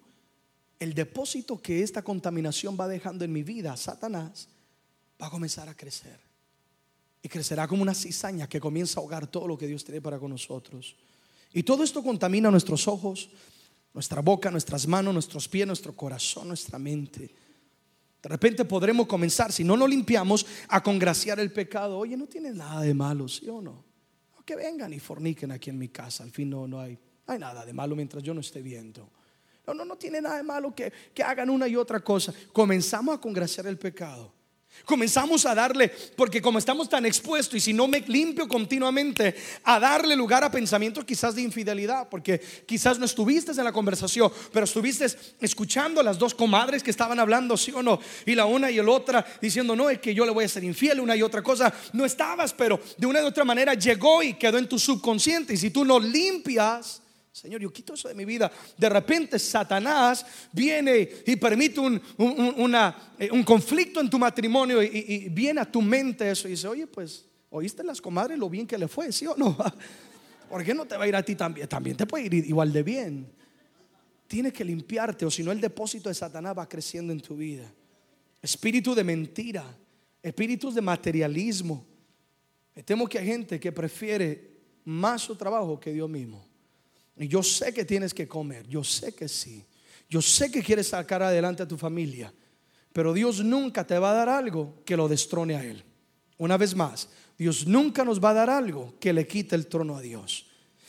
el 0.79 0.93
depósito 0.93 1.59
que 1.59 1.81
esta 1.81 2.03
contaminación 2.03 2.77
va 2.79 2.87
dejando 2.87 3.25
en 3.25 3.33
mi 3.33 3.41
vida, 3.41 3.75
Satanás, 3.77 4.47
va 5.21 5.27
a 5.27 5.29
comenzar 5.29 5.67
a 5.69 5.75
crecer. 5.75 6.19
Y 7.21 7.29
crecerá 7.29 7.67
como 7.67 7.81
una 7.81 7.93
cizaña 7.93 8.47
que 8.47 8.59
comienza 8.59 8.99
a 8.99 9.01
ahogar 9.01 9.27
todo 9.27 9.47
lo 9.47 9.57
que 9.57 9.67
Dios 9.67 9.83
tiene 9.83 10.01
para 10.01 10.19
con 10.19 10.31
nosotros. 10.31 10.95
Y 11.53 11.63
todo 11.63 11.83
esto 11.83 12.03
contamina 12.03 12.51
nuestros 12.51 12.87
ojos, 12.87 13.29
nuestra 13.93 14.21
boca, 14.21 14.51
nuestras 14.51 14.87
manos, 14.87 15.13
nuestros 15.13 15.47
pies, 15.47 15.65
nuestro 15.65 15.95
corazón, 15.95 16.49
nuestra 16.49 16.77
mente. 16.77 17.31
De 18.21 18.29
repente 18.29 18.65
podremos 18.65 19.07
comenzar, 19.07 19.51
si 19.51 19.63
no 19.63 19.75
lo 19.75 19.87
limpiamos, 19.87 20.45
a 20.67 20.81
congraciar 20.83 21.39
el 21.39 21.51
pecado. 21.51 21.97
Oye, 21.97 22.15
no 22.15 22.27
tiene 22.27 22.51
nada 22.51 22.81
de 22.81 22.93
malo, 22.93 23.27
¿sí 23.27 23.49
o 23.49 23.61
no? 23.61 23.87
que 24.47 24.55
vengan 24.55 24.93
y 24.93 24.99
forniquen 24.99 25.51
aquí 25.51 25.69
en 25.69 25.77
mi 25.77 25.89
casa. 25.89 26.23
Al 26.23 26.31
fin 26.31 26.49
no, 26.49 26.65
no 26.69 26.79
hay, 26.79 26.97
hay 27.25 27.37
nada 27.37 27.65
de 27.65 27.73
malo 27.73 27.97
mientras 27.97 28.23
yo 28.23 28.33
no 28.33 28.39
esté 28.39 28.61
viendo. 28.61 29.11
No, 29.67 29.73
no, 29.73 29.83
no 29.83 29.97
tiene 29.97 30.21
nada 30.21 30.37
de 30.37 30.43
malo 30.43 30.73
que, 30.73 30.91
que 31.13 31.21
hagan 31.21 31.49
una 31.49 31.67
y 31.67 31.75
otra 31.75 31.99
cosa. 31.99 32.33
Comenzamos 32.53 33.13
a 33.13 33.19
congraciar 33.19 33.67
el 33.67 33.77
pecado. 33.77 34.31
Comenzamos 34.85 35.45
a 35.45 35.55
darle, 35.55 35.91
porque 36.15 36.41
como 36.41 36.59
estamos 36.59 36.87
tan 36.89 37.05
expuestos 37.05 37.55
y 37.55 37.59
si 37.59 37.73
no 37.73 37.87
me 37.87 38.01
limpio 38.01 38.47
continuamente, 38.47 39.35
a 39.63 39.79
darle 39.79 40.15
lugar 40.15 40.43
a 40.43 40.51
pensamientos 40.51 41.05
quizás 41.05 41.35
de 41.35 41.41
infidelidad, 41.41 42.07
porque 42.09 42.39
quizás 42.65 42.99
no 42.99 43.05
estuviste 43.05 43.51
en 43.51 43.63
la 43.63 43.71
conversación, 43.71 44.31
pero 44.51 44.65
estuviste 44.65 45.05
escuchando 45.39 46.01
a 46.01 46.03
las 46.03 46.17
dos 46.17 46.33
comadres 46.33 46.83
que 46.83 46.91
estaban 46.91 47.19
hablando, 47.19 47.57
sí 47.57 47.71
o 47.73 47.81
no, 47.81 47.99
y 48.25 48.35
la 48.35 48.45
una 48.45 48.69
y 48.71 48.75
la 48.77 48.91
otra 48.91 49.25
diciendo, 49.41 49.75
no, 49.75 49.89
es 49.89 49.99
que 49.99 50.13
yo 50.13 50.25
le 50.25 50.31
voy 50.31 50.45
a 50.45 50.49
ser 50.49 50.63
infiel, 50.63 50.99
una 50.99 51.15
y 51.15 51.21
otra 51.21 51.41
cosa. 51.41 51.73
No 51.93 52.05
estabas, 52.05 52.53
pero 52.53 52.79
de 52.97 53.07
una 53.07 53.21
y 53.21 53.25
otra 53.25 53.43
manera 53.43 53.73
llegó 53.73 54.23
y 54.23 54.33
quedó 54.33 54.57
en 54.57 54.67
tu 54.67 54.79
subconsciente. 54.79 55.53
Y 55.53 55.57
si 55.57 55.69
tú 55.69 55.85
no 55.85 55.99
limpias, 55.99 57.01
Señor, 57.37 57.61
yo 57.61 57.71
quito 57.71 57.93
eso 57.93 58.07
de 58.07 58.15
mi 58.15 58.25
vida. 58.25 58.51
De 58.75 58.89
repente 58.89 59.37
Satanás 59.37 60.25
viene 60.51 61.07
y 61.23 61.35
permite 61.35 61.79
un, 61.79 62.01
eh, 63.19 63.29
conflicto 63.45 64.01
en 64.01 64.09
tu 64.09 64.17
matrimonio 64.17 64.81
y, 64.81 65.29
viene 65.29 65.61
a 65.61 65.71
tu 65.71 65.79
mente 65.79 66.31
eso 66.31 66.47
y 66.47 66.51
dice, 66.51 66.67
oye, 66.67 66.87
pues, 66.87 67.25
¿oíste 67.51 67.83
las 67.83 68.01
comadres 68.01 68.39
lo 68.39 68.49
bien 68.49 68.65
que 68.65 68.75
le 68.75 68.87
fue? 68.87 69.11
¿Sí 69.11 69.27
o 69.27 69.35
no? 69.37 69.55
¿Por 70.49 70.63
qué 70.63 70.73
no 70.73 70.85
te 70.85 70.97
va 70.97 71.03
a 71.03 71.07
ir 71.07 71.15
a 71.15 71.21
ti 71.21 71.35
también? 71.35 71.67
También 71.67 71.95
te 71.95 72.07
puede 72.07 72.25
ir 72.25 72.33
igual 72.33 72.73
de 72.73 72.81
bien. 72.81 73.31
Tienes 74.27 74.51
que 74.51 74.65
limpiarte 74.65 75.23
o 75.23 75.29
si 75.29 75.43
no 75.43 75.51
el 75.51 75.61
depósito 75.61 76.09
de 76.09 76.15
Satanás 76.15 76.57
va 76.57 76.67
creciendo 76.67 77.13
en 77.13 77.21
tu 77.21 77.35
vida. 77.35 77.71
Espíritu 78.41 78.95
de 78.95 79.03
mentira, 79.03 79.63
espíritus 80.23 80.73
de 80.73 80.81
materialismo. 80.81 81.85
Temo 82.83 83.07
que 83.07 83.19
hay 83.19 83.27
gente 83.27 83.59
que 83.59 83.71
prefiere 83.71 84.57
más 84.85 85.21
su 85.21 85.35
trabajo 85.35 85.79
que 85.79 85.93
Dios 85.93 86.09
mismo. 86.09 86.46
Yo 87.17 87.41
sé 87.41 87.73
que 87.73 87.85
tienes 87.85 88.13
que 88.13 88.27
comer, 88.27 88.67
yo 88.67 88.83
sé 88.83 89.15
que 89.15 89.27
sí. 89.27 89.65
Yo 90.09 90.21
sé 90.21 90.51
que 90.51 90.63
quieres 90.63 90.89
sacar 90.89 91.21
adelante 91.23 91.63
a 91.63 91.67
tu 91.67 91.77
familia, 91.77 92.33
pero 92.93 93.13
Dios 93.13 93.43
nunca 93.43 93.85
te 93.85 93.97
va 93.99 94.11
a 94.11 94.15
dar 94.15 94.29
algo 94.29 94.81
que 94.85 94.95
lo 94.95 95.07
destrone 95.07 95.55
a 95.55 95.63
Él. 95.63 95.83
Una 96.37 96.57
vez 96.57 96.75
más, 96.75 97.09
Dios 97.37 97.67
nunca 97.67 98.05
nos 98.05 98.23
va 98.23 98.29
a 98.29 98.35
dar 98.35 98.49
algo 98.49 98.95
que 98.99 99.11
le 99.11 99.27
quite 99.27 99.55
el 99.55 99.67
trono 99.67 99.97
a 99.97 100.01
Dios. 100.01 100.45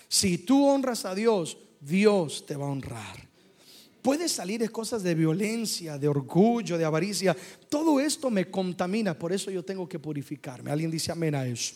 Si 0.09 0.39
tú 0.39 0.67
honras 0.67 1.05
a 1.05 1.15
Dios, 1.15 1.59
Dios 1.81 2.47
te 2.47 2.57
va 2.57 2.67
a 2.67 2.71
honrar. 2.71 3.29
Puede 4.03 4.29
salir 4.29 4.61
de 4.61 4.69
cosas 4.69 5.03
de 5.03 5.15
violencia, 5.15 5.99
de 5.99 6.09
orgullo, 6.09 6.79
de 6.79 6.85
avaricia. 6.85 7.37
Todo 7.69 7.99
esto 7.99 8.31
me 8.31 8.51
contamina, 8.51 9.19
por 9.19 9.33
eso 9.33 9.51
yo 9.51 9.65
tengo 9.65 9.89
que 9.89 9.99
purificarme. 9.99 10.71
Alguien 10.71 10.91
dice 10.91 11.13
amén 11.13 11.35
a 11.35 11.47
eso. 11.47 11.75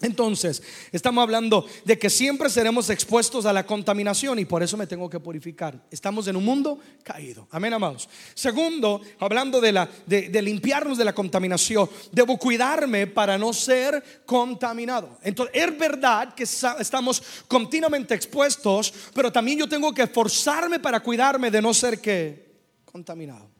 Entonces, 0.00 0.62
estamos 0.92 1.22
hablando 1.22 1.66
de 1.84 1.98
que 1.98 2.10
siempre 2.10 2.50
seremos 2.50 2.90
expuestos 2.90 3.46
a 3.46 3.52
la 3.52 3.64
contaminación 3.64 4.38
y 4.38 4.44
por 4.44 4.62
eso 4.62 4.76
me 4.76 4.86
tengo 4.86 5.08
que 5.08 5.20
purificar. 5.20 5.80
Estamos 5.90 6.26
en 6.28 6.36
un 6.36 6.44
mundo 6.44 6.78
caído. 7.02 7.48
Amén, 7.50 7.72
amados. 7.72 8.08
Segundo, 8.34 9.00
hablando 9.18 9.60
de, 9.60 9.72
la, 9.72 9.88
de, 10.06 10.42
limpiarnos 10.42 10.98
de 10.98 11.04
la 11.04 11.14
contaminación, 11.14 11.88
debo 12.12 12.38
cuidarme 12.38 13.06
para 13.06 13.38
no 13.38 13.52
ser 13.52 14.22
contaminado. 14.26 15.18
Entonces, 15.22 15.54
es 15.56 15.78
verdad 15.78 16.34
que 16.34 16.44
estamos 16.44 17.22
continuamente 17.48 18.14
expuestos, 18.14 18.92
pero 19.14 19.32
también 19.32 19.58
yo 19.58 19.68
tengo 19.68 19.92
que 19.92 20.06
forzarme 20.06 20.78
para 20.80 21.00
cuidarme 21.00 21.50
de 21.50 21.62
no 21.62 21.72
ser 21.72 22.00
que 22.00 22.52
contaminado. 22.84 23.50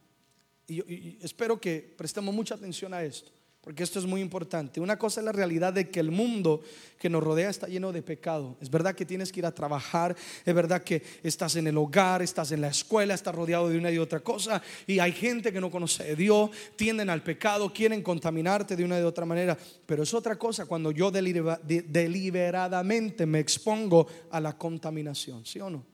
Y- 0.66 0.80
y 0.80 1.18
espero 1.22 1.60
que 1.60 1.94
prestemos 1.96 2.34
mucha 2.34 2.54
atención 2.54 2.94
a 2.94 3.02
esto, 3.02 3.30
porque 3.64 3.82
esto 3.82 3.98
es 3.98 4.04
muy 4.04 4.20
importante. 4.20 4.78
Una 4.78 4.98
cosa 4.98 5.20
es 5.20 5.24
la 5.24 5.32
realidad 5.32 5.72
de 5.72 5.88
que 5.88 5.98
el 5.98 6.10
mundo 6.10 6.60
que 6.98 7.08
nos 7.08 7.22
rodea 7.24 7.48
está 7.48 7.66
lleno 7.66 7.92
de 7.92 8.02
pecado. 8.02 8.58
Es 8.60 8.68
verdad 8.70 8.94
que 8.94 9.06
tienes 9.06 9.32
que 9.32 9.40
ir 9.40 9.46
a 9.46 9.54
trabajar, 9.54 10.14
es 10.44 10.54
verdad 10.54 10.82
que 10.84 11.02
estás 11.22 11.56
en 11.56 11.66
el 11.66 11.78
hogar, 11.78 12.20
estás 12.20 12.52
en 12.52 12.60
la 12.60 12.68
escuela, 12.68 13.14
estás 13.14 13.34
rodeado 13.34 13.70
de 13.70 13.78
una 13.78 13.90
y 13.90 13.96
otra 13.96 14.20
cosa, 14.20 14.60
y 14.86 14.98
hay 14.98 15.12
gente 15.12 15.50
que 15.50 15.62
no 15.62 15.70
conoce 15.70 16.04
de 16.04 16.14
Dios, 16.16 16.50
tienden 16.76 17.08
al 17.08 17.22
pecado, 17.22 17.72
quieren 17.72 18.02
contaminarte 18.02 18.76
de 18.76 18.84
una 18.84 18.96
y 18.96 19.00
de 19.00 19.06
otra 19.06 19.24
manera, 19.24 19.56
pero 19.86 20.02
es 20.02 20.12
otra 20.12 20.36
cosa 20.36 20.66
cuando 20.66 20.90
yo 20.90 21.10
delibera- 21.10 21.58
de- 21.62 21.82
deliberadamente 21.82 23.24
me 23.24 23.40
expongo 23.40 24.06
a 24.30 24.40
la 24.40 24.58
contaminación, 24.58 25.44
¿sí 25.46 25.58
o 25.60 25.70
no? 25.70 25.93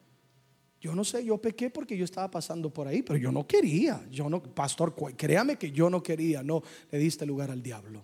Yo 0.80 0.94
no 0.94 1.04
sé, 1.04 1.22
yo 1.24 1.36
pequé 1.36 1.68
porque 1.68 1.96
yo 1.96 2.04
estaba 2.04 2.30
pasando 2.30 2.70
por 2.70 2.88
ahí, 2.88 3.02
pero 3.02 3.18
yo 3.18 3.30
no 3.30 3.46
quería. 3.46 4.02
Yo 4.10 4.30
no, 4.30 4.42
pastor, 4.42 4.94
créame 5.14 5.56
que 5.56 5.70
yo 5.70 5.90
no 5.90 6.02
quería. 6.02 6.42
No, 6.42 6.62
le 6.90 6.98
diste 6.98 7.26
lugar 7.26 7.50
al 7.50 7.62
diablo. 7.62 8.02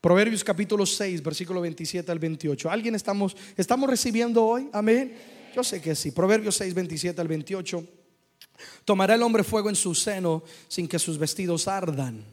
Proverbios 0.00 0.44
capítulo 0.44 0.86
6, 0.86 1.20
versículo 1.22 1.60
27 1.62 2.12
al 2.12 2.20
28. 2.20 2.70
¿Alguien 2.70 2.94
estamos, 2.94 3.36
estamos 3.56 3.90
recibiendo 3.90 4.44
hoy? 4.44 4.68
Amén. 4.72 5.16
Yo 5.56 5.64
sé 5.64 5.80
que 5.80 5.96
sí. 5.96 6.12
Proverbios 6.12 6.54
6, 6.56 6.74
27 6.74 7.20
al 7.20 7.26
28. 7.26 7.84
Tomará 8.84 9.16
el 9.16 9.22
hombre 9.22 9.42
fuego 9.42 9.68
en 9.68 9.74
su 9.74 9.96
seno 9.96 10.44
sin 10.68 10.86
que 10.86 11.00
sus 11.00 11.18
vestidos 11.18 11.66
ardan. 11.66 12.24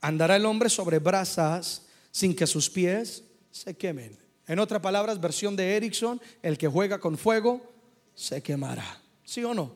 Andará 0.00 0.34
el 0.34 0.46
hombre 0.46 0.68
sobre 0.70 0.98
brasas 0.98 1.86
sin 2.10 2.34
que 2.34 2.48
sus 2.48 2.68
pies 2.68 3.22
se 3.52 3.76
quemen. 3.76 4.18
En 4.48 4.58
otras 4.58 4.80
palabras, 4.80 5.20
versión 5.20 5.54
de 5.54 5.76
Erickson, 5.76 6.20
el 6.42 6.58
que 6.58 6.66
juega 6.66 6.98
con 6.98 7.16
fuego 7.16 7.75
se 8.16 8.42
quemará. 8.42 9.00
¿Sí 9.24 9.44
o 9.44 9.54
no? 9.54 9.70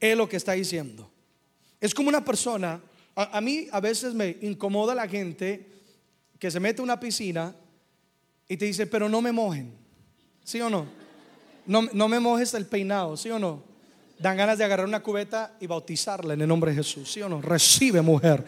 Es 0.00 0.16
lo 0.16 0.28
que 0.28 0.36
está 0.36 0.52
diciendo. 0.54 1.08
Es 1.80 1.94
como 1.94 2.08
una 2.08 2.24
persona, 2.24 2.80
a, 3.14 3.40
mí 3.40 3.68
a 3.70 3.78
veces 3.80 4.14
me 4.14 4.36
incomoda 4.42 4.94
la 4.96 5.06
gente 5.06 5.68
que 6.40 6.50
se 6.50 6.58
mete 6.58 6.80
a 6.80 6.84
una 6.84 6.98
piscina 6.98 7.54
y 8.48 8.56
te 8.56 8.64
dice, 8.64 8.86
pero 8.88 9.08
no 9.08 9.20
me 9.22 9.30
mojen. 9.30 9.72
¿Sí 10.42 10.60
o 10.60 10.68
no? 10.68 10.86
No, 11.66 11.82
no 11.92 12.08
me 12.08 12.18
mojes 12.18 12.52
el 12.54 12.66
peinado, 12.66 13.16
¿sí 13.16 13.30
o 13.30 13.38
no? 13.38 13.62
Dan 14.18 14.36
ganas 14.36 14.58
de 14.58 14.64
agarrar 14.64 14.86
una 14.86 15.02
cubeta 15.02 15.56
y 15.60 15.66
bautizarla 15.68 16.34
en 16.34 16.40
el 16.40 16.48
nombre 16.48 16.70
de 16.72 16.78
Jesús, 16.78 17.12
¿sí 17.12 17.22
o 17.22 17.28
no? 17.28 17.40
Recibe 17.40 18.00
mujer. 18.02 18.44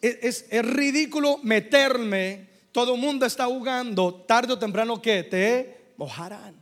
Es, 0.00 0.18
es- 0.22 0.46
es 0.50 0.64
ridículo 0.64 1.38
meterme, 1.42 2.48
todo 2.72 2.94
el 2.94 3.00
mundo 3.00 3.26
está 3.26 3.46
jugando, 3.46 4.14
tarde 4.26 4.52
o 4.54 4.58
temprano 4.58 5.00
que 5.00 5.22
te 5.24 5.92
mojarán. 5.96 6.54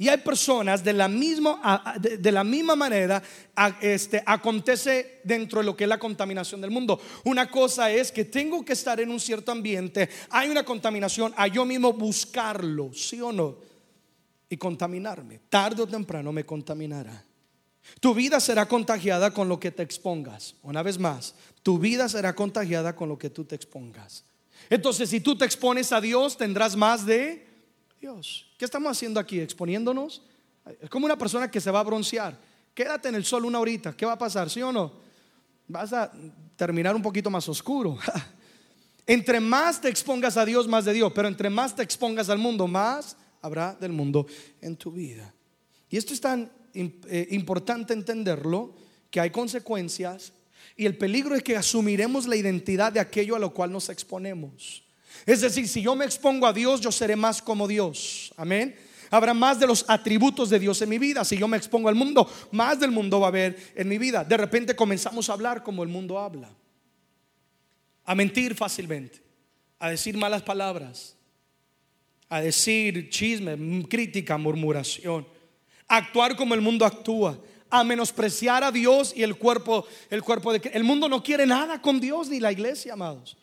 Y 0.00 0.08
hay 0.08 0.18
personas 0.18 0.84
de 0.84 0.92
la 0.92 1.08
misma, 1.08 1.96
de, 2.00 2.30
la 2.30 2.44
misma 2.44 2.76
manera, 2.76 3.20
este, 3.80 4.22
acontece 4.24 5.20
dentro 5.24 5.58
de 5.58 5.66
lo 5.66 5.76
que 5.76 5.84
es 5.84 5.88
la 5.90 5.98
contaminación 5.98 6.60
del 6.60 6.70
mundo. 6.70 7.00
Una 7.24 7.50
cosa 7.50 7.90
es 7.90 8.12
que 8.12 8.24
tengo 8.24 8.64
que 8.64 8.74
estar 8.74 9.00
en 9.00 9.10
un 9.10 9.18
cierto 9.18 9.50
ambiente, 9.50 10.08
hay 10.30 10.50
una 10.50 10.64
contaminación, 10.64 11.34
a 11.36 11.48
yo 11.48 11.64
mismo 11.64 11.92
buscarlo, 11.92 12.92
¿sí 12.94 13.20
o 13.20 13.32
no? 13.32 13.56
Y 14.48 14.56
contaminarme. 14.56 15.40
Tarde 15.48 15.82
o 15.82 15.86
temprano 15.88 16.32
me 16.32 16.46
contaminará. 16.46 17.24
Tu 17.98 18.14
vida 18.14 18.38
será 18.38 18.68
contagiada 18.68 19.32
con 19.32 19.48
lo 19.48 19.58
que 19.58 19.72
te 19.72 19.82
expongas. 19.82 20.54
Una 20.62 20.84
vez 20.84 20.96
más, 20.96 21.34
tu 21.64 21.76
vida 21.76 22.08
será 22.08 22.36
contagiada 22.36 22.94
con 22.94 23.08
lo 23.08 23.18
que 23.18 23.30
tú 23.30 23.44
te 23.44 23.56
expongas. 23.56 24.24
Entonces, 24.70 25.10
si 25.10 25.20
tú 25.20 25.36
te 25.36 25.44
expones 25.44 25.90
a 25.90 26.00
Dios, 26.00 26.36
tendrás 26.36 26.76
más 26.76 27.04
de 27.04 27.47
Dios. 28.00 28.46
¿Qué 28.56 28.64
estamos 28.64 28.90
haciendo 28.90 29.18
aquí? 29.18 29.40
¿Exponiéndonos? 29.40 30.22
Es 30.80 30.88
como 30.88 31.06
una 31.06 31.18
persona 31.18 31.50
que 31.50 31.60
se 31.60 31.70
va 31.70 31.80
a 31.80 31.84
broncear. 31.84 32.38
Quédate 32.74 33.08
en 33.08 33.16
el 33.16 33.24
sol 33.24 33.44
una 33.44 33.58
horita. 33.58 33.96
¿Qué 33.96 34.06
va 34.06 34.12
a 34.12 34.18
pasar? 34.18 34.48
¿Sí 34.48 34.62
o 34.62 34.70
no? 34.70 34.92
Vas 35.66 35.92
a 35.92 36.12
terminar 36.56 36.94
un 36.94 37.02
poquito 37.02 37.28
más 37.30 37.48
oscuro. 37.48 37.98
entre 39.06 39.40
más 39.40 39.80
te 39.80 39.88
expongas 39.88 40.36
a 40.36 40.44
Dios, 40.44 40.68
más 40.68 40.84
de 40.84 40.92
Dios. 40.92 41.12
Pero 41.12 41.26
entre 41.26 41.50
más 41.50 41.74
te 41.74 41.82
expongas 41.82 42.28
al 42.28 42.38
mundo, 42.38 42.68
más 42.68 43.16
habrá 43.42 43.74
del 43.74 43.92
mundo 43.92 44.26
en 44.60 44.76
tu 44.76 44.92
vida. 44.92 45.34
Y 45.90 45.96
esto 45.96 46.14
es 46.14 46.20
tan 46.20 46.52
eh, 46.74 47.28
importante 47.30 47.94
entenderlo, 47.94 48.76
que 49.10 49.20
hay 49.20 49.30
consecuencias. 49.30 50.32
Y 50.76 50.86
el 50.86 50.96
peligro 50.96 51.34
es 51.34 51.42
que 51.42 51.56
asumiremos 51.56 52.28
la 52.28 52.36
identidad 52.36 52.92
de 52.92 53.00
aquello 53.00 53.34
a 53.34 53.40
lo 53.40 53.52
cual 53.52 53.72
nos 53.72 53.88
exponemos. 53.88 54.84
Es 55.26 55.40
decir, 55.40 55.68
si 55.68 55.82
yo 55.82 55.94
me 55.94 56.04
expongo 56.04 56.46
a 56.46 56.52
Dios, 56.52 56.80
yo 56.80 56.92
seré 56.92 57.16
más 57.16 57.42
como 57.42 57.68
Dios. 57.68 58.32
Amén. 58.36 58.74
Habrá 59.10 59.32
más 59.32 59.58
de 59.58 59.66
los 59.66 59.84
atributos 59.88 60.50
de 60.50 60.58
Dios 60.58 60.80
en 60.82 60.88
mi 60.88 60.98
vida. 60.98 61.24
Si 61.24 61.36
yo 61.36 61.48
me 61.48 61.56
expongo 61.56 61.88
al 61.88 61.94
mundo, 61.94 62.30
más 62.52 62.78
del 62.78 62.90
mundo 62.90 63.20
va 63.20 63.26
a 63.26 63.28
haber 63.28 63.72
en 63.74 63.88
mi 63.88 63.98
vida. 63.98 64.24
De 64.24 64.36
repente 64.36 64.76
comenzamos 64.76 65.28
a 65.28 65.32
hablar 65.32 65.62
como 65.62 65.82
el 65.82 65.88
mundo 65.88 66.18
habla. 66.18 66.50
A 68.04 68.14
mentir 68.14 68.54
fácilmente. 68.54 69.22
A 69.78 69.90
decir 69.90 70.16
malas 70.16 70.42
palabras. 70.42 71.16
A 72.28 72.40
decir 72.40 73.08
chisme, 73.08 73.86
crítica, 73.88 74.36
murmuración. 74.36 75.26
A 75.86 75.96
actuar 75.96 76.36
como 76.36 76.54
el 76.54 76.60
mundo 76.60 76.84
actúa. 76.84 77.38
A 77.70 77.84
menospreciar 77.84 78.62
a 78.62 78.72
Dios 78.72 79.14
y 79.16 79.22
el 79.22 79.36
cuerpo, 79.36 79.86
el 80.10 80.22
cuerpo 80.22 80.52
de 80.52 80.70
El 80.72 80.84
mundo 80.84 81.08
no 81.08 81.22
quiere 81.22 81.46
nada 81.46 81.80
con 81.80 82.00
Dios 82.00 82.28
ni 82.28 82.40
la 82.40 82.52
iglesia, 82.52 82.94
amados. 82.94 83.36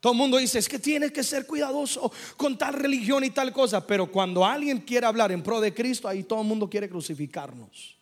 Todo 0.00 0.12
el 0.12 0.18
mundo 0.18 0.36
dice, 0.36 0.58
es 0.58 0.68
que 0.68 0.78
tienes 0.78 1.10
que 1.10 1.24
ser 1.24 1.46
cuidadoso 1.46 2.12
con 2.36 2.56
tal 2.58 2.74
religión 2.74 3.24
y 3.24 3.30
tal 3.30 3.52
cosa. 3.52 3.86
Pero 3.86 4.10
cuando 4.10 4.44
alguien 4.44 4.78
quiere 4.78 5.06
hablar 5.06 5.32
en 5.32 5.42
pro 5.42 5.60
de 5.60 5.74
Cristo, 5.74 6.06
ahí 6.06 6.22
todo 6.22 6.42
el 6.42 6.46
mundo 6.46 6.68
quiere 6.68 6.88
crucificarnos. 6.88 7.96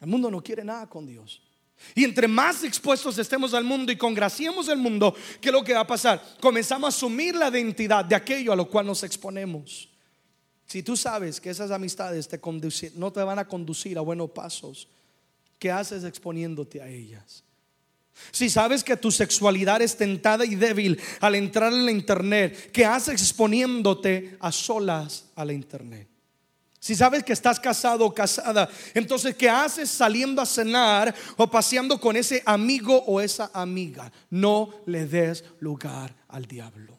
El 0.00 0.08
mundo 0.08 0.30
no 0.30 0.42
quiere 0.42 0.64
nada 0.64 0.86
con 0.88 1.06
Dios. 1.06 1.40
Y 1.94 2.04
entre 2.04 2.28
más 2.28 2.64
expuestos 2.64 3.18
estemos 3.18 3.54
al 3.54 3.64
mundo 3.64 3.92
y 3.92 3.96
congraciemos 3.96 4.68
el 4.68 4.78
mundo, 4.78 5.14
¿qué 5.40 5.48
es 5.48 5.52
lo 5.52 5.64
que 5.64 5.74
va 5.74 5.80
a 5.80 5.86
pasar? 5.86 6.22
Comenzamos 6.40 6.86
a 6.86 6.96
asumir 6.96 7.34
la 7.34 7.48
identidad 7.48 8.04
de 8.04 8.14
aquello 8.14 8.52
a 8.52 8.56
lo 8.56 8.68
cual 8.68 8.86
nos 8.86 9.02
exponemos. 9.02 9.88
Si 10.66 10.82
tú 10.82 10.96
sabes 10.96 11.40
que 11.40 11.50
esas 11.50 11.70
amistades 11.70 12.28
no 12.94 13.12
te 13.12 13.22
van 13.22 13.38
a 13.38 13.46
conducir 13.46 13.98
a 13.98 14.00
buenos 14.00 14.30
pasos, 14.30 14.88
¿qué 15.58 15.70
haces 15.70 16.04
exponiéndote 16.04 16.80
a 16.80 16.88
ellas? 16.88 17.43
Si 18.30 18.48
sabes 18.48 18.84
que 18.84 18.96
tu 18.96 19.10
sexualidad 19.10 19.82
es 19.82 19.96
tentada 19.96 20.44
y 20.44 20.54
débil 20.54 21.00
al 21.20 21.34
entrar 21.34 21.72
en 21.72 21.84
la 21.84 21.90
internet, 21.90 22.70
¿qué 22.72 22.84
haces 22.84 23.14
exponiéndote 23.20 24.36
a 24.40 24.52
solas 24.52 25.26
a 25.34 25.44
la 25.44 25.52
internet? 25.52 26.08
Si 26.78 26.94
sabes 26.94 27.24
que 27.24 27.32
estás 27.32 27.58
casado 27.58 28.04
o 28.04 28.12
casada, 28.12 28.68
entonces 28.92 29.34
¿qué 29.34 29.48
haces 29.48 29.88
saliendo 29.88 30.42
a 30.42 30.46
cenar 30.46 31.14
o 31.36 31.50
paseando 31.50 31.98
con 31.98 32.14
ese 32.14 32.42
amigo 32.44 33.02
o 33.06 33.20
esa 33.20 33.50
amiga? 33.54 34.12
No 34.28 34.68
le 34.86 35.06
des 35.06 35.44
lugar 35.60 36.14
al 36.28 36.44
diablo. 36.44 36.98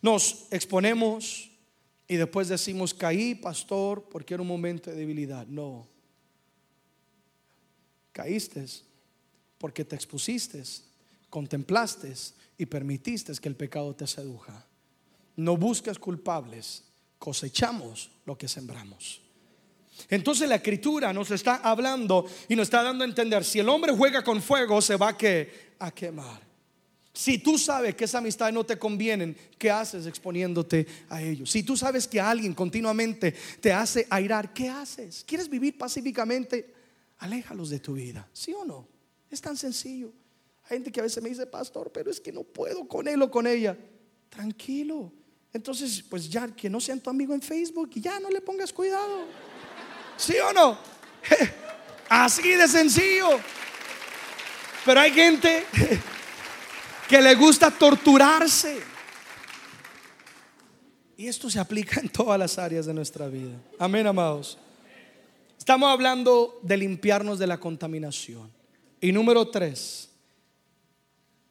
Nos 0.00 0.46
exponemos 0.50 1.50
y 2.06 2.16
después 2.16 2.48
decimos, 2.48 2.94
caí, 2.94 3.34
pastor, 3.34 4.06
porque 4.08 4.34
era 4.34 4.42
un 4.42 4.48
momento 4.48 4.90
de 4.90 4.96
debilidad. 4.96 5.46
No. 5.46 5.88
Caíste 8.12 8.66
porque 9.64 9.86
te 9.86 9.96
expusiste, 9.96 10.62
contemplaste 11.30 12.12
y 12.58 12.66
permitiste 12.66 13.32
que 13.40 13.48
el 13.48 13.56
pecado 13.56 13.94
te 13.94 14.06
seduja. 14.06 14.62
No 15.36 15.56
busques 15.56 15.98
culpables, 15.98 16.84
cosechamos 17.18 18.10
lo 18.26 18.36
que 18.36 18.46
sembramos. 18.46 19.22
Entonces 20.10 20.50
la 20.50 20.56
escritura 20.56 21.14
nos 21.14 21.30
está 21.30 21.62
hablando 21.62 22.26
y 22.46 22.54
nos 22.54 22.64
está 22.64 22.82
dando 22.82 23.04
a 23.04 23.06
entender, 23.06 23.42
si 23.42 23.58
el 23.58 23.70
hombre 23.70 23.96
juega 23.96 24.22
con 24.22 24.42
fuego, 24.42 24.82
se 24.82 24.96
va 24.96 25.08
a, 25.08 25.86
a 25.86 25.90
quemar. 25.92 26.42
Si 27.14 27.38
tú 27.38 27.56
sabes 27.56 27.94
que 27.94 28.04
esa 28.04 28.18
amistad 28.18 28.52
no 28.52 28.64
te 28.64 28.78
convienen, 28.78 29.34
¿qué 29.56 29.70
haces 29.70 30.04
exponiéndote 30.04 30.86
a 31.08 31.22
ellos? 31.22 31.50
Si 31.50 31.62
tú 31.62 31.74
sabes 31.74 32.06
que 32.06 32.20
alguien 32.20 32.52
continuamente 32.52 33.34
te 33.62 33.72
hace 33.72 34.06
airar, 34.10 34.52
¿qué 34.52 34.68
haces? 34.68 35.24
¿Quieres 35.26 35.48
vivir 35.48 35.78
pacíficamente? 35.78 36.74
Aléjalos 37.20 37.70
de 37.70 37.80
tu 37.80 37.94
vida, 37.94 38.28
¿sí 38.34 38.52
o 38.52 38.66
no? 38.66 38.92
Es 39.30 39.40
tan 39.40 39.56
sencillo. 39.56 40.12
Hay 40.64 40.76
gente 40.76 40.90
que 40.90 41.00
a 41.00 41.02
veces 41.02 41.22
me 41.22 41.28
dice, 41.28 41.46
pastor, 41.46 41.90
pero 41.92 42.10
es 42.10 42.20
que 42.20 42.32
no 42.32 42.42
puedo 42.42 42.86
con 42.88 43.06
él 43.06 43.20
o 43.22 43.30
con 43.30 43.46
ella. 43.46 43.76
Tranquilo. 44.28 45.12
Entonces, 45.52 46.02
pues 46.02 46.28
ya 46.28 46.48
que 46.48 46.68
no 46.68 46.80
sean 46.80 47.00
tu 47.00 47.10
amigo 47.10 47.34
en 47.34 47.42
Facebook 47.42 47.90
y 47.94 48.00
ya 48.00 48.18
no 48.18 48.30
le 48.30 48.40
pongas 48.40 48.72
cuidado. 48.72 49.24
¿Sí 50.16 50.34
o 50.38 50.52
no? 50.52 50.78
Así 52.08 52.50
de 52.50 52.66
sencillo. 52.66 53.28
Pero 54.84 55.00
hay 55.00 55.12
gente 55.12 55.64
que 57.08 57.20
le 57.20 57.34
gusta 57.34 57.70
torturarse. 57.70 58.80
Y 61.16 61.28
esto 61.28 61.48
se 61.48 61.60
aplica 61.60 62.00
en 62.00 62.08
todas 62.08 62.38
las 62.38 62.58
áreas 62.58 62.86
de 62.86 62.94
nuestra 62.94 63.28
vida. 63.28 63.56
Amén, 63.78 64.06
amados. 64.06 64.58
Estamos 65.56 65.90
hablando 65.90 66.58
de 66.62 66.76
limpiarnos 66.76 67.38
de 67.38 67.46
la 67.46 67.58
contaminación. 67.58 68.50
Y 69.04 69.12
número 69.12 69.48
tres, 69.48 70.08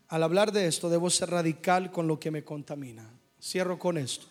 al 0.08 0.24
hablar 0.24 0.52
de 0.52 0.66
esto, 0.66 0.90
debo 0.90 1.10
ser 1.10 1.30
radical 1.30 1.92
con 1.92 2.08
lo 2.08 2.20
que 2.20 2.32
me 2.32 2.44
contamina. 2.44 3.08
Cierro 3.42 3.78
con 3.78 3.98
esto. 3.98 4.26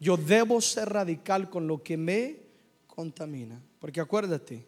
Yo 0.00 0.16
debo 0.16 0.60
ser 0.60 0.88
radical 0.88 1.50
con 1.50 1.66
lo 1.66 1.82
que 1.82 1.96
me 1.96 2.36
contamina. 2.86 3.60
Porque 3.78 4.00
acuérdate, 4.00 4.66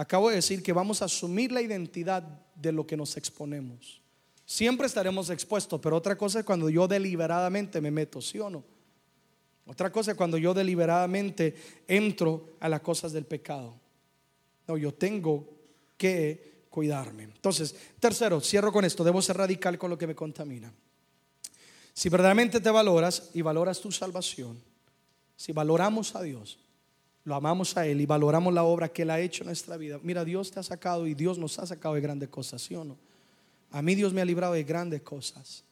Acabo 0.00 0.30
de 0.30 0.36
decir 0.36 0.62
que 0.62 0.72
vamos 0.72 1.02
a 1.02 1.04
asumir 1.04 1.52
la 1.52 1.60
identidad 1.60 2.22
de 2.54 2.72
lo 2.72 2.86
que 2.86 2.96
nos 2.96 3.18
exponemos. 3.18 4.00
Siempre 4.46 4.86
estaremos 4.86 5.28
expuestos, 5.28 5.78
pero 5.78 5.94
otra 5.94 6.16
cosa 6.16 6.38
es 6.38 6.44
cuando 6.46 6.70
yo 6.70 6.88
deliberadamente 6.88 7.82
me 7.82 7.90
meto, 7.90 8.22
¿sí 8.22 8.38
o 8.38 8.48
no? 8.48 8.64
Otra 9.66 9.92
cosa 9.92 10.12
es 10.12 10.16
cuando 10.16 10.38
yo 10.38 10.54
deliberadamente 10.54 11.54
entro 11.86 12.54
a 12.60 12.68
las 12.70 12.80
cosas 12.80 13.12
del 13.12 13.26
pecado. 13.26 13.74
No, 14.66 14.78
yo 14.78 14.94
tengo 14.94 15.46
que 15.98 16.59
cuidarme. 16.70 17.24
Entonces, 17.24 17.74
tercero, 17.98 18.40
cierro 18.40 18.72
con 18.72 18.84
esto, 18.84 19.04
debo 19.04 19.20
ser 19.20 19.36
radical 19.36 19.76
con 19.76 19.90
lo 19.90 19.98
que 19.98 20.06
me 20.06 20.14
contamina. 20.14 20.72
Si 21.92 22.08
verdaderamente 22.08 22.60
te 22.60 22.70
valoras 22.70 23.30
y 23.34 23.42
valoras 23.42 23.80
tu 23.80 23.92
salvación, 23.92 24.58
si 25.36 25.52
valoramos 25.52 26.14
a 26.14 26.22
Dios, 26.22 26.58
lo 27.24 27.34
amamos 27.34 27.76
a 27.76 27.86
Él 27.86 28.00
y 28.00 28.06
valoramos 28.06 28.54
la 28.54 28.62
obra 28.62 28.88
que 28.88 29.02
Él 29.02 29.10
ha 29.10 29.20
hecho 29.20 29.42
en 29.42 29.48
nuestra 29.48 29.76
vida, 29.76 29.98
mira, 30.02 30.24
Dios 30.24 30.50
te 30.50 30.60
ha 30.60 30.62
sacado 30.62 31.06
y 31.06 31.14
Dios 31.14 31.36
nos 31.36 31.58
ha 31.58 31.66
sacado 31.66 31.94
de 31.96 32.00
grandes 32.00 32.28
cosas, 32.28 32.62
¿sí 32.62 32.74
o 32.74 32.84
no? 32.84 32.96
A 33.72 33.82
mí 33.82 33.94
Dios 33.94 34.12
me 34.12 34.20
ha 34.20 34.24
librado 34.24 34.54
de 34.54 34.64
grandes 34.64 35.02
cosas. 35.02 35.64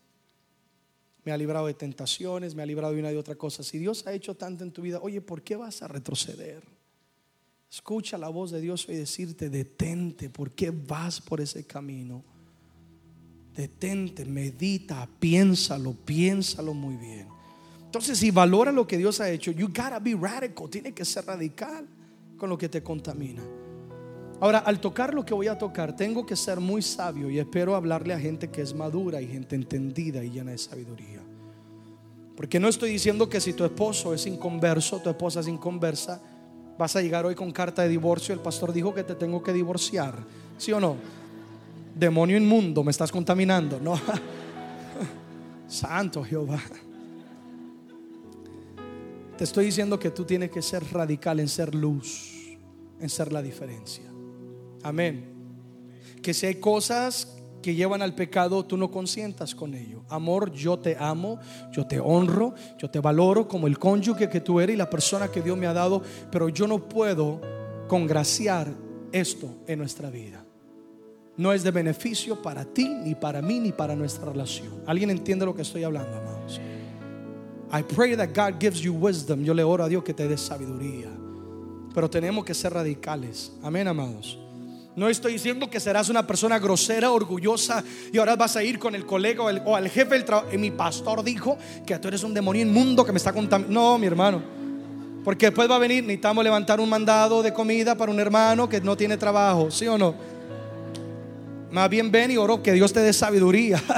Me 1.24 1.32
ha 1.32 1.36
librado 1.36 1.66
de 1.66 1.74
tentaciones, 1.74 2.54
me 2.54 2.62
ha 2.62 2.66
librado 2.66 2.94
de 2.94 3.00
una 3.00 3.12
y 3.12 3.16
otra 3.16 3.34
cosa. 3.34 3.62
Si 3.62 3.76
Dios 3.78 4.06
ha 4.06 4.12
hecho 4.12 4.34
tanto 4.34 4.64
en 4.64 4.70
tu 4.70 4.82
vida, 4.82 4.98
oye, 5.02 5.20
¿por 5.20 5.42
qué 5.42 5.56
vas 5.56 5.82
a 5.82 5.88
retroceder? 5.88 6.62
Escucha 7.70 8.16
la 8.16 8.28
voz 8.28 8.50
de 8.50 8.60
Dios 8.60 8.86
y 8.88 8.94
decirte, 8.94 9.50
detente, 9.50 10.30
¿por 10.30 10.52
qué 10.52 10.70
vas 10.70 11.20
por 11.20 11.40
ese 11.40 11.64
camino? 11.64 12.24
Detente, 13.54 14.24
medita, 14.24 15.08
piénsalo, 15.18 15.92
piénsalo 15.92 16.72
muy 16.72 16.96
bien. 16.96 17.28
Entonces, 17.84 18.18
si 18.18 18.30
valora 18.30 18.72
lo 18.72 18.86
que 18.86 18.96
Dios 18.96 19.20
ha 19.20 19.30
hecho, 19.30 19.50
you 19.50 19.66
gotta 19.66 19.98
be 19.98 20.14
radical, 20.14 20.70
tiene 20.70 20.92
que 20.92 21.04
ser 21.04 21.26
radical 21.26 21.86
con 22.38 22.48
lo 22.48 22.56
que 22.56 22.68
te 22.68 22.82
contamina. 22.82 23.42
Ahora, 24.40 24.58
al 24.58 24.80
tocar 24.80 25.12
lo 25.12 25.24
que 25.24 25.34
voy 25.34 25.48
a 25.48 25.58
tocar, 25.58 25.96
tengo 25.96 26.24
que 26.24 26.36
ser 26.36 26.60
muy 26.60 26.80
sabio 26.80 27.28
y 27.28 27.38
espero 27.38 27.74
hablarle 27.74 28.14
a 28.14 28.20
gente 28.20 28.48
que 28.50 28.62
es 28.62 28.72
madura 28.72 29.20
y 29.20 29.26
gente 29.26 29.56
entendida 29.56 30.22
y 30.22 30.30
llena 30.30 30.52
de 30.52 30.58
sabiduría. 30.58 31.20
Porque 32.36 32.60
no 32.60 32.68
estoy 32.68 32.92
diciendo 32.92 33.28
que 33.28 33.40
si 33.40 33.52
tu 33.52 33.64
esposo 33.64 34.14
es 34.14 34.26
inconverso, 34.26 35.00
tu 35.00 35.10
esposa 35.10 35.40
es 35.40 35.48
inconversa, 35.48 36.22
vas 36.78 36.94
a 36.96 37.02
llegar 37.02 37.26
hoy 37.26 37.34
con 37.34 37.50
carta 37.50 37.82
de 37.82 37.88
divorcio. 37.88 38.32
El 38.32 38.40
pastor 38.40 38.72
dijo 38.72 38.94
que 38.94 39.04
te 39.04 39.14
tengo 39.14 39.42
que 39.42 39.52
divorciar, 39.52 40.14
¿sí 40.56 40.72
o 40.72 40.80
no? 40.80 40.96
Demonio 41.94 42.36
inmundo, 42.36 42.84
me 42.84 42.92
estás 42.92 43.10
contaminando, 43.10 43.80
¿no? 43.80 44.00
Santo 45.68 46.22
Jehová. 46.24 46.62
Te 49.36 49.44
estoy 49.44 49.66
diciendo 49.66 49.98
que 49.98 50.10
tú 50.10 50.24
tienes 50.24 50.50
que 50.50 50.62
ser 50.62 50.84
radical 50.92 51.40
en 51.40 51.48
ser 51.48 51.74
luz, 51.74 52.56
en 53.00 53.08
ser 53.08 53.32
la 53.32 53.42
diferencia. 53.42 54.04
Amén. 54.82 55.24
Que 56.22 56.34
si 56.34 56.46
hay 56.46 56.56
cosas 56.56 57.37
que 57.68 57.74
llevan 57.74 58.00
al 58.00 58.14
pecado, 58.14 58.64
tú 58.64 58.78
no 58.78 58.90
consientas 58.90 59.54
con 59.54 59.74
ello. 59.74 60.00
Amor, 60.08 60.50
yo 60.52 60.78
te 60.78 60.96
amo, 60.98 61.38
yo 61.70 61.86
te 61.86 62.00
honro, 62.00 62.54
yo 62.78 62.88
te 62.88 62.98
valoro 62.98 63.46
como 63.46 63.66
el 63.66 63.78
cónyuge 63.78 64.30
que 64.30 64.40
tú 64.40 64.58
eres 64.58 64.72
y 64.72 64.78
la 64.78 64.88
persona 64.88 65.28
que 65.28 65.42
Dios 65.42 65.58
me 65.58 65.66
ha 65.66 65.74
dado, 65.74 66.00
pero 66.32 66.48
yo 66.48 66.66
no 66.66 66.88
puedo 66.88 67.42
congraciar 67.86 68.68
esto 69.12 69.54
en 69.66 69.80
nuestra 69.80 70.08
vida. 70.08 70.42
No 71.36 71.52
es 71.52 71.62
de 71.62 71.70
beneficio 71.70 72.40
para 72.40 72.64
ti, 72.64 72.88
ni 72.88 73.14
para 73.14 73.42
mí, 73.42 73.60
ni 73.60 73.72
para 73.72 73.94
nuestra 73.94 74.32
relación. 74.32 74.82
¿Alguien 74.86 75.10
entiende 75.10 75.44
lo 75.44 75.54
que 75.54 75.60
estoy 75.60 75.84
hablando, 75.84 76.16
amados? 76.16 76.58
I 77.70 77.82
pray 77.82 78.16
that 78.16 78.30
God 78.34 78.58
gives 78.58 78.80
you 78.80 78.94
wisdom. 78.94 79.44
Yo 79.44 79.52
le 79.52 79.62
oro 79.62 79.84
a 79.84 79.90
Dios 79.90 80.02
que 80.02 80.14
te 80.14 80.26
dé 80.26 80.38
sabiduría. 80.38 81.10
Pero 81.94 82.08
tenemos 82.08 82.46
que 82.46 82.54
ser 82.54 82.72
radicales. 82.72 83.52
Amén, 83.62 83.86
amados. 83.88 84.38
No 84.96 85.08
estoy 85.08 85.34
diciendo 85.34 85.70
que 85.70 85.78
serás 85.78 86.08
una 86.08 86.26
persona 86.26 86.58
grosera, 86.58 87.12
orgullosa 87.12 87.84
y 88.12 88.18
ahora 88.18 88.34
vas 88.34 88.56
a 88.56 88.64
ir 88.64 88.80
con 88.80 88.94
el 88.94 89.06
colega 89.06 89.44
o, 89.44 89.76
al 89.76 89.88
jefe 89.88 90.14
del 90.14 90.24
trabajo. 90.24 90.48
Mi 90.58 90.72
pastor 90.72 91.22
dijo 91.22 91.56
que 91.86 91.96
tú 91.98 92.08
eres 92.08 92.24
un 92.24 92.34
demonio 92.34 92.62
inmundo 92.62 93.04
que 93.04 93.12
me 93.12 93.18
está 93.18 93.32
contaminando. 93.32 93.80
No, 93.80 93.98
mi 93.98 94.06
hermano. 94.06 94.42
Porque 95.24 95.46
después 95.46 95.70
va 95.70 95.76
a 95.76 95.78
venir, 95.78 96.02
necesitamos 96.02 96.42
levantar 96.42 96.80
un 96.80 96.88
mandado 96.88 97.42
de 97.42 97.52
comida 97.52 97.96
para 97.96 98.10
un 98.10 98.18
hermano 98.18 98.68
que 98.68 98.80
no 98.80 98.96
tiene 98.96 99.16
trabajo, 99.16 99.70
¿sí 99.70 99.86
o 99.86 99.98
no? 99.98 100.14
Más 101.70 101.90
bien 101.90 102.10
ven 102.10 102.30
y 102.30 102.36
oro 102.36 102.62
que 102.62 102.72
Dios 102.72 102.92
te 102.92 103.00
dé 103.00 103.12
sabiduría. 103.12 103.82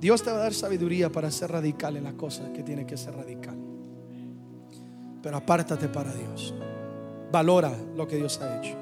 Dios 0.00 0.22
te 0.22 0.30
va 0.30 0.36
a 0.36 0.40
dar 0.40 0.54
sabiduría 0.54 1.10
para 1.10 1.30
ser 1.30 1.50
radical 1.50 1.96
en 1.96 2.04
las 2.04 2.14
cosas 2.14 2.50
que 2.54 2.62
tiene 2.62 2.86
que 2.86 2.96
ser 2.96 3.14
radical. 3.14 3.56
Pero 5.20 5.36
apártate 5.36 5.88
para 5.88 6.14
Dios 6.14 6.54
valora 7.30 7.72
lo 7.96 8.06
que 8.06 8.16
Dios 8.16 8.40
ha 8.40 8.58
hecho. 8.58 8.76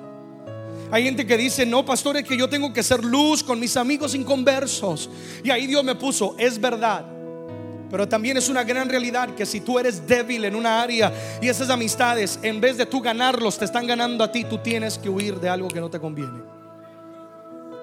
Hay 0.91 1.03
gente 1.03 1.27
que 1.27 1.37
dice, 1.37 1.67
no, 1.67 1.85
pastor, 1.85 2.17
es 2.17 2.25
que 2.25 2.37
yo 2.37 2.49
tengo 2.49 2.73
que 2.73 2.83
ser 2.83 3.05
luz 3.05 3.43
con 3.43 3.59
mis 3.59 3.77
amigos 3.77 4.15
inconversos. 4.15 5.11
Y 5.43 5.51
ahí 5.51 5.67
Dios 5.67 5.83
me 5.83 5.97
puso, 5.97 6.37
es 6.39 6.61
verdad. 6.61 7.05
Pero 7.91 8.09
también 8.09 8.37
es 8.37 8.49
una 8.49 8.65
gran 8.65 8.89
realidad 8.89 9.35
que 9.35 9.47
si 9.47 9.61
tú 9.61 9.79
eres 9.79 10.07
débil 10.07 10.45
en 10.45 10.55
una 10.55 10.83
área 10.83 11.13
y 11.41 11.49
esas 11.49 11.71
amistades, 11.71 12.39
en 12.43 12.61
vez 12.61 12.77
de 12.77 12.87
tú 12.87 13.01
ganarlos, 13.01 13.59
te 13.59 13.65
están 13.65 13.87
ganando 13.87 14.25
a 14.25 14.31
ti, 14.31 14.45
tú 14.45 14.59
tienes 14.59 14.99
que 14.99 15.09
huir 15.09 15.41
de 15.41 15.49
algo 15.49 15.69
que 15.69 15.81
no 15.81 15.89
te 15.89 16.01
conviene. 16.01 16.41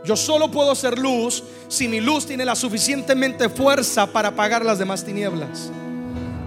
Yo 0.06 0.18
solo 0.18 0.52
puedo 0.52 0.76
ser 0.76 1.00
luz 1.00 1.44
si 1.70 1.88
mi 1.88 2.02
luz 2.02 2.26
tiene 2.26 2.44
la 2.44 2.56
suficientemente 2.56 3.48
fuerza 3.48 4.06
para 4.06 4.30
apagar 4.30 4.66
las 4.66 4.78
demás 4.78 5.06
tinieblas. 5.06 5.72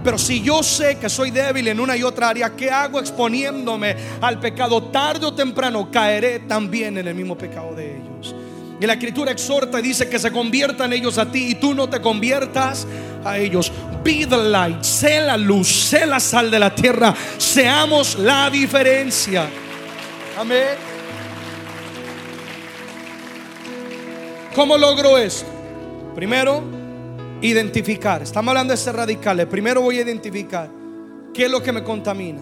Pero 0.03 0.17
si 0.17 0.41
yo 0.41 0.63
sé 0.63 0.97
que 0.97 1.09
soy 1.09 1.31
débil 1.31 1.67
en 1.67 1.79
una 1.79 1.97
y 1.97 2.03
otra 2.03 2.29
área, 2.29 2.55
¿qué 2.55 2.69
hago 2.69 2.99
exponiéndome 2.99 3.95
al 4.21 4.39
pecado? 4.39 4.83
Tarde 4.83 5.25
o 5.25 5.33
temprano 5.33 5.89
caeré 5.91 6.39
también 6.39 6.97
en 6.97 7.07
el 7.07 7.15
mismo 7.15 7.37
pecado 7.37 7.75
de 7.75 7.97
ellos. 7.97 8.35
Y 8.79 8.85
la 8.85 8.93
escritura 8.93 9.31
exhorta 9.31 9.79
y 9.79 9.81
dice 9.81 10.07
que 10.07 10.19
se 10.19 10.31
conviertan 10.31 10.93
ellos 10.93 11.17
a 11.17 11.29
ti 11.31 11.49
y 11.49 11.55
tú 11.55 11.73
no 11.73 11.89
te 11.89 11.99
conviertas 11.99 12.85
a 13.25 13.37
ellos. 13.37 13.71
Be 14.03 14.25
the 14.25 14.37
light, 14.37 14.83
sé 14.83 15.19
la 15.19 15.35
luz, 15.35 15.67
sé 15.67 16.05
la 16.05 16.19
sal 16.19 16.51
de 16.51 16.59
la 16.59 16.73
tierra, 16.73 17.13
seamos 17.37 18.17
la 18.19 18.49
diferencia. 18.49 19.49
Amén. 20.37 20.77
¿Cómo 24.53 24.77
logro 24.77 25.17
esto? 25.17 25.47
Primero, 26.15 26.63
Identificar. 27.41 28.23
Estamos 28.23 28.49
hablando 28.49 28.71
de 28.71 28.77
ser 28.77 28.95
radicales. 28.95 29.45
Primero 29.45 29.81
voy 29.81 29.99
a 29.99 30.01
identificar 30.01 30.69
qué 31.33 31.45
es 31.45 31.51
lo 31.51 31.61
que 31.61 31.71
me 31.71 31.83
contamina. 31.83 32.41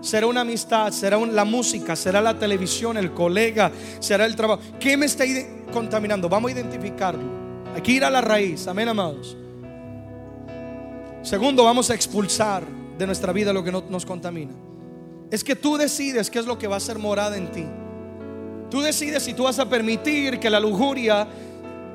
Será 0.00 0.26
una 0.26 0.40
amistad, 0.40 0.90
será 0.90 1.18
la 1.18 1.44
música, 1.44 1.94
será 1.94 2.20
la 2.20 2.38
televisión, 2.38 2.96
el 2.96 3.12
colega, 3.12 3.70
será 4.00 4.26
el 4.26 4.34
trabajo. 4.34 4.60
¿Qué 4.80 4.96
me 4.96 5.06
está 5.06 5.24
contaminando? 5.72 6.28
Vamos 6.28 6.50
a 6.50 6.54
identificarlo. 6.54 7.22
Hay 7.74 7.82
que 7.82 7.92
ir 7.92 8.04
a 8.04 8.10
la 8.10 8.20
raíz. 8.20 8.66
Amén, 8.66 8.88
amados. 8.88 9.36
Segundo, 11.22 11.64
vamos 11.64 11.90
a 11.90 11.94
expulsar 11.94 12.64
de 12.98 13.06
nuestra 13.06 13.32
vida 13.32 13.52
lo 13.52 13.62
que 13.62 13.72
no 13.72 13.84
nos 13.88 14.04
contamina. 14.04 14.52
Es 15.30 15.44
que 15.44 15.56
tú 15.56 15.76
decides 15.76 16.30
qué 16.30 16.38
es 16.38 16.46
lo 16.46 16.58
que 16.58 16.66
va 16.66 16.76
a 16.76 16.80
ser 16.80 16.98
morada 16.98 17.36
en 17.36 17.50
ti. 17.52 17.64
Tú 18.70 18.80
decides 18.80 19.22
si 19.22 19.34
tú 19.34 19.44
vas 19.44 19.58
a 19.58 19.68
permitir 19.68 20.40
que 20.40 20.50
la 20.50 20.58
lujuria 20.58 21.26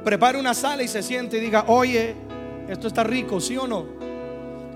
prepare 0.03 0.37
una 0.37 0.53
sala 0.53 0.83
y 0.83 0.87
se 0.87 1.03
siente 1.03 1.37
y 1.37 1.41
diga, 1.41 1.65
oye, 1.67 2.15
esto 2.67 2.87
está 2.87 3.03
rico, 3.03 3.39
¿sí 3.39 3.57
o 3.57 3.67
no? 3.67 4.01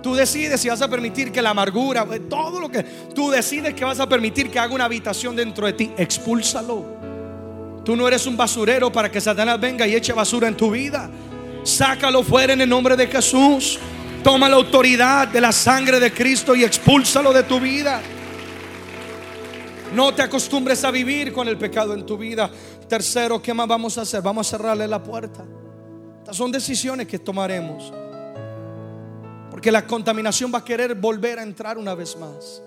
Tú 0.02 0.14
decides 0.14 0.62
si 0.62 0.70
vas 0.70 0.82
a 0.82 0.88
permitir 0.88 1.32
que 1.32 1.42
la 1.42 1.50
amargura, 1.50 2.06
eh, 2.12 2.20
todo 2.30 2.60
lo 2.60 2.70
que 2.70 2.84
tú 2.84 3.32
decides 3.32 3.74
que 3.74 3.84
vas 3.84 4.00
a 4.00 4.08
permitir 4.08 4.52
que 4.52 4.60
haga 4.60 4.74
una 4.74 4.86
habitación 4.86 5.36
dentro 5.36 5.66
de 5.66 5.74
ti, 5.74 5.92
expúlsalo. 5.98 6.86
Tú 7.84 7.96
no 7.96 8.08
eres 8.08 8.26
un 8.26 8.38
basurero 8.38 8.92
para 8.92 9.10
que 9.10 9.20
Satanás 9.20 9.60
venga 9.60 9.88
y 9.88 9.96
eche 9.96 10.14
basura 10.14 10.48
en 10.48 10.56
tu 10.56 10.72
vida. 10.72 11.10
Sácalo 11.64 12.24
fuera 12.24 12.54
en 12.54 12.62
el 12.62 12.70
nombre 12.70 12.96
de 12.96 13.08
Jesús. 13.08 13.80
Toma 14.24 14.50
la 14.50 14.56
autoridad 14.56 15.28
de 15.28 15.42
la 15.42 15.52
sangre 15.52 16.00
de 16.00 16.12
Cristo 16.12 16.56
y 16.56 16.64
expúlsalo 16.64 17.32
de 17.32 17.44
tu 17.44 17.60
vida. 17.60 18.02
No 19.94 20.14
te 20.14 20.24
acostumbres 20.24 20.84
a 20.84 20.92
vivir 20.92 21.32
con 21.32 21.48
el 21.48 21.58
pecado 21.58 21.94
en 21.94 22.06
tu 22.06 22.18
vida. 22.18 22.50
Tercero, 22.88 23.42
¿qué 23.42 23.54
más 23.54 23.68
vamos 23.68 23.98
a 23.98 24.02
hacer? 24.02 24.22
Vamos 24.22 24.48
a 24.48 24.58
cerrarle 24.58 24.88
la 24.88 25.02
puerta. 25.02 25.44
Estas 26.20 26.36
son 26.36 26.52
decisiones 26.52 27.08
que 27.08 27.20
tomaremos. 27.20 27.92
Porque 29.50 29.72
la 29.72 29.88
contaminación 29.88 30.52
va 30.54 30.60
a 30.60 30.66
querer 30.66 30.94
volver 30.96 31.40
a 31.40 31.44
entrar 31.44 31.78
una 31.78 31.96
vez 31.96 32.16
más. 32.18 32.62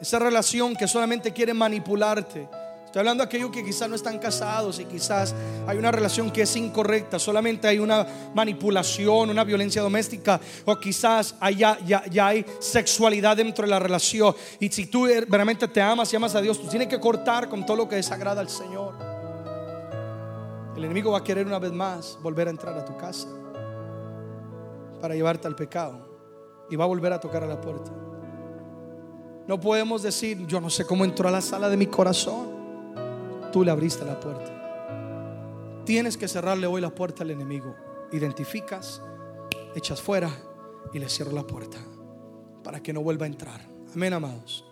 Esa 0.00 0.18
relación 0.18 0.74
que 0.74 0.88
solamente 0.88 1.32
quiere 1.32 1.54
manipularte 1.54 2.48
Estoy 2.90 3.00
hablando 3.02 3.22
de 3.22 3.28
aquellos 3.28 3.52
que 3.52 3.64
quizás 3.64 3.88
no 3.88 3.94
están 3.94 4.18
casados 4.18 4.80
y 4.80 4.84
quizás 4.84 5.32
hay 5.64 5.78
una 5.78 5.92
relación 5.92 6.28
que 6.28 6.42
es 6.42 6.56
incorrecta, 6.56 7.20
solamente 7.20 7.68
hay 7.68 7.78
una 7.78 8.04
manipulación, 8.34 9.30
una 9.30 9.44
violencia 9.44 9.80
doméstica 9.80 10.40
o 10.64 10.74
quizás 10.74 11.36
ya, 11.56 11.78
ya 11.86 12.26
hay 12.26 12.44
sexualidad 12.58 13.36
dentro 13.36 13.64
de 13.64 13.70
la 13.70 13.78
relación. 13.78 14.34
Y 14.58 14.70
si 14.70 14.86
tú 14.86 15.06
realmente 15.06 15.68
te 15.68 15.80
amas 15.80 16.12
y 16.12 16.16
amas 16.16 16.34
a 16.34 16.40
Dios, 16.40 16.60
tú 16.60 16.66
tienes 16.66 16.88
que 16.88 16.98
cortar 16.98 17.48
con 17.48 17.64
todo 17.64 17.76
lo 17.76 17.88
que 17.88 17.94
desagrada 17.94 18.40
al 18.40 18.48
Señor. 18.48 18.92
El 20.76 20.82
enemigo 20.82 21.12
va 21.12 21.18
a 21.18 21.22
querer 21.22 21.46
una 21.46 21.60
vez 21.60 21.70
más 21.70 22.18
volver 22.20 22.48
a 22.48 22.50
entrar 22.50 22.76
a 22.76 22.84
tu 22.84 22.96
casa 22.96 23.28
para 25.00 25.14
llevarte 25.14 25.46
al 25.46 25.54
pecado 25.54 26.08
y 26.68 26.74
va 26.74 26.86
a 26.86 26.88
volver 26.88 27.12
a 27.12 27.20
tocar 27.20 27.44
a 27.44 27.46
la 27.46 27.60
puerta. 27.60 27.92
No 29.46 29.60
podemos 29.60 30.02
decir, 30.02 30.44
yo 30.48 30.60
no 30.60 30.70
sé 30.70 30.84
cómo 30.84 31.04
entró 31.04 31.28
a 31.28 31.30
la 31.30 31.40
sala 31.40 31.68
de 31.68 31.76
mi 31.76 31.86
corazón. 31.86 32.58
Tú 33.52 33.64
le 33.64 33.70
abriste 33.70 34.04
la 34.04 34.18
puerta. 34.18 35.82
Tienes 35.84 36.16
que 36.16 36.28
cerrarle 36.28 36.66
hoy 36.66 36.80
la 36.80 36.94
puerta 36.94 37.24
al 37.24 37.30
enemigo. 37.30 37.74
Identificas, 38.12 39.02
echas 39.74 40.00
fuera 40.00 40.30
y 40.92 40.98
le 40.98 41.08
cierro 41.08 41.32
la 41.32 41.46
puerta 41.46 41.78
para 42.62 42.82
que 42.82 42.92
no 42.92 43.02
vuelva 43.02 43.26
a 43.26 43.28
entrar. 43.28 43.60
Amén, 43.94 44.12
amados. 44.12 44.64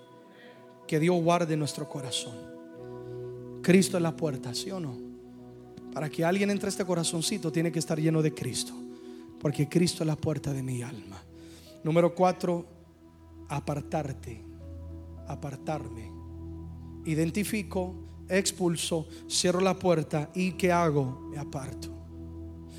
Que 0.86 1.00
Dios 1.00 1.20
guarde 1.22 1.56
nuestro 1.56 1.88
corazón. 1.88 2.36
Cristo 3.62 3.96
es 3.96 4.02
la 4.02 4.16
puerta, 4.16 4.54
¿sí 4.54 4.70
o 4.70 4.78
no? 4.78 4.96
Para 5.92 6.08
que 6.08 6.24
alguien 6.24 6.50
entre 6.50 6.68
a 6.68 6.70
este 6.70 6.84
corazoncito 6.84 7.50
tiene 7.50 7.72
que 7.72 7.78
estar 7.80 7.98
lleno 7.98 8.22
de 8.22 8.32
Cristo. 8.32 8.72
Porque 9.40 9.68
Cristo 9.68 10.02
es 10.02 10.06
la 10.06 10.16
puerta 10.16 10.52
de 10.52 10.62
mi 10.62 10.82
alma. 10.82 11.22
Número 11.82 12.14
cuatro, 12.14 12.66
apartarte. 13.48 14.44
Apartarme. 15.26 16.12
Identifico, 17.04 18.07
expulso, 18.28 19.08
cierro 19.28 19.60
la 19.60 19.78
puerta 19.78 20.30
y 20.34 20.52
¿qué 20.52 20.72
hago? 20.72 21.28
Me 21.30 21.38
aparto. 21.38 21.88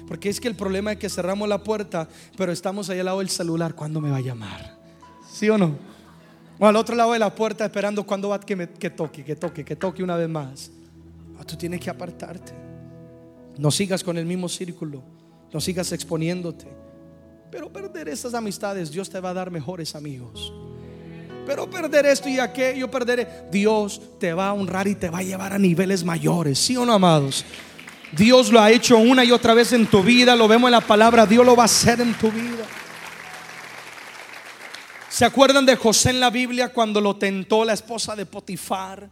Porque 0.08 0.30
es 0.30 0.40
que 0.40 0.48
el 0.48 0.56
problema 0.56 0.94
es 0.94 0.98
que 0.98 1.10
cerramos 1.10 1.48
la 1.48 1.64
puerta, 1.64 2.08
pero 2.36 2.52
estamos 2.52 2.90
ahí 2.90 3.00
al 3.00 3.06
lado 3.06 3.20
del 3.20 3.30
celular. 3.30 3.76
¿Cuándo 3.76 4.02
me 4.02 4.10
va 4.10 4.18
a 4.18 4.22
llamar? 4.22 4.80
¿Sí 5.32 5.50
o 5.50 5.58
no? 5.58 5.78
O 6.58 6.66
al 6.66 6.76
otro 6.76 6.96
lado 6.96 7.14
de 7.14 7.20
la 7.20 7.34
puerta 7.34 7.66
esperando 7.66 8.04
cuando 8.06 8.30
va 8.30 8.40
que, 8.40 8.56
me, 8.56 8.70
que 8.70 8.90
toque, 8.90 9.24
que 9.24 9.36
toque, 9.36 9.64
que 9.64 9.76
toque 9.76 10.04
una 10.04 10.18
vez 10.18 10.28
más. 10.28 10.72
Ah, 11.40 11.44
tú 11.44 11.56
tienes 11.56 11.80
que 11.80 11.90
apartarte. 11.90 12.54
No 13.58 13.72
sigas 13.72 14.04
con 14.04 14.18
el 14.18 14.26
mismo 14.26 14.50
círculo. 14.50 15.04
No 15.54 15.62
sigas 15.62 15.92
exponiéndote. 15.92 16.68
Pero 17.52 17.72
perder 17.72 18.10
esas 18.10 18.34
amistades, 18.34 18.92
Dios 18.92 19.10
te 19.10 19.20
va 19.20 19.30
a 19.30 19.34
dar 19.34 19.52
mejores 19.52 19.96
amigos. 19.96 20.54
Pero 21.50 21.68
perder 21.68 22.06
esto 22.06 22.30
y 22.30 22.38
aquello, 22.38 22.92
perder, 22.92 23.48
Dios 23.50 24.00
te 24.20 24.34
va 24.34 24.50
a 24.50 24.54
honrar 24.54 24.88
y 24.88 24.94
te 24.94 25.10
va 25.10 25.18
a 25.18 25.24
llevar 25.24 25.52
a 25.52 25.58
niveles 25.58 26.04
mayores. 26.04 26.60
¿Sí 26.60 26.78
o 26.78 26.86
no, 26.86 26.94
amados? 26.94 27.44
Dios 28.12 28.52
lo 28.52 28.62
ha 28.62 28.70
hecho 28.70 29.00
una 29.00 29.26
y 29.26 29.32
otra 29.32 29.56
vez 29.56 29.74
en 29.74 29.88
tu 29.88 30.04
vida. 30.04 30.36
Lo 30.36 30.48
vemos 30.48 30.68
en 30.68 30.74
la 30.74 30.82
palabra. 30.82 31.26
Dios 31.26 31.44
lo 31.44 31.56
va 31.56 31.64
a 31.64 31.66
hacer 31.66 32.02
en 32.02 32.14
tu 32.14 32.32
vida. 32.32 32.64
¿Se 35.10 35.26
acuerdan 35.26 35.66
de 35.66 35.76
José 35.76 36.12
en 36.12 36.20
la 36.20 36.30
Biblia 36.30 36.70
cuando 36.70 37.02
lo 37.02 37.16
tentó 37.16 37.66
la 37.66 37.74
esposa 37.74 38.16
de 38.16 38.28
Potifar? 38.28 39.10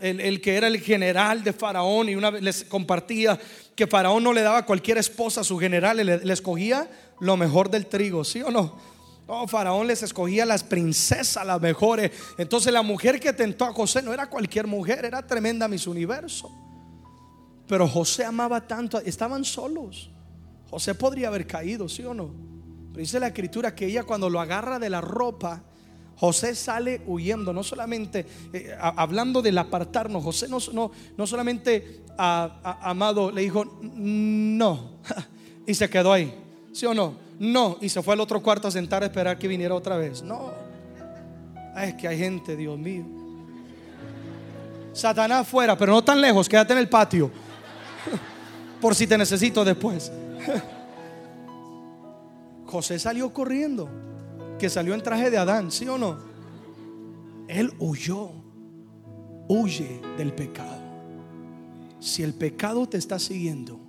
El, 0.00 0.40
que 0.40 0.54
era 0.54 0.68
el 0.68 0.80
general 0.80 1.42
de 1.42 1.52
Faraón 1.52 2.08
y 2.08 2.14
una 2.14 2.30
vez 2.30 2.40
les 2.40 2.62
compartía 2.62 3.36
que 3.74 3.88
Faraón 3.88 4.22
no 4.22 4.32
le 4.32 4.42
daba 4.42 4.58
a 4.58 4.64
cualquier 4.64 4.98
esposa 4.98 5.40
a 5.40 5.44
su 5.44 5.58
general, 5.58 5.96
le, 6.06 6.32
escogía 6.32 6.88
lo 7.18 7.36
mejor 7.36 7.68
del 7.68 7.86
trigo, 7.86 8.22
¿sí 8.22 8.42
o 8.42 8.50
no? 8.52 8.91
No, 9.26 9.46
Faraón 9.46 9.86
les 9.86 10.02
escogía 10.02 10.44
las 10.44 10.64
princesas, 10.64 11.46
las 11.46 11.60
mejores. 11.60 12.10
Entonces 12.38 12.72
la 12.72 12.82
mujer 12.82 13.20
que 13.20 13.32
tentó 13.32 13.64
a 13.64 13.72
José 13.72 14.02
no 14.02 14.12
era 14.12 14.28
cualquier 14.28 14.66
mujer, 14.66 15.04
era 15.04 15.26
tremenda 15.26 15.68
mis 15.68 15.86
universo. 15.86 16.50
Pero 17.68 17.86
José 17.88 18.24
amaba 18.24 18.66
tanto, 18.66 18.98
estaban 18.98 19.44
solos. 19.44 20.10
José 20.70 20.94
podría 20.94 21.28
haber 21.28 21.46
caído, 21.46 21.88
¿sí 21.88 22.04
o 22.04 22.14
no? 22.14 22.34
Pero 22.88 23.00
dice 23.00 23.20
la 23.20 23.28
escritura 23.28 23.74
que 23.74 23.86
ella 23.86 24.02
cuando 24.04 24.28
lo 24.28 24.40
agarra 24.40 24.78
de 24.78 24.90
la 24.90 25.00
ropa, 25.00 25.62
José 26.16 26.54
sale 26.54 27.02
huyendo, 27.06 27.52
no 27.52 27.62
solamente 27.62 28.26
eh, 28.52 28.76
hablando 28.78 29.42
del 29.42 29.58
apartarnos, 29.58 30.22
José 30.22 30.48
no, 30.48 30.58
no, 30.72 30.90
no 31.16 31.26
solamente 31.26 32.04
a, 32.18 32.78
amado 32.82 33.30
le 33.30 33.42
dijo 33.42 33.64
no 33.82 34.98
y 35.66 35.74
se 35.74 35.88
quedó 35.88 36.12
ahí, 36.12 36.32
¿sí 36.72 36.86
o 36.86 36.94
no? 36.94 37.16
No, 37.42 37.76
y 37.80 37.88
se 37.88 38.00
fue 38.04 38.14
al 38.14 38.20
otro 38.20 38.40
cuarto 38.40 38.68
a 38.68 38.70
sentar 38.70 39.02
a 39.02 39.06
esperar 39.06 39.36
que 39.36 39.48
viniera 39.48 39.74
otra 39.74 39.96
vez. 39.96 40.22
No, 40.22 40.52
es 41.76 41.94
que 41.94 42.06
hay 42.06 42.16
gente, 42.16 42.54
Dios 42.54 42.78
mío. 42.78 43.04
Satanás 44.92 45.48
fuera, 45.48 45.76
pero 45.76 45.90
no 45.90 46.04
tan 46.04 46.20
lejos, 46.20 46.48
quédate 46.48 46.72
en 46.72 46.78
el 46.78 46.88
patio 46.88 47.32
por 48.80 48.94
si 48.94 49.08
te 49.08 49.18
necesito 49.18 49.64
después. 49.64 50.12
José 52.66 53.00
salió 53.00 53.34
corriendo, 53.34 53.88
que 54.56 54.70
salió 54.70 54.94
en 54.94 55.02
traje 55.02 55.28
de 55.28 55.38
Adán, 55.38 55.72
¿sí 55.72 55.88
o 55.88 55.98
no? 55.98 56.18
Él 57.48 57.74
huyó, 57.80 58.30
huye 59.48 60.00
del 60.16 60.32
pecado. 60.32 60.80
Si 61.98 62.22
el 62.22 62.34
pecado 62.34 62.88
te 62.88 62.98
está 62.98 63.18
siguiendo, 63.18 63.80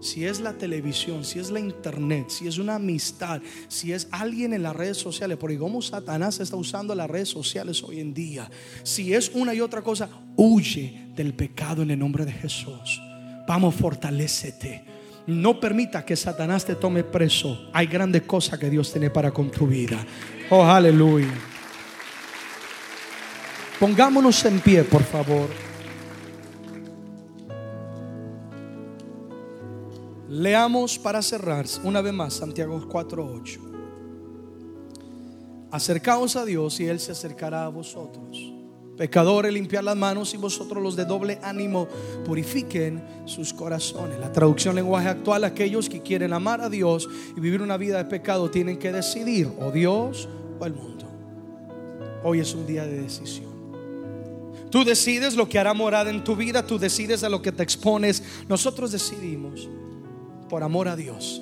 si 0.00 0.24
es 0.24 0.40
la 0.40 0.54
televisión, 0.54 1.24
si 1.24 1.38
es 1.38 1.50
la 1.50 1.60
internet, 1.60 2.28
si 2.28 2.48
es 2.48 2.58
una 2.58 2.76
amistad, 2.76 3.40
si 3.68 3.92
es 3.92 4.08
alguien 4.10 4.52
en 4.52 4.62
las 4.62 4.74
redes 4.74 4.96
sociales, 4.96 5.36
porque 5.38 5.58
como 5.58 5.82
Satanás 5.82 6.40
está 6.40 6.56
usando 6.56 6.94
las 6.94 7.08
redes 7.08 7.28
sociales 7.28 7.82
hoy 7.82 8.00
en 8.00 8.14
día, 8.14 8.50
si 8.82 9.14
es 9.14 9.30
una 9.34 9.54
y 9.54 9.60
otra 9.60 9.82
cosa, 9.82 10.08
huye 10.36 11.12
del 11.14 11.34
pecado 11.34 11.82
en 11.82 11.90
el 11.90 11.98
nombre 11.98 12.24
de 12.24 12.32
Jesús. 12.32 13.00
Vamos, 13.46 13.74
fortalecete. 13.74 14.84
No 15.26 15.60
permita 15.60 16.04
que 16.04 16.16
Satanás 16.16 16.64
te 16.64 16.74
tome 16.74 17.04
preso. 17.04 17.68
Hay 17.72 17.86
grandes 17.86 18.22
cosas 18.22 18.58
que 18.58 18.70
Dios 18.70 18.90
tiene 18.90 19.10
para 19.10 19.30
con 19.30 19.50
tu 19.50 19.66
vida. 19.66 20.04
Oh, 20.48 20.64
aleluya. 20.64 21.28
Pongámonos 23.78 24.44
en 24.44 24.60
pie, 24.60 24.84
por 24.84 25.02
favor. 25.02 25.69
Leamos 30.30 30.96
para 30.96 31.22
cerrar 31.22 31.66
una 31.82 32.00
vez 32.00 32.12
más 32.12 32.34
Santiago 32.34 32.80
4:8. 32.88 33.58
Acercaos 35.72 36.36
a 36.36 36.44
Dios 36.44 36.78
y 36.78 36.86
Él 36.86 37.00
se 37.00 37.10
acercará 37.10 37.64
a 37.64 37.68
vosotros. 37.68 38.38
Pecadores, 38.96 39.52
limpiar 39.52 39.82
las 39.82 39.96
manos 39.96 40.32
y 40.32 40.36
vosotros 40.36 40.80
los 40.80 40.94
de 40.94 41.04
doble 41.04 41.40
ánimo 41.42 41.88
purifiquen 42.24 43.02
sus 43.24 43.52
corazones. 43.52 44.20
La 44.20 44.30
traducción 44.30 44.76
lenguaje 44.76 45.08
actual, 45.08 45.42
aquellos 45.42 45.88
que 45.88 46.00
quieren 46.00 46.32
amar 46.32 46.60
a 46.60 46.70
Dios 46.70 47.08
y 47.36 47.40
vivir 47.40 47.60
una 47.60 47.76
vida 47.76 47.98
de 47.98 48.04
pecado 48.04 48.52
tienen 48.52 48.78
que 48.78 48.92
decidir 48.92 49.50
o 49.58 49.72
Dios 49.72 50.28
o 50.60 50.64
el 50.64 50.74
mundo. 50.74 51.06
Hoy 52.22 52.38
es 52.38 52.54
un 52.54 52.68
día 52.68 52.86
de 52.86 53.02
decisión. 53.02 53.50
Tú 54.70 54.84
decides 54.84 55.34
lo 55.34 55.48
que 55.48 55.58
hará 55.58 55.74
morada 55.74 56.08
en 56.08 56.22
tu 56.22 56.36
vida, 56.36 56.64
tú 56.64 56.78
decides 56.78 57.24
a 57.24 57.28
lo 57.28 57.42
que 57.42 57.50
te 57.50 57.64
expones. 57.64 58.22
Nosotros 58.48 58.92
decidimos 58.92 59.68
por 60.50 60.62
amor 60.62 60.88
a 60.88 60.96
Dios. 60.96 61.40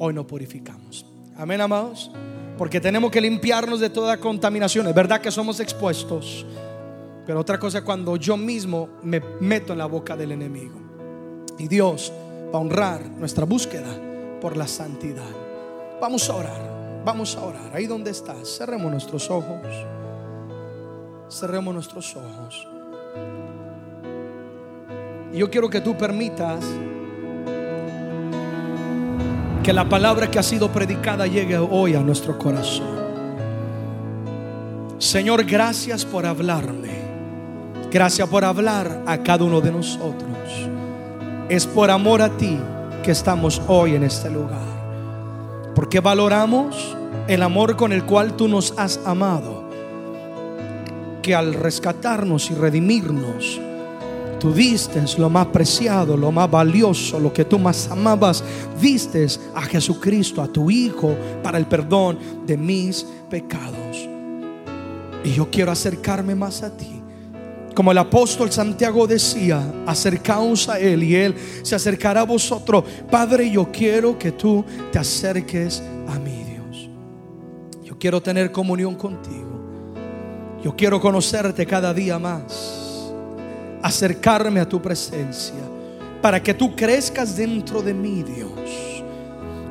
Hoy 0.00 0.12
no 0.14 0.26
purificamos. 0.26 1.06
Amén, 1.36 1.60
amados 1.60 2.10
porque 2.58 2.80
tenemos 2.80 3.10
que 3.10 3.20
limpiarnos 3.20 3.78
de 3.80 3.88
toda 3.88 4.18
contaminación. 4.18 4.88
Es 4.88 4.94
verdad 4.94 5.20
que 5.20 5.30
somos 5.30 5.60
expuestos, 5.60 6.44
pero 7.24 7.40
otra 7.40 7.58
cosa 7.58 7.82
cuando 7.82 8.16
yo 8.16 8.36
mismo 8.36 8.88
me 9.04 9.20
meto 9.40 9.72
en 9.72 9.78
la 9.78 9.86
boca 9.86 10.16
del 10.16 10.32
enemigo. 10.32 10.74
Y 11.58 11.68
Dios 11.68 12.12
va 12.52 12.58
a 12.58 12.60
honrar 12.60 13.08
nuestra 13.08 13.44
búsqueda 13.44 13.88
por 14.40 14.56
la 14.56 14.66
santidad. 14.66 15.30
Vamos 16.00 16.28
a 16.28 16.34
orar, 16.34 17.02
vamos 17.04 17.36
a 17.36 17.44
orar. 17.44 17.70
Ahí 17.74 17.86
donde 17.86 18.10
estás, 18.10 18.58
cerremos 18.58 18.90
nuestros 18.90 19.30
ojos. 19.30 19.66
Cerremos 21.30 21.72
nuestros 21.72 22.16
ojos. 22.16 22.66
Y 25.32 25.38
yo 25.38 25.50
quiero 25.50 25.70
que 25.70 25.80
tú 25.80 25.96
permitas 25.96 26.64
que 29.68 29.74
la 29.74 29.86
palabra 29.86 30.30
que 30.30 30.38
ha 30.38 30.42
sido 30.42 30.72
predicada 30.72 31.26
llegue 31.26 31.58
hoy 31.58 31.94
a 31.94 32.00
nuestro 32.00 32.38
corazón. 32.38 32.86
Señor, 34.96 35.44
gracias 35.44 36.06
por 36.06 36.24
hablarme. 36.24 36.88
Gracias 37.90 38.26
por 38.30 38.46
hablar 38.46 39.02
a 39.04 39.22
cada 39.22 39.44
uno 39.44 39.60
de 39.60 39.70
nosotros. 39.70 40.38
Es 41.50 41.66
por 41.66 41.90
amor 41.90 42.22
a 42.22 42.30
ti 42.30 42.58
que 43.02 43.10
estamos 43.10 43.60
hoy 43.68 43.94
en 43.94 44.04
este 44.04 44.30
lugar. 44.30 45.74
Porque 45.74 46.00
valoramos 46.00 46.96
el 47.26 47.42
amor 47.42 47.76
con 47.76 47.92
el 47.92 48.06
cual 48.06 48.38
tú 48.38 48.48
nos 48.48 48.72
has 48.78 48.98
amado. 49.04 49.64
Que 51.20 51.34
al 51.34 51.52
rescatarnos 51.52 52.50
y 52.50 52.54
redimirnos, 52.54 53.60
Tú 54.38 54.52
diste 54.52 55.02
lo 55.18 55.28
más 55.28 55.46
preciado, 55.48 56.16
lo 56.16 56.30
más 56.30 56.48
valioso, 56.48 57.18
lo 57.18 57.32
que 57.32 57.44
tú 57.44 57.58
más 57.58 57.88
amabas. 57.90 58.44
Diste 58.80 59.26
a 59.54 59.62
Jesucristo, 59.62 60.40
a 60.40 60.48
tu 60.48 60.70
Hijo, 60.70 61.16
para 61.42 61.58
el 61.58 61.66
perdón 61.66 62.18
de 62.46 62.56
mis 62.56 63.04
pecados. 63.28 64.08
Y 65.24 65.32
yo 65.32 65.50
quiero 65.50 65.72
acercarme 65.72 66.36
más 66.36 66.62
a 66.62 66.76
ti. 66.76 67.02
Como 67.74 67.90
el 67.90 67.98
apóstol 67.98 68.50
Santiago 68.52 69.06
decía, 69.06 69.60
acercaos 69.86 70.68
a 70.68 70.78
Él 70.78 71.02
y 71.02 71.16
Él 71.16 71.34
se 71.62 71.74
acercará 71.74 72.20
a 72.20 72.24
vosotros. 72.24 72.84
Padre, 73.10 73.50
yo 73.50 73.70
quiero 73.72 74.18
que 74.18 74.32
tú 74.32 74.64
te 74.92 74.98
acerques 74.98 75.82
a 76.08 76.18
mí, 76.18 76.44
Dios. 76.44 76.88
Yo 77.84 77.98
quiero 77.98 78.20
tener 78.20 78.52
comunión 78.52 78.94
contigo. 78.94 79.46
Yo 80.62 80.74
quiero 80.76 81.00
conocerte 81.00 81.66
cada 81.66 81.92
día 81.92 82.18
más 82.18 82.77
acercarme 83.82 84.60
a 84.60 84.68
tu 84.68 84.80
presencia 84.80 85.54
para 86.20 86.42
que 86.42 86.54
tú 86.54 86.74
crezcas 86.74 87.36
dentro 87.36 87.82
de 87.82 87.94
mí, 87.94 88.22
Dios. 88.22 88.97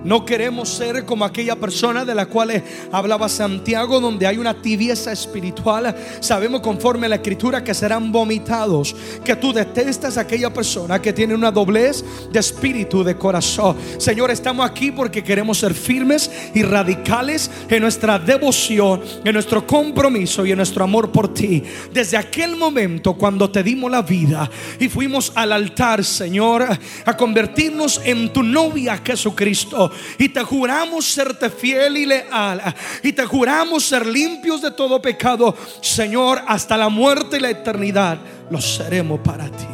No 0.07 0.23
queremos 0.23 0.69
ser 0.69 1.03
como 1.03 1.25
aquella 1.25 1.57
persona 1.57 2.05
de 2.05 2.15
la 2.15 2.27
cual 2.27 2.63
hablaba 2.93 3.27
Santiago, 3.27 3.99
donde 3.99 4.25
hay 4.25 4.37
una 4.37 4.53
tibieza 4.53 5.11
espiritual. 5.11 5.93
Sabemos 6.21 6.61
conforme 6.61 7.07
a 7.07 7.09
la 7.09 7.15
escritura 7.15 7.61
que 7.61 7.73
serán 7.73 8.09
vomitados. 8.09 8.95
Que 9.25 9.35
tú 9.35 9.51
detestas 9.51 10.17
a 10.17 10.21
aquella 10.21 10.53
persona 10.53 11.01
que 11.01 11.11
tiene 11.11 11.35
una 11.35 11.51
doblez 11.51 12.05
de 12.31 12.39
espíritu, 12.39 13.03
de 13.03 13.17
corazón. 13.17 13.75
Señor, 13.97 14.31
estamos 14.31 14.65
aquí 14.65 14.93
porque 14.93 15.25
queremos 15.25 15.57
ser 15.57 15.73
firmes 15.73 16.31
y 16.53 16.63
radicales 16.63 17.51
en 17.67 17.81
nuestra 17.81 18.17
devoción, 18.17 19.01
en 19.25 19.33
nuestro 19.33 19.67
compromiso 19.67 20.45
y 20.45 20.51
en 20.51 20.57
nuestro 20.57 20.85
amor 20.85 21.11
por 21.11 21.33
ti. 21.33 21.61
Desde 21.91 22.15
aquel 22.15 22.55
momento 22.55 23.15
cuando 23.15 23.49
te 23.49 23.61
dimos 23.61 23.91
la 23.91 24.03
vida 24.03 24.49
y 24.79 24.87
fuimos 24.87 25.33
al 25.35 25.51
altar, 25.51 26.01
Señor, 26.05 26.65
a 27.05 27.17
convertirnos 27.17 27.99
en 28.05 28.31
tu 28.31 28.41
novia 28.41 29.01
Jesucristo. 29.03 29.91
Y 30.17 30.29
te 30.29 30.43
juramos 30.43 31.05
serte 31.05 31.49
fiel 31.49 31.97
y 31.97 32.05
leal. 32.05 32.61
Y 33.03 33.13
te 33.13 33.25
juramos 33.25 33.85
ser 33.85 34.05
limpios 34.05 34.61
de 34.61 34.71
todo 34.71 35.01
pecado, 35.01 35.55
Señor, 35.81 36.41
hasta 36.47 36.77
la 36.77 36.89
muerte 36.89 37.37
y 37.37 37.39
la 37.39 37.49
eternidad. 37.49 38.19
Lo 38.49 38.61
seremos 38.61 39.19
para 39.21 39.45
ti. 39.45 39.65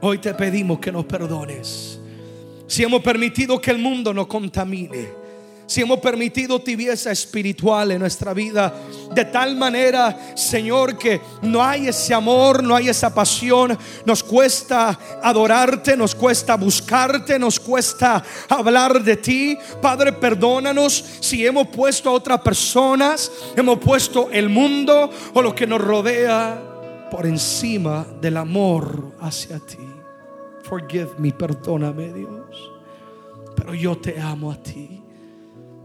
Hoy 0.00 0.18
te 0.18 0.34
pedimos 0.34 0.78
que 0.78 0.92
nos 0.92 1.04
perdones. 1.06 1.98
Si 2.66 2.82
hemos 2.82 3.02
permitido 3.02 3.60
que 3.60 3.70
el 3.70 3.78
mundo 3.78 4.12
nos 4.12 4.26
contamine 4.26 5.23
si 5.66 5.80
hemos 5.80 6.00
permitido 6.00 6.60
tibieza 6.60 7.10
espiritual 7.10 7.92
en 7.92 8.00
nuestra 8.00 8.34
vida, 8.34 8.72
de 9.14 9.24
tal 9.24 9.56
manera, 9.56 10.34
Señor, 10.36 10.98
que 10.98 11.20
no 11.42 11.62
hay 11.62 11.88
ese 11.88 12.12
amor, 12.12 12.62
no 12.62 12.74
hay 12.74 12.88
esa 12.88 13.14
pasión, 13.14 13.76
nos 14.04 14.22
cuesta 14.22 14.98
adorarte, 15.22 15.96
nos 15.96 16.14
cuesta 16.14 16.56
buscarte, 16.56 17.38
nos 17.38 17.58
cuesta 17.58 18.22
hablar 18.48 19.02
de 19.02 19.16
ti. 19.16 19.58
Padre, 19.80 20.12
perdónanos 20.12 21.04
si 21.20 21.46
hemos 21.46 21.68
puesto 21.68 22.10
a 22.10 22.12
otras 22.12 22.40
personas, 22.40 23.30
hemos 23.56 23.78
puesto 23.78 24.28
el 24.30 24.48
mundo 24.48 25.10
o 25.32 25.42
lo 25.42 25.54
que 25.54 25.66
nos 25.66 25.80
rodea 25.80 26.60
por 27.10 27.26
encima 27.26 28.06
del 28.20 28.36
amor 28.36 29.12
hacia 29.20 29.58
ti. 29.60 29.78
Forgive 30.62 31.10
me, 31.18 31.30
perdóname 31.30 32.12
Dios, 32.12 32.72
pero 33.54 33.74
yo 33.74 33.96
te 33.96 34.20
amo 34.20 34.50
a 34.50 34.56
ti. 34.56 35.03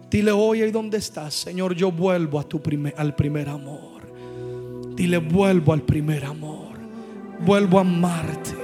Dile 0.10 0.32
hoy 0.32 0.64
ahí 0.64 0.72
donde 0.72 0.98
estás, 0.98 1.36
Señor, 1.36 1.76
yo 1.76 1.92
vuelvo 1.92 2.40
a 2.40 2.44
tu 2.44 2.62
primer, 2.62 2.94
al 2.98 3.16
primer 3.16 3.48
amor. 3.50 4.02
Dile, 4.96 5.20
vuelvo 5.20 5.72
al 5.72 5.82
primer 5.84 6.26
amor. 6.26 6.78
Vuelvo 7.46 7.78
a 7.78 7.82
amarte 7.82 8.56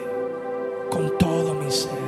con 0.89 1.17
todo 1.17 1.53
mi 1.53 1.69
ser. 1.69 2.04